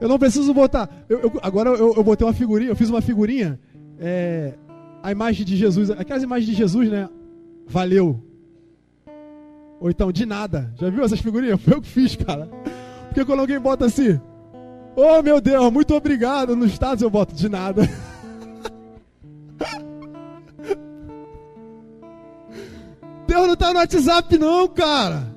Eu 0.01 0.09
não 0.09 0.19
preciso 0.19 0.53
botar. 0.53 0.89
eu- 1.09 1.21
eu- 1.21 1.33
agora 1.43 1.71
eu, 1.71 1.95
eu 1.95 2.05
botei 2.05 2.27
uma 2.27 2.33
figurinha, 2.35 2.71
eu 2.71 2.77
fiz 2.77 2.89
uma 2.91 3.01
figurinha. 3.01 3.59
é, 4.01 4.55
a 5.03 5.11
imagem 5.11 5.45
de 5.45 5.57
Jesus, 5.57 5.91
aquelas 5.91 6.23
imagens 6.23 6.47
de 6.49 6.55
Jesus, 6.55 6.89
né? 6.89 7.09
Valeu. 7.67 8.23
Ou 9.81 9.91
então, 9.91 10.11
de 10.11 10.27
nada. 10.27 10.73
Já 10.79 10.91
viu 10.91 11.05
essas 11.05 11.21
figurinhas? 11.21 11.61
Foi 11.61 11.75
eu 11.75 11.81
que 11.81 11.89
fiz, 11.89 12.17
cara. 12.17 12.49
Porque 13.07 13.25
quando 13.25 13.41
alguém 13.41 13.59
bota 13.59 13.87
assim, 13.87 14.21
oh 14.97 15.23
meu 15.23 15.41
Deus, 15.41 15.73
muito 15.73 15.95
obrigado, 15.95 16.55
nos 16.57 16.71
Estados 16.73 17.03
eu 17.03 17.11
boto 17.11 17.35
de 17.35 17.49
nada. 17.49 17.83
Deus 23.27 23.47
não 23.47 23.57
tá 23.57 23.73
no 23.73 23.79
WhatsApp, 23.79 24.39
não, 24.39 24.67
cara. 24.69 25.37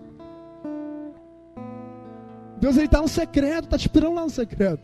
Deus 2.57 2.77
ele 2.77 2.87
tá 2.87 3.01
no 3.01 3.07
secreto, 3.07 3.67
tá 3.67 3.77
te 3.77 3.87
esperando 3.87 4.15
lá 4.15 4.21
no 4.21 4.29
secreto. 4.29 4.79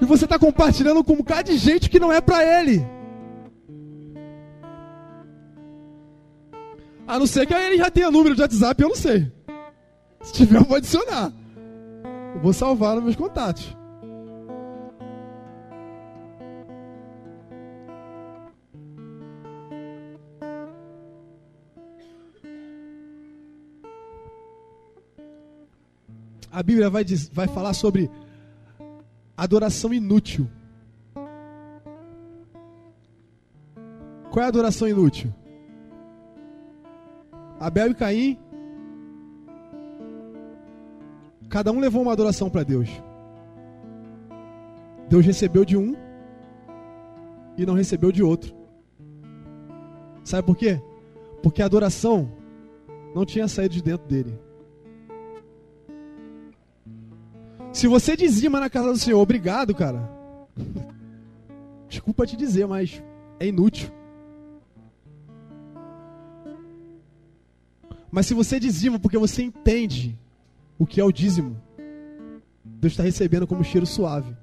E 0.00 0.04
você 0.04 0.26
tá 0.26 0.38
compartilhando 0.38 1.02
com 1.04 1.14
um 1.14 1.16
bocado 1.16 1.50
de 1.50 1.58
gente 1.58 1.90
que 1.90 1.98
não 2.00 2.12
é 2.12 2.20
pra 2.20 2.42
ele. 2.60 2.86
A 7.08 7.18
não 7.18 7.26
ser 7.26 7.46
que 7.46 7.54
ele 7.54 7.78
já 7.78 7.90
tenha 7.90 8.10
número 8.10 8.34
de 8.34 8.42
WhatsApp, 8.42 8.82
eu 8.82 8.88
não 8.90 8.96
sei. 8.96 9.32
Se 10.22 10.32
tiver, 10.34 10.58
eu 10.58 10.64
vou 10.64 10.76
adicionar. 10.76 11.32
Eu 12.34 12.40
vou 12.40 12.52
salvar 12.52 12.94
nos 12.96 13.04
meus 13.04 13.16
contatos. 13.16 13.74
A 26.50 26.62
Bíblia 26.62 26.88
vai, 26.88 27.04
diz- 27.04 27.28
vai 27.28 27.46
falar 27.46 27.74
sobre 27.74 28.10
adoração 29.36 29.92
inútil. 29.92 30.48
Qual 34.30 34.42
é 34.42 34.44
a 34.44 34.48
adoração 34.48 34.88
inútil? 34.88 35.32
Abel 37.60 37.90
e 37.90 37.94
Caim, 37.94 38.38
cada 41.48 41.72
um 41.72 41.80
levou 41.80 42.02
uma 42.02 42.12
adoração 42.12 42.48
para 42.48 42.62
Deus. 42.62 42.88
Deus 45.08 45.24
recebeu 45.24 45.64
de 45.64 45.76
um 45.76 45.96
e 47.56 47.66
não 47.66 47.74
recebeu 47.74 48.12
de 48.12 48.22
outro. 48.22 48.54
Sabe 50.22 50.46
por 50.46 50.56
quê? 50.56 50.80
Porque 51.42 51.62
a 51.62 51.66
adoração 51.66 52.30
não 53.14 53.24
tinha 53.24 53.48
saído 53.48 53.74
de 53.74 53.82
dentro 53.82 54.06
dele. 54.06 54.38
Se 57.72 57.86
você 57.86 58.16
dizima 58.16 58.60
na 58.60 58.68
casa 58.68 58.92
do 58.92 58.98
Senhor, 58.98 59.20
obrigado, 59.20 59.74
cara. 59.74 60.10
Desculpa 61.88 62.26
te 62.26 62.36
dizer, 62.36 62.66
mas 62.66 63.02
é 63.40 63.46
inútil. 63.46 63.90
Mas 68.18 68.26
se 68.26 68.34
você 68.34 68.58
dizima 68.58 68.98
porque 68.98 69.16
você 69.16 69.44
entende 69.44 70.18
o 70.76 70.84
que 70.84 71.00
é 71.00 71.04
o 71.04 71.12
dízimo, 71.12 71.56
Deus 72.64 72.92
está 72.94 73.04
recebendo 73.04 73.46
como 73.46 73.62
cheiro 73.62 73.86
suave. 73.86 74.36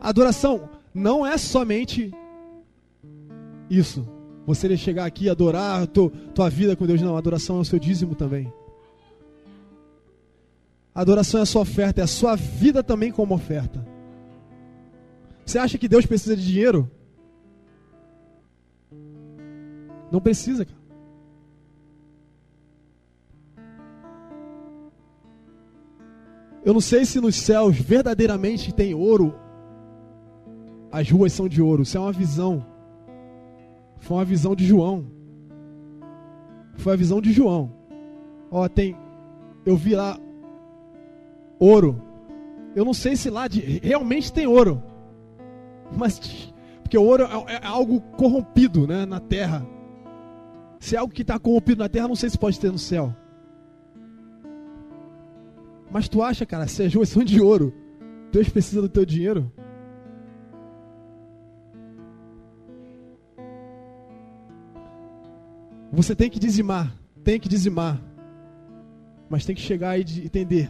A 0.00 0.08
adoração 0.08 0.70
não 0.94 1.26
é 1.26 1.36
somente 1.36 2.10
isso. 3.68 4.08
Você 4.46 4.74
chegar 4.78 5.04
aqui 5.04 5.26
e 5.26 5.28
adorar 5.28 5.86
tu, 5.86 6.08
tua 6.34 6.48
vida 6.48 6.74
com 6.74 6.86
Deus. 6.86 7.02
Não, 7.02 7.16
a 7.16 7.18
adoração 7.18 7.58
é 7.58 7.60
o 7.60 7.64
seu 7.66 7.78
dízimo 7.78 8.14
também. 8.14 8.50
A 10.94 11.02
adoração 11.02 11.40
é 11.40 11.42
a 11.42 11.46
sua 11.46 11.60
oferta, 11.60 12.00
é 12.00 12.04
a 12.04 12.06
sua 12.06 12.34
vida 12.34 12.82
também 12.82 13.12
como 13.12 13.34
oferta. 13.34 13.86
Você 15.44 15.58
acha 15.58 15.76
que 15.76 15.86
Deus 15.86 16.06
precisa 16.06 16.34
de 16.34 16.42
dinheiro? 16.42 16.90
Não 20.12 20.20
precisa, 20.20 20.66
cara. 20.66 20.82
Eu 26.62 26.74
não 26.74 26.80
sei 26.82 27.06
se 27.06 27.18
nos 27.18 27.34
céus 27.34 27.76
verdadeiramente 27.78 28.74
tem 28.74 28.94
ouro. 28.94 29.34
As 30.92 31.10
ruas 31.10 31.32
são 31.32 31.48
de 31.48 31.62
ouro. 31.62 31.82
Isso 31.82 31.96
é 31.96 32.00
uma 32.00 32.12
visão. 32.12 32.64
Foi 34.00 34.18
uma 34.18 34.24
visão 34.24 34.54
de 34.54 34.66
João. 34.66 35.06
Foi 36.76 36.92
a 36.92 36.96
visão 36.96 37.20
de 37.20 37.32
João. 37.32 37.72
Ó, 38.50 38.68
tem. 38.68 38.94
Eu 39.64 39.76
vi 39.76 39.94
lá 39.94 40.18
ouro. 41.58 42.00
Eu 42.76 42.84
não 42.84 42.94
sei 42.94 43.16
se 43.16 43.30
lá 43.30 43.48
de, 43.48 43.60
realmente 43.82 44.30
tem 44.30 44.46
ouro. 44.46 44.82
Mas. 45.96 46.52
Porque 46.82 46.98
o 46.98 47.02
ouro 47.02 47.24
é, 47.24 47.54
é 47.54 47.66
algo 47.66 48.00
corrompido 48.18 48.86
né, 48.86 49.06
na 49.06 49.18
terra. 49.18 49.66
Se 50.82 50.96
é 50.96 50.98
algo 50.98 51.14
que 51.14 51.22
está 51.22 51.38
corrompido 51.38 51.78
na 51.78 51.88
terra, 51.88 52.08
não 52.08 52.16
sei 52.16 52.28
se 52.28 52.36
pode 52.36 52.58
ter 52.58 52.72
no 52.72 52.76
céu. 52.76 53.14
Mas 55.88 56.08
tu 56.08 56.20
acha, 56.20 56.44
cara, 56.44 56.66
se 56.66 56.82
as 56.82 56.92
ruas 56.92 57.08
são 57.08 57.22
de 57.22 57.40
ouro, 57.40 57.72
Deus 58.32 58.48
precisa 58.48 58.82
do 58.82 58.88
teu 58.88 59.06
dinheiro? 59.06 59.50
Você 65.92 66.16
tem 66.16 66.28
que 66.28 66.40
dizimar, 66.40 66.92
tem 67.22 67.38
que 67.38 67.48
dizimar. 67.48 68.02
Mas 69.30 69.46
tem 69.46 69.54
que 69.54 69.62
chegar 69.62 69.96
e 69.96 70.02
entender. 70.24 70.68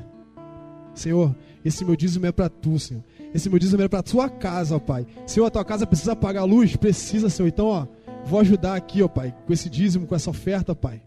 Senhor, 0.92 1.34
esse 1.64 1.86
meu 1.86 1.96
dízimo 1.96 2.26
é 2.26 2.32
para 2.32 2.50
tu, 2.50 2.78
Senhor. 2.78 3.02
Esse 3.32 3.48
meu 3.48 3.58
dízimo 3.58 3.82
é 3.82 3.88
para 3.88 4.02
tua 4.02 4.28
casa, 4.28 4.76
ó 4.76 4.78
Pai. 4.78 5.06
Senhor, 5.26 5.46
a 5.46 5.50
tua 5.50 5.64
casa 5.64 5.86
precisa 5.86 6.14
pagar 6.14 6.44
luz? 6.44 6.76
Precisa, 6.76 7.30
Senhor. 7.30 7.48
Então, 7.48 7.66
ó, 7.66 7.86
vou 8.24 8.40
ajudar 8.40 8.74
aqui, 8.74 9.02
ó 9.02 9.08
Pai, 9.08 9.34
com 9.46 9.52
esse 9.52 9.68
dízimo, 9.68 10.06
com 10.06 10.14
essa 10.14 10.30
oferta, 10.30 10.74
Pai. 10.74 11.02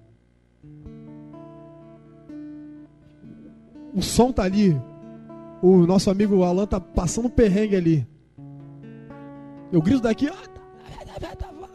O 3.93 4.01
som 4.01 4.31
tá 4.31 4.43
ali. 4.43 4.79
O 5.61 5.77
nosso 5.87 6.11
amigo 6.11 6.43
Alan 6.43 6.67
tá 6.67 6.79
passando 6.79 7.25
um 7.25 7.29
perrengue 7.29 7.75
ali. 7.75 8.07
Eu 9.71 9.81
grito 9.81 10.01
daqui, 10.01 10.29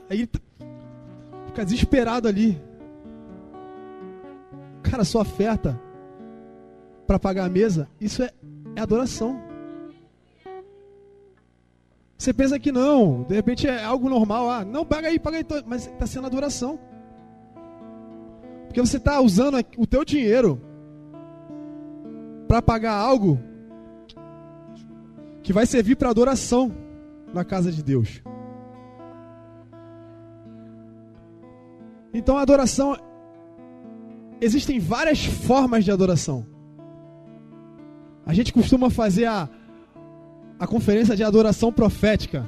aí 0.09 0.19
ele 0.19 0.27
tá- 0.27 0.39
fica 1.47 1.65
desesperado 1.65 2.29
ali. 2.29 2.61
Cara, 4.83 5.05
sua 5.05 5.23
oferta 5.23 5.81
para 7.07 7.19
pagar 7.19 7.47
a 7.47 7.49
mesa, 7.49 7.89
isso 8.01 8.23
é, 8.23 8.31
é 8.77 8.81
adoração. 8.81 9.41
Você 12.21 12.35
pensa 12.35 12.59
que 12.59 12.71
não, 12.71 13.23
de 13.23 13.35
repente 13.35 13.67
é 13.67 13.83
algo 13.83 14.07
normal, 14.07 14.51
ah, 14.51 14.63
não, 14.63 14.85
paga 14.85 15.09
aí, 15.09 15.19
paga 15.19 15.39
aí, 15.39 15.47
mas 15.65 15.87
está 15.87 16.07
sendo 16.07 16.27
adoração. 16.27 16.79
Porque 18.67 18.79
você 18.79 18.99
está 18.99 19.23
usando 19.23 19.57
o 19.79 19.87
teu 19.87 20.05
dinheiro 20.05 20.61
para 22.47 22.61
pagar 22.61 22.93
algo 22.93 23.41
que 25.43 25.51
vai 25.51 25.65
servir 25.65 25.97
para 25.97 26.11
adoração 26.11 26.71
na 27.33 27.43
casa 27.43 27.73
de 27.73 27.83
Deus. 27.83 28.23
Então 32.13 32.37
a 32.37 32.43
adoração 32.43 32.99
existem 34.43 34.79
várias 34.79 35.25
formas 35.25 35.87
de 35.87 35.91
adoração. 35.91 36.47
A 38.27 38.35
gente 38.35 38.53
costuma 38.53 38.91
fazer 38.91 39.25
a, 39.25 39.49
a 40.61 40.67
conferência 40.67 41.17
de 41.17 41.25
adoração 41.25 41.73
profética. 41.73 42.47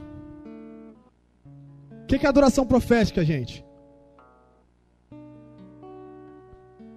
O 2.02 2.06
que, 2.06 2.18
que 2.18 2.26
é 2.26 2.28
adoração 2.28 2.66
profética, 2.66 3.24
gente? 3.24 3.64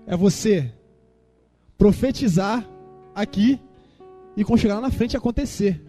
É 0.05 0.17
você 0.17 0.73
profetizar 1.77 2.67
aqui 3.15 3.61
e 4.35 4.43
quando 4.43 4.59
chegar 4.59 4.75
lá 4.75 4.81
na 4.81 4.91
frente 4.91 5.15
acontecer. 5.15 5.81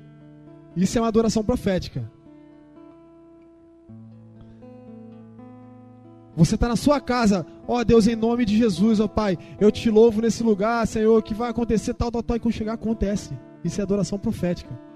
Isso 0.76 0.96
é 0.96 1.00
uma 1.00 1.08
adoração 1.08 1.42
profética. 1.42 2.08
Você 6.36 6.54
está 6.54 6.68
na 6.68 6.76
sua 6.76 7.00
casa, 7.00 7.44
ó 7.66 7.82
Deus, 7.82 8.06
em 8.06 8.14
nome 8.14 8.44
de 8.44 8.56
Jesus, 8.56 9.00
ó 9.00 9.08
Pai, 9.08 9.36
eu 9.58 9.72
te 9.72 9.90
louvo 9.90 10.20
nesse 10.20 10.44
lugar, 10.44 10.86
Senhor, 10.86 11.20
que 11.22 11.34
vai 11.34 11.50
acontecer 11.50 11.94
tal, 11.94 12.12
tal, 12.12 12.22
tal, 12.22 12.36
e 12.36 12.40
quando 12.40 12.54
chegar 12.54 12.74
acontece. 12.74 13.36
Isso 13.64 13.80
é 13.80 13.82
adoração 13.82 14.18
profética. 14.18 14.86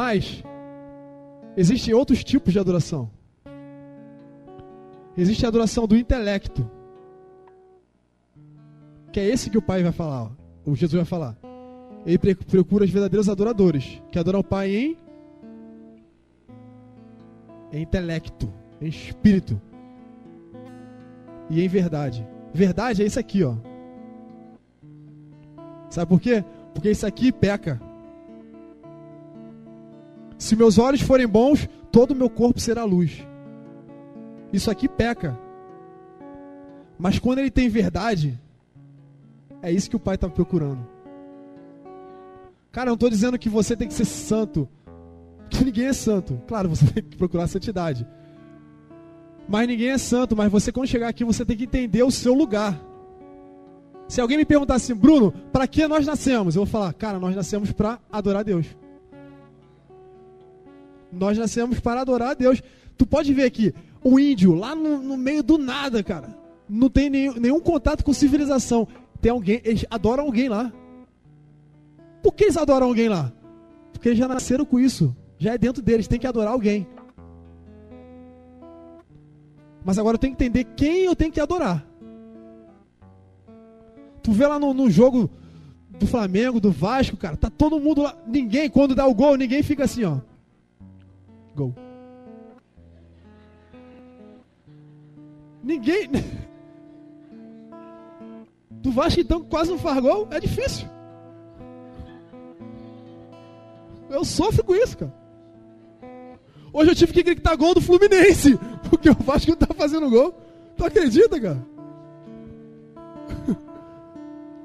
Mas, 0.00 0.42
existem 1.54 1.92
outros 1.92 2.24
tipos 2.24 2.54
de 2.54 2.58
adoração. 2.58 3.10
Existe 5.14 5.44
a 5.44 5.48
adoração 5.48 5.86
do 5.86 5.94
intelecto. 5.94 6.66
Que 9.12 9.20
é 9.20 9.28
esse 9.28 9.50
que 9.50 9.58
o 9.58 9.62
Pai 9.62 9.82
vai 9.82 9.92
falar, 9.92 10.30
o 10.64 10.74
Jesus 10.74 10.94
vai 10.94 11.04
falar. 11.04 11.36
Ele 12.06 12.34
procura 12.34 12.86
os 12.86 12.90
verdadeiros 12.90 13.28
adoradores, 13.28 14.00
que 14.10 14.18
adoram 14.18 14.40
o 14.40 14.44
Pai 14.44 14.74
em 14.74 14.96
em 17.70 17.82
intelecto, 17.82 18.50
em 18.80 18.88
espírito 18.88 19.60
e 21.50 21.60
em 21.62 21.68
verdade. 21.68 22.26
Verdade 22.54 23.02
é 23.02 23.04
isso 23.06 23.20
aqui, 23.20 23.44
ó. 23.44 23.54
Sabe 25.90 26.08
por 26.08 26.18
quê? 26.22 26.42
Porque 26.72 26.90
isso 26.90 27.06
aqui 27.06 27.30
peca. 27.30 27.89
Se 30.40 30.56
meus 30.56 30.78
olhos 30.78 31.02
forem 31.02 31.28
bons, 31.28 31.68
todo 31.92 32.12
o 32.12 32.16
meu 32.16 32.30
corpo 32.30 32.58
será 32.58 32.82
luz. 32.82 33.22
Isso 34.50 34.70
aqui 34.70 34.88
peca. 34.88 35.38
Mas 36.98 37.18
quando 37.18 37.40
ele 37.40 37.50
tem 37.50 37.68
verdade, 37.68 38.40
é 39.60 39.70
isso 39.70 39.90
que 39.90 39.96
o 39.96 40.00
Pai 40.00 40.14
está 40.14 40.30
procurando. 40.30 40.88
Cara, 42.72 42.86
eu 42.86 42.92
não 42.92 42.94
estou 42.94 43.10
dizendo 43.10 43.38
que 43.38 43.50
você 43.50 43.76
tem 43.76 43.86
que 43.86 43.92
ser 43.92 44.06
santo 44.06 44.66
que 45.50 45.62
ninguém 45.62 45.86
é 45.88 45.92
santo. 45.92 46.40
Claro, 46.48 46.70
você 46.70 46.86
tem 46.90 47.02
que 47.02 47.18
procurar 47.18 47.46
santidade. 47.46 48.06
Mas 49.46 49.68
ninguém 49.68 49.90
é 49.90 49.98
santo, 49.98 50.34
mas 50.34 50.50
você 50.50 50.72
quando 50.72 50.86
chegar 50.86 51.08
aqui, 51.08 51.22
você 51.22 51.44
tem 51.44 51.54
que 51.54 51.64
entender 51.64 52.02
o 52.02 52.10
seu 52.10 52.32
lugar. 52.32 52.80
Se 54.08 54.22
alguém 54.22 54.38
me 54.38 54.46
perguntar 54.46 54.76
assim, 54.76 54.94
Bruno, 54.94 55.32
para 55.52 55.66
que 55.66 55.86
nós 55.86 56.06
nascemos? 56.06 56.56
Eu 56.56 56.64
vou 56.64 56.66
falar, 56.66 56.94
cara, 56.94 57.18
nós 57.18 57.36
nascemos 57.36 57.72
para 57.72 57.98
adorar 58.10 58.42
Deus. 58.42 58.79
Nós 61.12 61.36
nascemos 61.38 61.80
para 61.80 62.00
adorar 62.00 62.30
a 62.30 62.34
Deus. 62.34 62.62
Tu 62.96 63.06
pode 63.06 63.32
ver 63.32 63.44
aqui, 63.44 63.74
o 64.02 64.18
índio, 64.18 64.54
lá 64.54 64.74
no, 64.74 65.02
no 65.02 65.16
meio 65.16 65.42
do 65.42 65.58
nada, 65.58 66.02
cara. 66.02 66.36
Não 66.68 66.88
tem 66.88 67.10
nenhum, 67.10 67.34
nenhum 67.34 67.60
contato 67.60 68.04
com 68.04 68.12
civilização. 68.12 68.86
Tem 69.20 69.32
alguém, 69.32 69.60
eles 69.64 69.84
adoram 69.90 70.24
alguém 70.24 70.48
lá. 70.48 70.72
Por 72.22 72.32
que 72.32 72.44
eles 72.44 72.56
adoram 72.56 72.86
alguém 72.86 73.08
lá? 73.08 73.32
Porque 73.92 74.08
eles 74.08 74.18
já 74.18 74.28
nasceram 74.28 74.64
com 74.64 74.78
isso 74.78 75.14
já 75.40 75.54
é 75.54 75.58
dentro 75.58 75.82
deles, 75.82 76.06
tem 76.06 76.20
que 76.20 76.26
adorar 76.26 76.52
alguém. 76.52 76.86
Mas 79.82 79.98
agora 79.98 80.16
eu 80.16 80.18
tenho 80.18 80.36
que 80.36 80.44
entender 80.44 80.64
quem 80.76 81.04
eu 81.04 81.16
tenho 81.16 81.32
que 81.32 81.40
adorar. 81.40 81.86
Tu 84.22 84.30
vê 84.32 84.46
lá 84.46 84.58
no, 84.58 84.74
no 84.74 84.90
jogo 84.90 85.30
do 85.98 86.06
Flamengo, 86.06 86.60
do 86.60 86.70
Vasco, 86.70 87.16
cara, 87.16 87.38
tá 87.38 87.48
todo 87.48 87.80
mundo 87.80 88.02
lá. 88.02 88.14
Ninguém, 88.26 88.68
quando 88.68 88.94
dá 88.94 89.06
o 89.06 89.14
gol, 89.14 89.38
ninguém 89.38 89.62
fica 89.62 89.84
assim, 89.84 90.04
ó. 90.04 90.18
Gol. 91.54 91.74
Ninguém. 95.62 96.08
Do 98.70 98.90
Vasco, 98.90 99.20
então, 99.20 99.42
quase 99.42 99.70
não 99.70 99.78
faz 99.78 100.00
gol, 100.00 100.26
é 100.30 100.40
difícil. 100.40 100.88
Eu 104.08 104.24
sofro 104.24 104.64
com 104.64 104.74
isso, 104.74 104.96
cara. 104.96 105.14
Hoje 106.72 106.90
eu 106.90 106.94
tive 106.94 107.12
que 107.12 107.22
gritar 107.22 107.56
gol 107.56 107.74
do 107.74 107.80
Fluminense, 107.80 108.58
porque 108.88 109.10
o 109.10 109.14
Vasco 109.14 109.50
não 109.50 109.58
tá 109.58 109.74
fazendo 109.74 110.08
gol. 110.08 110.34
Tu 110.76 110.84
acredita, 110.84 111.40
cara? 111.40 111.66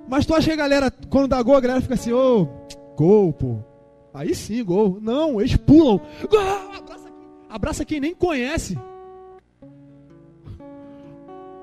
Mas 0.08 0.26
tu 0.26 0.34
acha 0.34 0.48
que 0.48 0.54
a 0.54 0.56
galera, 0.56 0.92
quando 1.10 1.28
dá 1.28 1.42
gol, 1.42 1.56
a 1.56 1.62
galera 1.62 1.82
fica 1.82 1.96
assim, 1.96 2.14
ô, 2.14 2.44
oh, 2.44 2.48
gol, 2.96 3.34
pô. 3.34 3.58
Aí 4.16 4.34
sim, 4.34 4.64
gol. 4.64 4.98
Não, 5.02 5.42
eles 5.42 5.58
pulam. 5.58 6.00
Abraça, 6.24 7.12
abraça 7.50 7.84
quem 7.84 8.00
nem 8.00 8.16
conhece. 8.16 8.80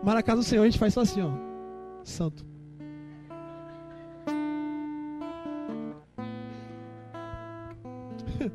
Mas 0.03 0.15
na 0.15 0.23
casa 0.23 0.43
do 0.43 0.45
Senhor 0.45 0.61
a 0.63 0.67
gente 0.67 0.79
faz 0.79 0.93
só 0.93 1.01
assim, 1.01 1.23
ó. 1.23 1.31
Santo. 2.05 2.45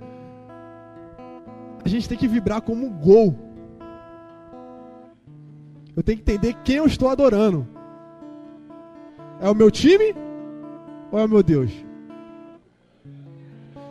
a 1.84 1.90
gente 1.90 2.08
tem 2.08 2.20
que 2.20 2.28
vibrar 2.28 2.62
como 2.62 2.86
um 2.86 2.94
gol. 2.94 3.36
Eu 5.96 6.04
tenho 6.04 6.20
que 6.20 6.32
entender 6.32 6.54
quem 6.64 6.76
eu 6.76 6.86
estou 6.86 7.10
adorando. 7.10 7.68
É 9.42 9.50
o 9.50 9.56
meu 9.56 9.72
time 9.72 10.14
ou 11.12 11.18
é 11.18 11.26
o 11.26 11.30
meu 11.30 11.42
Deus? 11.42 11.87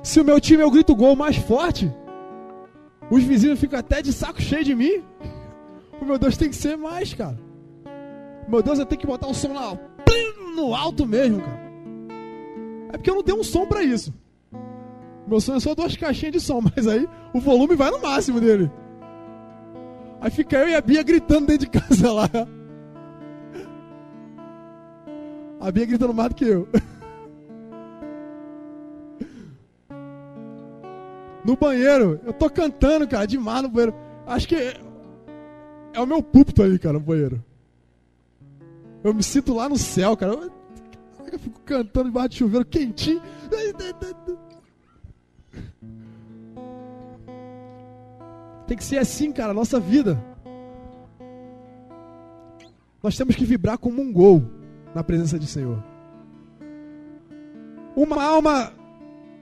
Se 0.07 0.20
o 0.20 0.24
meu 0.24 0.40
time 0.40 0.62
o 0.62 0.70
grito 0.70 0.94
gol 0.94 1.16
mais 1.16 1.34
forte, 1.36 1.92
os 3.11 3.24
vizinhos 3.24 3.59
ficam 3.59 3.80
até 3.80 4.00
de 4.00 4.12
saco 4.12 4.40
cheio 4.40 4.62
de 4.62 4.72
mim. 4.72 5.02
O 6.00 6.04
meu 6.04 6.16
Deus 6.16 6.36
tem 6.36 6.48
que 6.48 6.54
ser 6.54 6.76
mais, 6.76 7.12
cara. 7.12 7.36
Meu 8.46 8.62
Deus, 8.62 8.78
eu 8.78 8.86
tenho 8.86 9.00
que 9.00 9.07
botar 9.07 9.26
o 9.26 9.34
som 9.34 9.52
lá, 9.52 9.76
no 10.54 10.72
alto 10.76 11.04
mesmo, 11.04 11.40
cara. 11.40 11.61
É 12.90 12.92
porque 12.92 13.11
eu 13.11 13.16
não 13.16 13.22
tenho 13.24 13.40
um 13.40 13.42
som 13.42 13.66
pra 13.66 13.82
isso. 13.82 14.14
Meu 15.26 15.40
som 15.40 15.57
é 15.57 15.61
só 15.61 15.74
duas 15.74 15.96
caixinhas 15.96 16.34
de 16.34 16.40
som, 16.40 16.61
mas 16.76 16.86
aí 16.86 17.09
o 17.34 17.40
volume 17.40 17.74
vai 17.74 17.90
no 17.90 18.00
máximo 18.00 18.40
dele. 18.40 18.70
Aí 20.20 20.30
fica 20.30 20.59
eu 20.59 20.68
e 20.68 20.76
a 20.76 20.80
Bia 20.80 21.02
gritando 21.02 21.48
dentro 21.48 21.68
de 21.68 21.80
casa 21.80 22.12
lá. 22.12 22.30
A 25.61 25.72
Bia 25.72 25.84
gritando 25.84 26.14
mais 26.14 26.28
do 26.28 26.36
que 26.36 26.44
eu. 26.44 26.68
No 31.47 31.57
banheiro, 31.57 32.20
eu 32.24 32.32
tô 32.32 32.51
cantando, 32.51 33.07
cara, 33.07 33.24
demais 33.24 33.62
no 33.62 33.68
banheiro. 33.68 33.94
Acho 34.26 34.49
que 34.49 34.57
é, 34.57 36.01
o 36.01 36.05
meu 36.05 36.20
púlpito 36.20 36.61
ali, 36.61 36.76
cara, 36.76 36.94
no 36.94 37.01
banheiro. 37.01 37.42
Eu 39.05 39.14
me 39.14 39.22
sinto 39.22 39.55
lá 39.55 39.68
no 39.68 39.78
céu, 39.78 40.16
cara. 40.16 40.32
Eu, 40.32 41.38
fico 41.38 41.61
cantando 41.61 42.07
debaixo 42.09 42.30
de 42.30 42.36
chuveiro, 42.38 42.66
quentinho. 42.66 43.22
Tem 48.66 48.76
que 48.76 48.82
ser 48.82 48.99
assim, 48.99 49.30
cara, 49.30 49.53
a 49.53 49.55
nossa 49.55 49.78
vida. 49.78 50.20
Nós 53.01 53.16
temos 53.16 53.36
que 53.36 53.44
vibrar 53.44 53.78
como 53.78 54.03
um 54.03 54.12
gol 54.12 54.42
na 54.92 55.05
presença 55.05 55.38
do 55.38 55.47
Senhor. 55.47 55.80
Uma 57.94 58.20
alma 58.20 58.72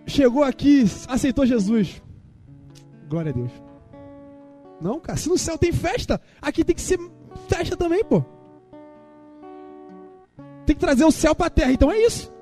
chegou 0.06 0.42
aqui, 0.42 0.84
aceitou 1.08 1.46
Jesus. 1.46 2.02
Glória 3.08 3.30
a 3.30 3.34
Deus. 3.34 3.50
Não, 4.80 5.00
cara, 5.00 5.18
se 5.18 5.28
no 5.28 5.38
céu 5.38 5.56
tem 5.56 5.72
festa, 5.72 6.20
aqui 6.40 6.64
tem 6.64 6.74
que 6.74 6.82
ser 6.82 6.98
festa 7.48 7.76
também, 7.76 8.04
pô. 8.04 8.24
Tem 10.66 10.74
que 10.74 10.80
trazer 10.80 11.04
o 11.04 11.10
céu 11.10 11.34
para 11.34 11.46
a 11.46 11.50
terra, 11.50 11.72
então 11.72 11.90
é 11.90 11.98
isso. 11.98 12.32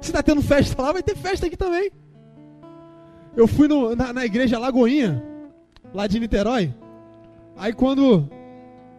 Se 0.00 0.10
está 0.10 0.22
tendo 0.22 0.42
festa 0.42 0.80
lá, 0.82 0.92
vai 0.92 1.02
ter 1.02 1.16
festa 1.16 1.46
aqui 1.46 1.56
também. 1.56 1.90
Eu 3.36 3.46
fui 3.46 3.68
no, 3.68 3.94
na, 3.96 4.12
na 4.12 4.26
igreja 4.26 4.58
Lagoinha, 4.58 5.22
lá 5.94 6.06
de 6.06 6.18
Niterói. 6.20 6.74
Aí 7.56 7.72
quando 7.72 8.28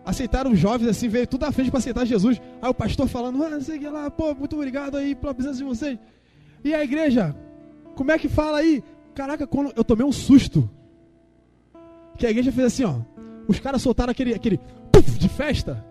aceitaram 0.06 0.52
os 0.52 0.60
jovens 0.60 0.88
assim, 0.88 1.08
veio 1.08 1.28
tudo 1.28 1.46
à 1.46 1.52
frente 1.52 1.70
para 1.70 1.80
aceitar 1.80 2.06
Jesus. 2.06 2.42
Aí 2.62 2.70
o 2.70 2.74
pastor 2.74 3.08
falando, 3.08 3.44
ah, 3.44 3.60
sei 3.62 3.80
lá, 3.80 4.10
pô, 4.10 4.34
muito 4.34 4.56
obrigado 4.56 4.98
aí 4.98 5.14
pela 5.16 5.34
presença 5.34 5.58
de 5.58 5.64
vocês. 5.64 6.00
E 6.64 6.74
a 6.74 6.84
igreja, 6.84 7.36
como 7.96 8.12
é 8.12 8.20
que 8.20 8.28
fala 8.28 8.60
aí? 8.60 8.84
Caraca, 9.14 9.46
quando 9.46 9.72
eu 9.76 9.84
tomei 9.84 10.06
um 10.06 10.12
susto. 10.12 10.70
Que 12.18 12.26
a 12.26 12.32
igreja 12.32 12.52
fez 12.52 12.68
assim, 12.68 12.84
ó. 12.84 12.96
Os 13.48 13.60
caras 13.60 13.82
soltaram 13.82 14.12
aquele, 14.12 14.34
aquele 14.34 14.60
puff 14.92 15.18
de 15.18 15.30
festa. 15.30 15.84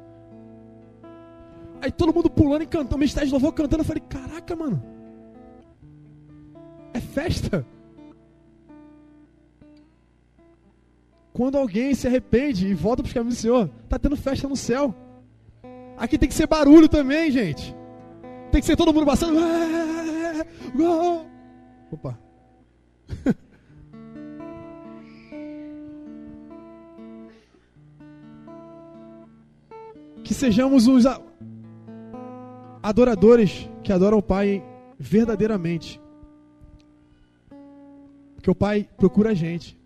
Aí 1.81 1.91
todo 1.91 2.15
mundo 2.15 2.31
pulando 2.31 2.63
e 2.63 2.67
cantando, 2.67 2.99
ministério 2.99 3.27
de 3.27 3.33
louvor 3.33 3.53
cantando. 3.53 3.83
Eu 3.83 3.87
falei, 3.87 4.03
caraca, 4.09 4.55
mano. 4.55 4.83
É 6.95 7.01
festa. 7.01 7.67
Quando 11.33 11.57
alguém 11.57 11.95
se 11.95 12.07
arrepende 12.07 12.67
e 12.67 12.75
volta 12.75 13.03
para 13.03 13.09
os 13.09 13.15
caminhos 13.15 13.37
do 13.37 13.41
Senhor, 13.41 13.71
tá 13.89 13.99
tendo 13.99 14.17
festa 14.17 14.47
no 14.47 14.57
céu. 14.57 14.95
Aqui 15.97 16.19
tem 16.19 16.29
que 16.29 16.35
ser 16.35 16.47
barulho 16.47 16.89
também, 16.89 17.31
gente. 17.31 17.75
Tem 18.51 18.61
que 18.61 18.67
ser 18.67 18.77
todo 18.77 18.93
mundo 18.93 19.07
passando. 19.07 19.41
Opa. 21.93 22.19
que 30.25 30.33
sejamos 30.33 30.87
os 30.87 31.05
adoradores 32.83 33.69
que 33.83 33.93
adoram 33.93 34.17
o 34.17 34.23
Pai 34.23 34.65
verdadeiramente. 34.99 36.01
Porque 38.37 38.51
o 38.51 38.55
Pai 38.55 38.89
procura 38.97 39.31
a 39.31 39.35
gente. 39.35 39.79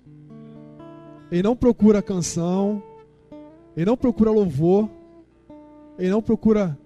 Ele 1.28 1.43
não 1.43 1.57
procura 1.57 2.01
canção, 2.01 2.81
ele 3.77 3.87
não 3.87 3.97
procura 3.97 4.31
louvor, 4.31 4.89
ele 5.99 6.11
não 6.11 6.23
procura 6.23 6.78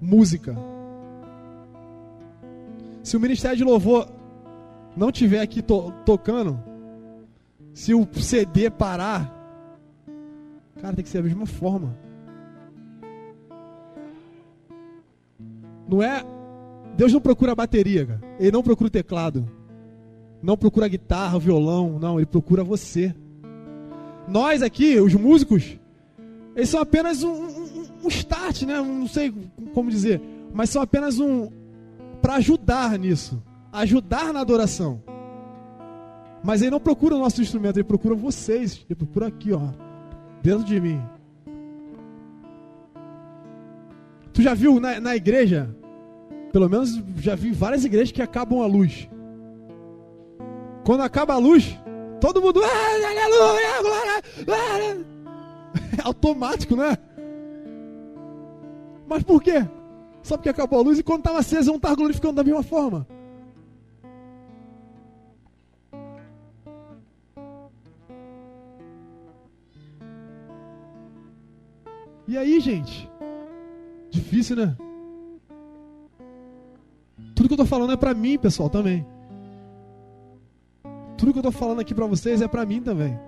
música. 0.00 0.56
Se 3.02 3.16
o 3.16 3.20
ministério 3.20 3.56
de 3.56 3.64
louvor 3.64 4.08
não 4.96 5.10
tiver 5.10 5.40
aqui 5.40 5.62
to 5.62 5.92
tocando, 6.04 6.62
se 7.72 7.94
o 7.94 8.06
CD 8.14 8.70
parar, 8.70 9.34
cara, 10.80 10.94
tem 10.94 11.04
que 11.04 11.10
ser 11.10 11.18
da 11.18 11.28
mesma 11.28 11.46
forma. 11.46 11.96
Não 15.88 16.02
é. 16.02 16.24
Deus 16.96 17.12
não 17.12 17.20
procura 17.20 17.54
bateria, 17.54 18.06
cara. 18.06 18.20
Ele 18.38 18.52
não 18.52 18.62
procura 18.62 18.88
o 18.88 18.90
teclado. 18.90 19.48
Não 20.42 20.56
procura 20.56 20.86
a 20.86 20.88
guitarra, 20.88 21.36
o 21.36 21.40
violão. 21.40 21.98
Não, 21.98 22.18
ele 22.18 22.26
procura 22.26 22.62
você. 22.62 23.14
Nós 24.28 24.62
aqui, 24.62 25.00
os 25.00 25.14
músicos, 25.14 25.78
eles 26.54 26.68
são 26.68 26.80
apenas 26.80 27.22
um, 27.22 27.32
um, 27.32 27.86
um 28.04 28.08
start, 28.08 28.62
né? 28.62 28.80
Não 28.80 29.08
sei 29.08 29.32
como 29.74 29.90
dizer. 29.90 30.20
Mas 30.52 30.70
são 30.70 30.80
apenas 30.80 31.18
um. 31.18 31.50
Para 32.20 32.34
ajudar 32.34 32.98
nisso. 32.98 33.42
Ajudar 33.72 34.32
na 34.32 34.40
adoração. 34.40 35.02
Mas 36.42 36.62
ele 36.62 36.70
não 36.70 36.80
procura 36.80 37.14
o 37.14 37.18
nosso 37.18 37.42
instrumento, 37.42 37.76
ele 37.76 37.84
procura 37.84 38.14
vocês. 38.14 38.84
Ele 38.88 38.96
procura 38.96 39.26
aqui, 39.26 39.52
ó. 39.52 39.68
Dentro 40.42 40.64
de 40.64 40.80
mim. 40.80 41.00
Tu 44.32 44.42
já 44.42 44.54
viu 44.54 44.80
na, 44.80 45.00
na 45.00 45.16
igreja 45.16 45.74
pelo 46.50 46.68
menos 46.68 47.00
já 47.16 47.34
vi 47.34 47.52
várias 47.52 47.84
igrejas 47.84 48.12
que 48.12 48.22
acabam 48.22 48.60
a 48.60 48.66
luz. 48.66 49.08
Quando 50.84 51.02
acaba 51.02 51.34
a 51.34 51.38
luz, 51.38 51.76
todo 52.20 52.40
mundo. 52.40 52.60
Ah, 52.62 52.94
aleluia, 52.94 54.22
glória, 54.44 55.06
É 55.98 56.02
automático, 56.02 56.74
né? 56.74 56.96
Mas 59.08 59.22
por 59.22 59.42
quê? 59.42 59.66
Só 60.22 60.36
porque 60.36 60.48
acabou 60.48 60.78
a 60.78 60.82
luz 60.82 60.98
e 60.98 61.02
quando 61.02 61.20
estava 61.20 61.38
acesa, 61.38 61.72
um 61.72 61.76
estava 61.76 61.96
glorificando 61.96 62.34
da 62.34 62.44
mesma 62.44 62.62
forma. 62.62 63.06
E 72.28 72.38
aí, 72.38 72.60
gente? 72.60 73.10
Difícil, 74.08 74.54
né? 74.54 74.76
Tudo 77.34 77.48
que 77.48 77.54
eu 77.54 77.56
estou 77.56 77.66
falando 77.66 77.92
é 77.92 77.96
para 77.96 78.14
mim, 78.14 78.38
pessoal, 78.38 78.70
também. 78.70 79.04
Tudo 81.16 81.32
que 81.32 81.38
eu 81.38 81.48
estou 81.48 81.52
falando 81.52 81.80
aqui 81.80 81.92
para 81.94 82.06
vocês 82.06 82.40
é 82.40 82.46
para 82.46 82.64
mim 82.64 82.80
também. 82.80 83.18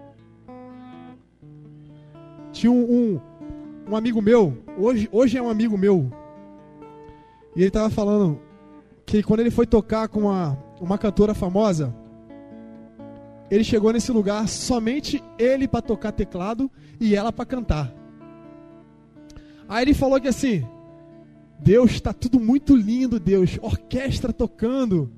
Tinha 2.52 2.70
um, 2.70 2.84
um, 2.84 3.20
um, 3.90 3.96
amigo 3.96 4.22
meu, 4.22 4.56
hoje, 4.78 5.08
hoje 5.10 5.36
é 5.36 5.42
um 5.42 5.50
amigo 5.50 5.76
meu, 5.76 6.12
e 7.54 7.60
ele 7.60 7.68
estava 7.68 7.90
falando 7.90 8.40
que 9.04 9.22
quando 9.22 9.40
ele 9.40 9.50
foi 9.50 9.66
tocar 9.66 10.08
com 10.08 10.20
uma, 10.20 10.58
uma 10.80 10.96
cantora 10.96 11.34
famosa, 11.34 11.94
ele 13.50 13.64
chegou 13.64 13.92
nesse 13.92 14.10
lugar 14.10 14.48
somente 14.48 15.22
ele 15.38 15.68
para 15.68 15.82
tocar 15.82 16.12
teclado 16.12 16.70
e 16.98 17.14
ela 17.14 17.32
para 17.32 17.44
cantar. 17.44 17.92
Aí 19.68 19.84
ele 19.84 19.94
falou 19.94 20.20
que 20.20 20.28
assim, 20.28 20.66
Deus, 21.58 21.92
está 21.92 22.12
tudo 22.12 22.40
muito 22.40 22.74
lindo, 22.74 23.20
Deus. 23.20 23.58
Orquestra 23.60 24.32
tocando. 24.32 25.12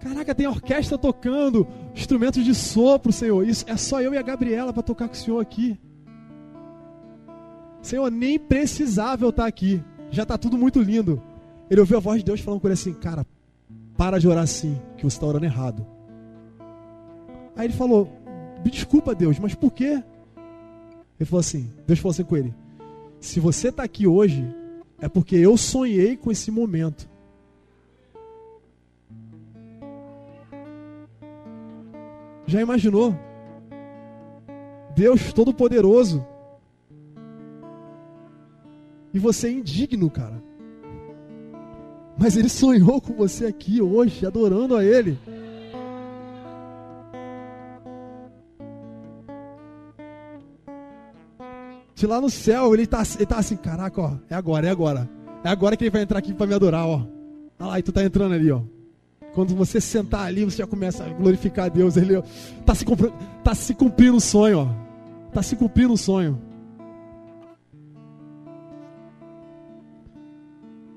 Caraca, 0.00 0.34
tem 0.34 0.46
orquestra 0.46 0.98
tocando, 0.98 1.66
instrumentos 1.94 2.44
de 2.44 2.54
sopro, 2.54 3.12
Senhor. 3.12 3.48
Isso 3.48 3.64
é 3.66 3.76
só 3.76 4.00
eu 4.00 4.12
e 4.12 4.18
a 4.18 4.22
Gabriela 4.22 4.72
para 4.72 4.82
tocar 4.82 5.08
com 5.08 5.14
o 5.14 5.16
Senhor 5.16 5.40
aqui. 5.40 5.78
Senhor, 7.80 8.10
nem 8.10 8.38
precisava 8.38 9.24
eu 9.24 9.30
estar 9.30 9.46
aqui. 9.46 9.82
Já 10.10 10.22
está 10.22 10.38
tudo 10.38 10.56
muito 10.56 10.80
lindo. 10.80 11.22
Ele 11.70 11.80
ouviu 11.80 11.96
a 11.96 12.00
voz 12.00 12.18
de 12.18 12.24
Deus 12.24 12.40
falando 12.40 12.60
com 12.60 12.66
ele 12.66 12.74
assim: 12.74 12.92
Cara, 12.94 13.26
para 13.96 14.18
de 14.18 14.28
orar 14.28 14.44
assim, 14.44 14.80
que 14.96 15.04
você 15.04 15.16
está 15.16 15.26
orando 15.26 15.44
errado. 15.44 15.86
Aí 17.56 17.66
ele 17.66 17.74
falou: 17.74 18.08
Me 18.64 18.70
desculpa, 18.70 19.14
Deus, 19.14 19.38
mas 19.38 19.54
por 19.54 19.72
quê? 19.72 20.02
Ele 21.18 21.28
falou 21.28 21.40
assim: 21.40 21.70
Deus 21.86 21.98
falou 21.98 22.12
assim 22.12 22.24
com 22.24 22.36
ele: 22.36 22.54
se 23.20 23.40
você 23.40 23.68
está 23.68 23.82
aqui 23.82 24.06
hoje, 24.06 24.46
é 25.00 25.08
porque 25.08 25.36
eu 25.36 25.56
sonhei 25.56 26.16
com 26.16 26.30
esse 26.30 26.50
momento. 26.50 27.08
Já 32.46 32.60
imaginou? 32.60 33.14
Deus 34.94 35.32
Todo-Poderoso. 35.32 36.24
E 39.16 39.18
você 39.18 39.48
é 39.48 39.50
indigno, 39.50 40.10
cara. 40.10 40.42
Mas 42.18 42.36
Ele 42.36 42.50
sonhou 42.50 43.00
com 43.00 43.14
você 43.14 43.46
aqui 43.46 43.80
hoje, 43.80 44.26
adorando 44.26 44.76
a 44.76 44.84
Ele. 44.84 45.18
De 51.94 52.06
lá 52.06 52.20
no 52.20 52.28
céu, 52.28 52.74
ele 52.74 52.86
tá, 52.86 53.02
ele 53.14 53.24
tá 53.24 53.38
assim, 53.38 53.56
caraca, 53.56 53.98
ó, 54.02 54.12
é 54.28 54.34
agora, 54.34 54.66
é 54.66 54.70
agora. 54.70 55.08
É 55.42 55.48
agora 55.48 55.78
que 55.78 55.84
ele 55.84 55.90
vai 55.90 56.02
entrar 56.02 56.18
aqui 56.18 56.34
para 56.34 56.46
me 56.46 56.52
adorar, 56.52 56.86
ó. 56.86 57.06
Olha 57.58 57.68
lá, 57.70 57.78
e 57.78 57.82
tu 57.82 57.92
tá 57.92 58.04
entrando 58.04 58.34
ali, 58.34 58.50
ó. 58.50 58.60
Quando 59.32 59.54
você 59.54 59.80
sentar 59.80 60.26
ali, 60.26 60.44
você 60.44 60.58
já 60.58 60.66
começa 60.66 61.04
a 61.04 61.08
glorificar 61.08 61.64
a 61.64 61.68
Deus. 61.70 61.96
Ele 61.96 62.16
ó, 62.16 62.22
tá 62.66 62.74
se, 62.74 62.84
cumpri- 62.84 63.14
tá 63.42 63.54
se 63.54 63.74
cumprindo 63.74 64.18
o 64.18 64.20
sonho, 64.20 64.58
ó. 64.58 64.68
Tá 65.32 65.42
se 65.42 65.56
cumprindo 65.56 65.94
o 65.94 65.96
sonho. 65.96 66.38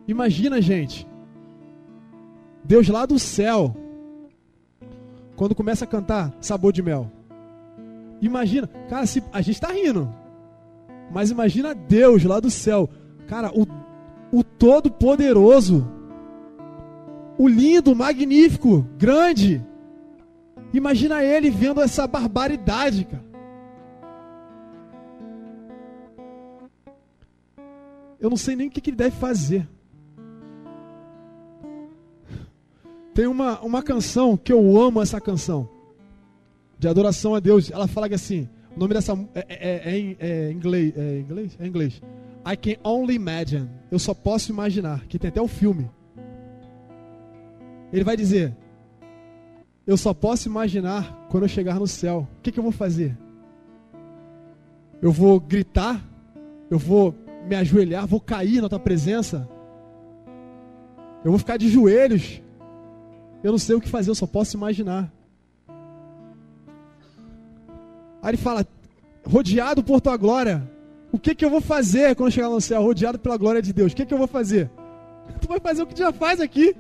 Imagina, 0.10 0.60
gente. 0.60 1.08
Deus 2.64 2.90
lá 2.90 3.06
do 3.06 3.20
céu. 3.20 3.76
Quando 5.36 5.54
começa 5.54 5.86
a 5.86 5.88
cantar 5.88 6.36
sabor 6.42 6.74
de 6.74 6.82
mel. 6.82 7.12
Imagina, 8.20 8.68
cara, 8.90 9.06
se, 9.06 9.24
a 9.32 9.40
gente 9.40 9.62
tá 9.62 9.72
rindo. 9.72 10.12
Mas 11.12 11.30
imagina 11.30 11.76
Deus 11.76 12.24
lá 12.24 12.40
do 12.40 12.50
céu. 12.50 12.90
Cara, 13.28 13.52
o, 13.52 13.68
o 14.36 14.44
Todo-Poderoso. 14.44 15.88
O 17.38 17.48
lindo, 17.48 17.96
magnífico, 17.96 18.88
grande. 18.98 19.64
Imagina 20.74 21.24
ele 21.24 21.52
vendo 21.52 21.82
essa 21.82 22.08
barbaridade, 22.08 23.06
cara. 23.06 23.24
Eu 28.20 28.32
não 28.32 28.38
sei 28.38 28.56
nem 28.56 28.70
o 28.70 28.72
que, 28.72 28.82
que 28.82 28.90
ele 28.90 28.98
deve 28.98 29.16
fazer. 29.16 29.70
Tem 33.20 33.28
uma, 33.28 33.60
uma 33.60 33.84
canção 33.84 34.38
que 34.38 34.54
eu 34.54 34.80
amo 34.80 35.02
essa 35.02 35.20
canção. 35.20 35.68
De 36.78 36.88
adoração 36.88 37.36
a 37.36 37.42
Deus. 37.42 37.70
Ela 37.70 37.86
fala 37.86 38.08
que 38.08 38.16
assim. 38.16 38.48
O 38.74 38.80
nome 38.80 38.94
dessa 38.94 39.12
é, 39.36 39.46
é, 39.50 39.92
é, 39.92 40.00
em- 40.00 40.16
é 40.18 40.52
inglês, 40.54 40.94
é 40.96 41.20
inglês? 41.20 41.58
É 41.60 41.68
inglês. 41.68 42.02
I 42.50 42.56
can 42.56 42.80
only 42.82 43.16
imagine. 43.16 43.70
Eu 43.92 44.00
só 44.00 44.14
posso 44.14 44.54
imaginar. 44.54 45.06
Que 45.06 45.20
tem 45.20 45.28
até 45.28 45.42
o 45.42 45.50
filme. 45.50 45.92
Ele 47.92 48.06
vai 48.06 48.16
dizer: 48.16 48.56
Eu 49.86 49.98
só 49.98 50.14
posso 50.14 50.48
imaginar 50.48 51.28
quando 51.30 51.44
eu 51.44 51.50
chegar 51.50 51.78
no 51.78 51.88
céu. 51.88 52.26
O 52.38 52.42
que, 52.42 52.54
que 52.54 52.60
eu 52.60 52.64
vou 52.64 52.72
fazer? 52.72 53.18
Eu 55.02 55.12
vou 55.12 55.42
gritar? 55.42 56.02
Eu 56.72 56.80
vou 56.80 57.14
me 57.46 57.58
ajoelhar? 57.58 58.08
Vou 58.08 58.22
cair 58.22 58.62
na 58.62 58.70
tua 58.70 58.80
presença? 58.80 59.46
Eu 61.22 61.32
vou 61.32 61.38
ficar 61.38 61.58
de 61.58 61.68
joelhos? 61.68 62.42
Eu 63.44 63.52
não 63.52 63.60
sei 63.60 63.76
o 63.76 63.82
que 63.82 63.90
fazer, 63.90 64.10
eu 64.10 64.16
só 64.16 64.28
posso 64.28 64.56
imaginar. 64.56 65.12
Aí 68.22 68.32
ele 68.32 68.38
fala: 68.38 68.66
rodeado 69.26 69.84
por 69.84 70.02
tua 70.02 70.18
glória. 70.18 70.70
O 71.12 71.18
que, 71.18 71.34
que 71.34 71.44
eu 71.44 71.50
vou 71.50 71.62
fazer 71.62 72.16
quando 72.16 72.32
chegar 72.32 72.50
no 72.50 72.62
céu? 72.62 72.84
Rodeado 72.84 73.18
pela 73.18 73.38
glória 73.38 73.62
de 73.62 73.74
Deus. 73.74 73.92
O 73.92 73.96
que, 73.96 74.06
que 74.06 74.14
eu 74.14 74.18
vou 74.18 74.28
fazer? 74.28 74.70
Tu 75.42 75.48
vai 75.48 75.60
fazer 75.60 75.84
o 75.84 75.88
que 75.88 75.98
já 75.98 76.12
faz 76.12 76.40
aqui. 76.40 76.76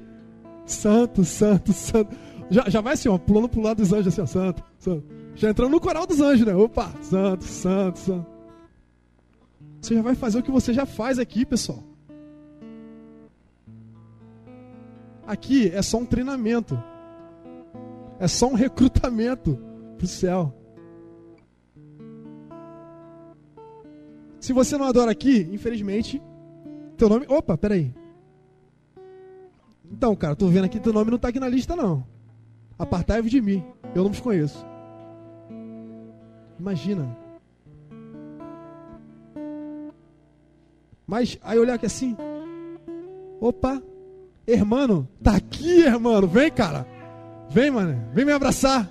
Santo, 0.65 1.23
santo, 1.23 1.72
santo. 1.73 2.15
Já, 2.49 2.68
já 2.68 2.81
vai 2.81 2.94
assim, 2.94 3.10
ó, 3.10 3.18
pulando 3.18 3.48
pro 3.48 3.61
lado 3.61 3.77
dos 3.77 3.94
anjos, 3.94 4.07
assim, 4.07 4.22
ó, 4.22 4.26
santo, 4.26 4.64
santo. 4.77 5.03
Já 5.36 5.49
entrando 5.49 5.72
no 5.72 5.80
coral 5.80 6.06
dos 6.06 6.19
anjos, 6.19 6.45
né? 6.45 6.53
Opa, 6.53 6.91
santo, 7.02 7.44
santo, 7.44 7.99
santo. 7.99 8.26
Você 9.81 9.95
já 9.95 10.02
vai 10.02 10.15
fazer 10.15 10.40
o 10.40 10.44
que 10.44 10.52
você 10.52 10.73
já 10.73 10.86
faz 10.86 11.18
aqui, 11.19 11.45
pessoal. 11.45 11.84
Aqui 15.30 15.69
é 15.72 15.80
só 15.84 15.99
um 15.99 16.07
treinamento. 16.07 16.81
É 18.18 18.27
só 18.27 18.47
um 18.47 18.56
recrutamento 18.56 19.60
pro 19.95 20.07
céu. 20.07 20.51
Se 24.39 24.51
você 24.53 24.76
não 24.76 24.88
adora 24.88 25.11
aqui, 25.11 25.47
infelizmente, 25.51 26.19
teu 26.97 27.07
nome. 27.07 27.27
Opa, 27.30 27.56
peraí. 27.56 27.93
Então, 29.91 30.15
cara, 30.15 30.35
tô 30.35 30.47
vendo 30.47 30.65
aqui 30.65 30.80
teu 30.80 30.91
nome 30.91 31.11
não 31.11 31.19
tá 31.19 31.27
aqui 31.27 31.39
na 31.39 31.47
lista, 31.47 31.76
não. 31.76 32.03
Apartai-vos 32.80 33.30
de 33.30 33.39
mim. 33.39 33.64
Eu 33.93 34.01
não 34.01 34.10
vos 34.10 34.19
conheço. 34.19 34.65
Imagina. 36.60 37.15
Mas 41.06 41.38
aí 41.43 41.60
olhar 41.60 41.76
aqui 41.76 41.85
assim. 41.85 42.18
Opa, 43.39 43.80
hermano, 44.51 45.07
tá 45.23 45.35
aqui, 45.35 45.81
hermano. 45.84 46.27
Vem, 46.27 46.51
cara. 46.51 46.85
Vem, 47.49 47.71
mano. 47.71 48.01
Vem 48.13 48.26
me 48.26 48.31
abraçar. 48.31 48.89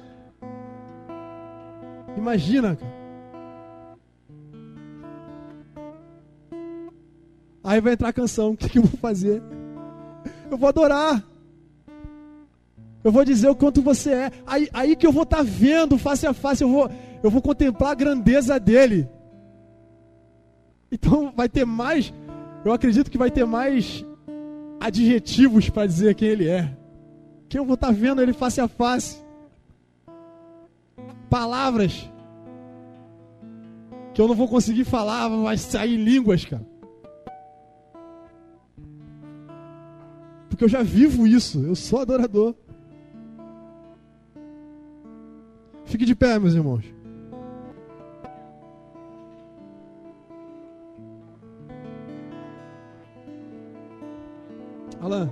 Imagina, 2.17 2.77
cara. 2.77 2.99
Aí 7.63 7.81
vai 7.81 7.93
entrar 7.93 8.09
a 8.09 8.13
canção. 8.13 8.51
O 8.53 8.57
que, 8.57 8.69
que 8.69 8.79
eu 8.79 8.83
vou 8.83 8.99
fazer? 8.99 9.43
Eu 10.51 10.57
vou 10.57 10.69
adorar. 10.69 11.23
Eu 13.05 13.13
vou 13.13 13.25
dizer 13.25 13.49
o 13.49 13.55
quanto 13.55 13.83
você 13.83 14.11
é. 14.11 14.33
Aí, 14.47 14.69
aí 14.73 14.97
que 14.97 15.07
eu 15.07 15.13
vou 15.13 15.23
estar 15.23 15.43
vendo 15.43 15.99
face 15.99 16.27
a 16.27 16.33
face. 16.33 16.63
Eu 16.63 16.71
vou, 16.71 16.91
eu 17.23 17.31
vou 17.31 17.43
contemplar 17.43 17.93
a 17.93 17.95
grandeza 17.95 18.59
dele. 18.59 19.09
Então 20.91 21.33
vai 21.37 21.49
ter 21.49 21.65
mais. 21.65 22.13
Eu 22.65 22.73
acredito 22.73 23.11
que 23.11 23.19
vai 23.19 23.31
ter 23.31 23.45
mais 23.45 24.05
adjetivos 24.81 25.69
para 25.69 25.87
dizer 25.87 26.15
quem 26.15 26.29
ele 26.29 26.49
é. 26.49 26.77
Que 27.49 27.59
eu 27.59 27.65
vou 27.65 27.75
estar 27.75 27.93
vendo 27.93 28.21
ele 28.21 28.33
face 28.33 28.61
a 28.61 28.69
face. 28.69 29.23
Palavras 31.31 32.11
que 34.15 34.21
eu 34.21 34.27
não 34.27 34.35
vou 34.35 34.49
conseguir 34.49 34.85
falar, 34.85 35.29
vai 35.29 35.57
sair 35.57 35.97
línguas, 35.97 36.45
cara. 36.45 36.67
Porque 40.49 40.65
eu 40.65 40.69
já 40.69 40.83
vivo 40.83 41.25
isso, 41.25 41.65
eu 41.65 41.77
sou 41.77 42.01
adorador. 42.01 42.55
Fique 45.85 46.05
de 46.05 46.17
pé, 46.17 46.37
meus 46.39 46.55
irmãos. 46.55 46.85
Alan. 55.01 55.31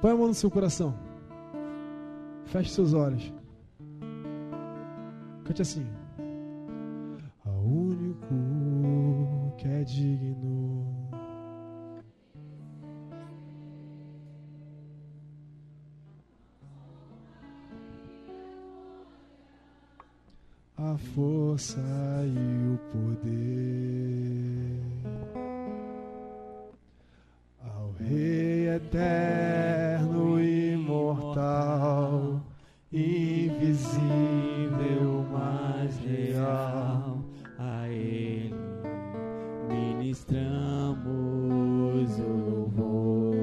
Põe 0.00 0.10
a 0.10 0.16
mão 0.16 0.28
no 0.28 0.34
seu 0.34 0.50
coração. 0.50 0.94
Feche 2.46 2.70
seus 2.70 2.92
olhos. 2.92 3.32
Cante 5.44 5.62
assim. 5.62 5.86
Ao 7.44 7.62
único 7.62 9.54
que 9.56 9.68
é 9.68 9.84
digno. 9.84 10.84
A 20.76 20.98
força 20.98 21.80
e 22.26 22.74
o 22.74 22.78
poder 22.92 24.93
Rei 28.00 28.68
eterno 28.68 30.40
imortal, 30.42 32.40
invisível, 32.92 34.04
mas 35.32 35.96
real. 36.04 37.18
a 37.58 37.88
Ele 37.88 38.54
ministramos 39.68 40.98
o 42.18 42.50
louvor. 42.50 43.34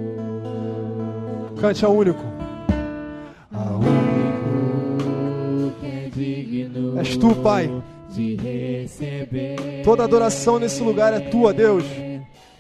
Cante 1.60 1.84
ao 1.86 1.94
único. 1.96 2.24
Ao 3.54 3.80
único 3.80 5.80
que 5.80 5.86
é 5.88 6.10
digno 6.14 7.00
És 7.00 7.18
tu, 7.18 7.34
Pai. 7.36 7.70
de 8.10 8.36
receber 8.36 9.82
Toda 9.84 10.04
adoração 10.04 10.60
nesse 10.60 10.84
lugar 10.84 11.14
é 11.14 11.20
tua, 11.20 11.54
Deus. 11.54 11.84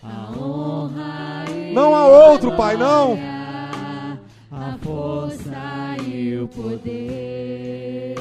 a 0.01 0.31
honra 0.38 1.20
Não 1.73 1.95
há 1.95 2.06
outro, 2.06 2.52
Pai, 2.52 2.76
não. 2.76 3.18
a 4.52 4.77
força 4.81 5.95
e 6.06 6.38
o 6.38 6.48
poder. 6.48 8.15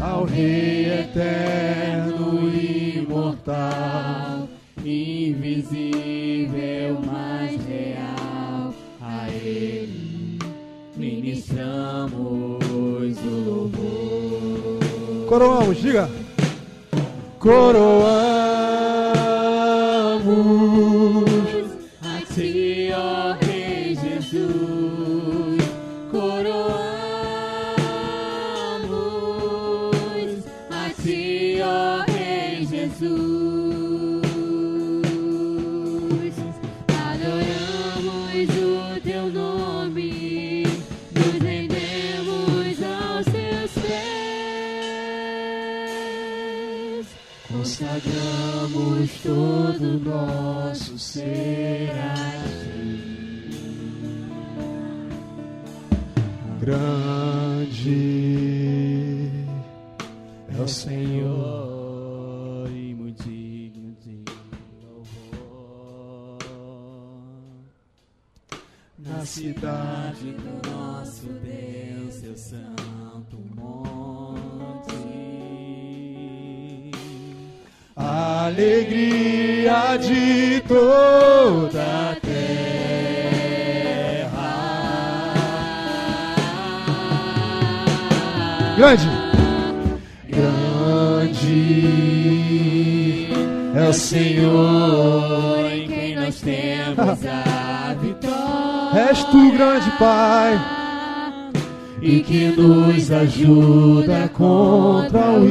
Ao 0.00 0.24
Rei 0.24 1.00
eterno 1.00 2.50
imortal, 2.54 4.48
invisível, 4.84 5.80
mas 7.06 7.64
real, 7.66 8.74
a 9.00 9.28
Ele 9.30 10.38
ministramos 10.96 12.12
o 12.12 13.44
louvor. 13.46 14.80
Coroamos, 15.28 15.78
diga. 15.78 16.10
Coroamos. 17.38 18.31
Todo 49.22 50.00
nosso 50.00 50.98
ser 50.98 51.92
a 51.92 52.42
ti. 52.58 53.48
Grande 56.60 57.92
é 60.48 60.60
o 60.60 60.68
Senhor 60.68 62.68
e 62.70 62.94
muito 62.94 63.22
digno 63.22 63.96
de 64.00 64.24
louvor. 64.84 66.38
Na 68.98 69.24
cidade 69.24 70.32
do 70.32 70.60
nosso 70.70 71.26
Deus, 71.26 72.14
seu 72.14 72.36
santo 72.36 73.38
monte. 73.54 74.01
Alegria 78.46 79.96
de 79.96 80.60
toda 80.68 81.82
a 81.82 82.16
terra. 82.20 82.42
Grande, 88.76 89.08
grande 90.28 91.72
é 93.74 93.88
o 93.88 93.92
Senhor. 93.92 95.70
em 95.72 95.88
quem 95.88 96.14
nós 96.16 96.40
temos 96.40 97.26
a 97.26 97.94
vitória. 98.00 99.08
És 99.08 99.24
tu, 99.24 99.52
grande 99.52 99.90
Pai. 99.98 100.60
e 102.02 102.20
que 102.20 102.48
nos 102.48 103.10
ajuda 103.12 104.28
contra 104.34 105.30
o 105.30 105.48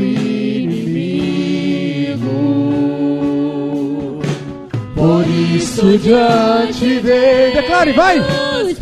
Por 5.01 5.25
isso 5.27 5.97
diante 5.97 6.99
dele. 6.99 7.55
Declare, 7.55 7.91
vai! 7.93 8.19
Nos. 8.19 8.77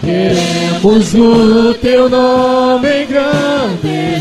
Queremos 0.00 1.14
o 1.14 1.74
teu 1.74 2.08
nome 2.08 3.02
engrandecer 3.02 4.14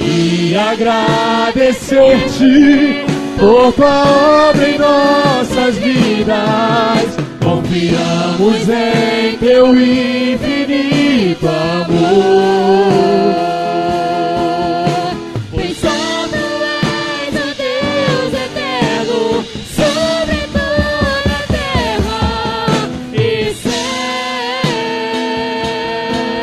e 0.00 0.56
agradecer-te 0.56 3.04
por 3.38 3.70
tua 3.74 4.48
obra 4.48 4.66
em 4.66 4.78
nossas 4.78 5.76
vidas. 5.76 7.19
Confiamos 7.50 8.68
em 8.68 9.36
teu 9.38 9.74
infinito 9.74 11.48
amor. 11.48 13.10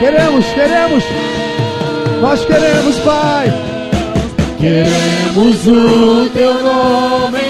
Queremos, 0.02 0.46
queremos. 0.48 1.04
Nós 2.22 2.46
queremos, 2.46 2.96
Pai. 3.00 3.48
Queremos 4.60 5.68
o 5.68 6.30
teu 6.34 6.54
nome 6.64 7.47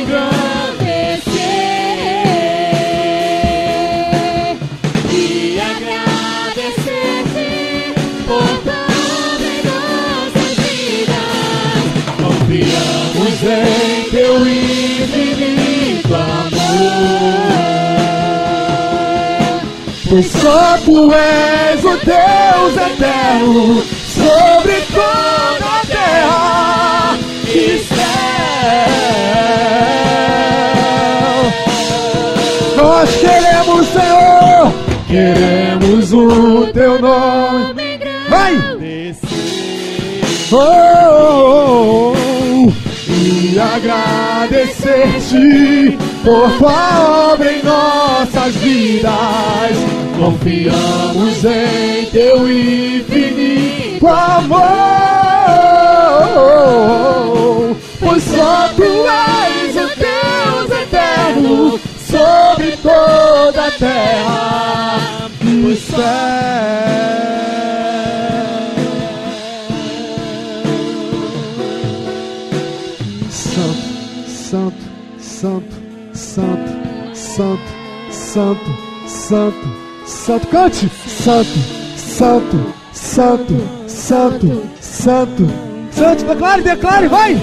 Só 20.24 20.78
tu 20.84 21.14
és 21.14 21.84
o 21.84 21.96
Deus 21.98 22.76
eterno 22.76 23.84
sobre 24.08 24.82
toda 24.92 25.64
a 25.64 25.86
terra 25.86 27.16
e 27.48 27.78
céu. 27.88 27.98
Nós 32.78 33.16
queremos, 33.18 33.86
Senhor, 33.88 34.74
queremos 35.08 36.12
o 36.14 36.66
teu 36.74 37.00
nome. 37.00 38.00
Vai! 38.28 38.58
Oh, 40.50 40.56
oh, 40.56 42.14
oh, 42.16 42.72
e 43.08 43.60
agradecer-te 43.60 45.98
por 46.24 46.50
tua 46.58 47.34
obra 47.34 47.52
em 47.52 47.62
nossas 47.64 48.56
vidas. 48.56 49.97
Confiamos 50.18 51.46
em 51.46 52.06
teu 52.08 52.50
infinito 52.50 54.08
amor, 54.08 54.58
pois 58.00 58.24
só 58.24 58.70
tu 58.76 58.84
és 58.84 59.76
o 59.76 59.88
Deus 59.96 60.72
eterno 60.82 61.80
sobre 62.00 62.78
toda 62.78 63.68
a 63.68 63.72
terra 63.72 65.30
e 65.42 65.66
o 65.68 65.76
céu. 65.76 65.98
Santo, 73.30 74.82
santo, 75.14 75.76
santo, 76.14 76.72
santo, 77.14 77.62
santo, 78.10 79.77
santo, 80.28 80.48
cante! 80.48 80.92
Santo, 81.08 81.58
santo, 81.96 82.74
santo, 82.92 83.56
santo, 83.88 84.64
santo, 84.82 85.48
santo, 85.90 86.26
declare, 86.26 86.62
declare, 86.62 87.08
vai! 87.08 87.38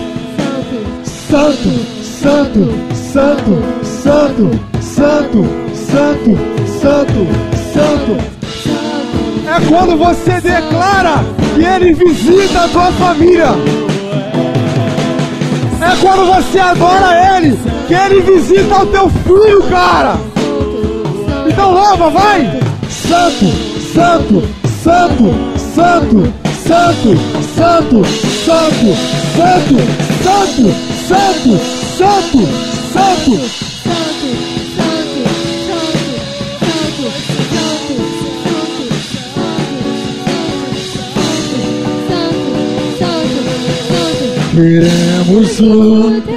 Santo, 1.02 1.70
santo, 2.02 2.70
santo, 2.94 3.62
santo, 3.82 4.51
santo, 4.82 5.44
santo, 5.73 6.36
santo, 6.82 7.27
santo. 7.73 8.35
É 9.48 9.66
quando 9.66 9.97
você 9.97 10.40
declara 10.43 11.24
que 11.55 11.65
ele 11.65 11.94
visita 11.94 12.65
a 12.65 12.69
tua 12.69 12.93
família. 12.93 13.48
É 15.81 15.97
quando 16.02 16.27
você 16.27 16.59
adora 16.59 17.39
ele, 17.39 17.59
que 17.86 17.94
ele 17.94 18.20
visita 18.20 18.82
o 18.82 18.86
teu 18.86 19.09
filho, 19.09 19.62
cara. 19.70 20.16
Então 21.48 21.73
louva, 21.73 22.11
vai! 22.11 22.64
Santo, 23.03 23.47
santo, 23.93 24.43
santo, 24.83 25.29
santo, 25.75 26.23
santo, 26.65 27.11
santo, 27.55 28.05
santo, 28.55 28.95
santo, 29.37 29.79
santo, 30.25 30.71
santo, 31.09 31.59
santo, 31.99 32.45
santo. 32.93 33.65
Queremos 44.55 45.61
o 45.61 46.34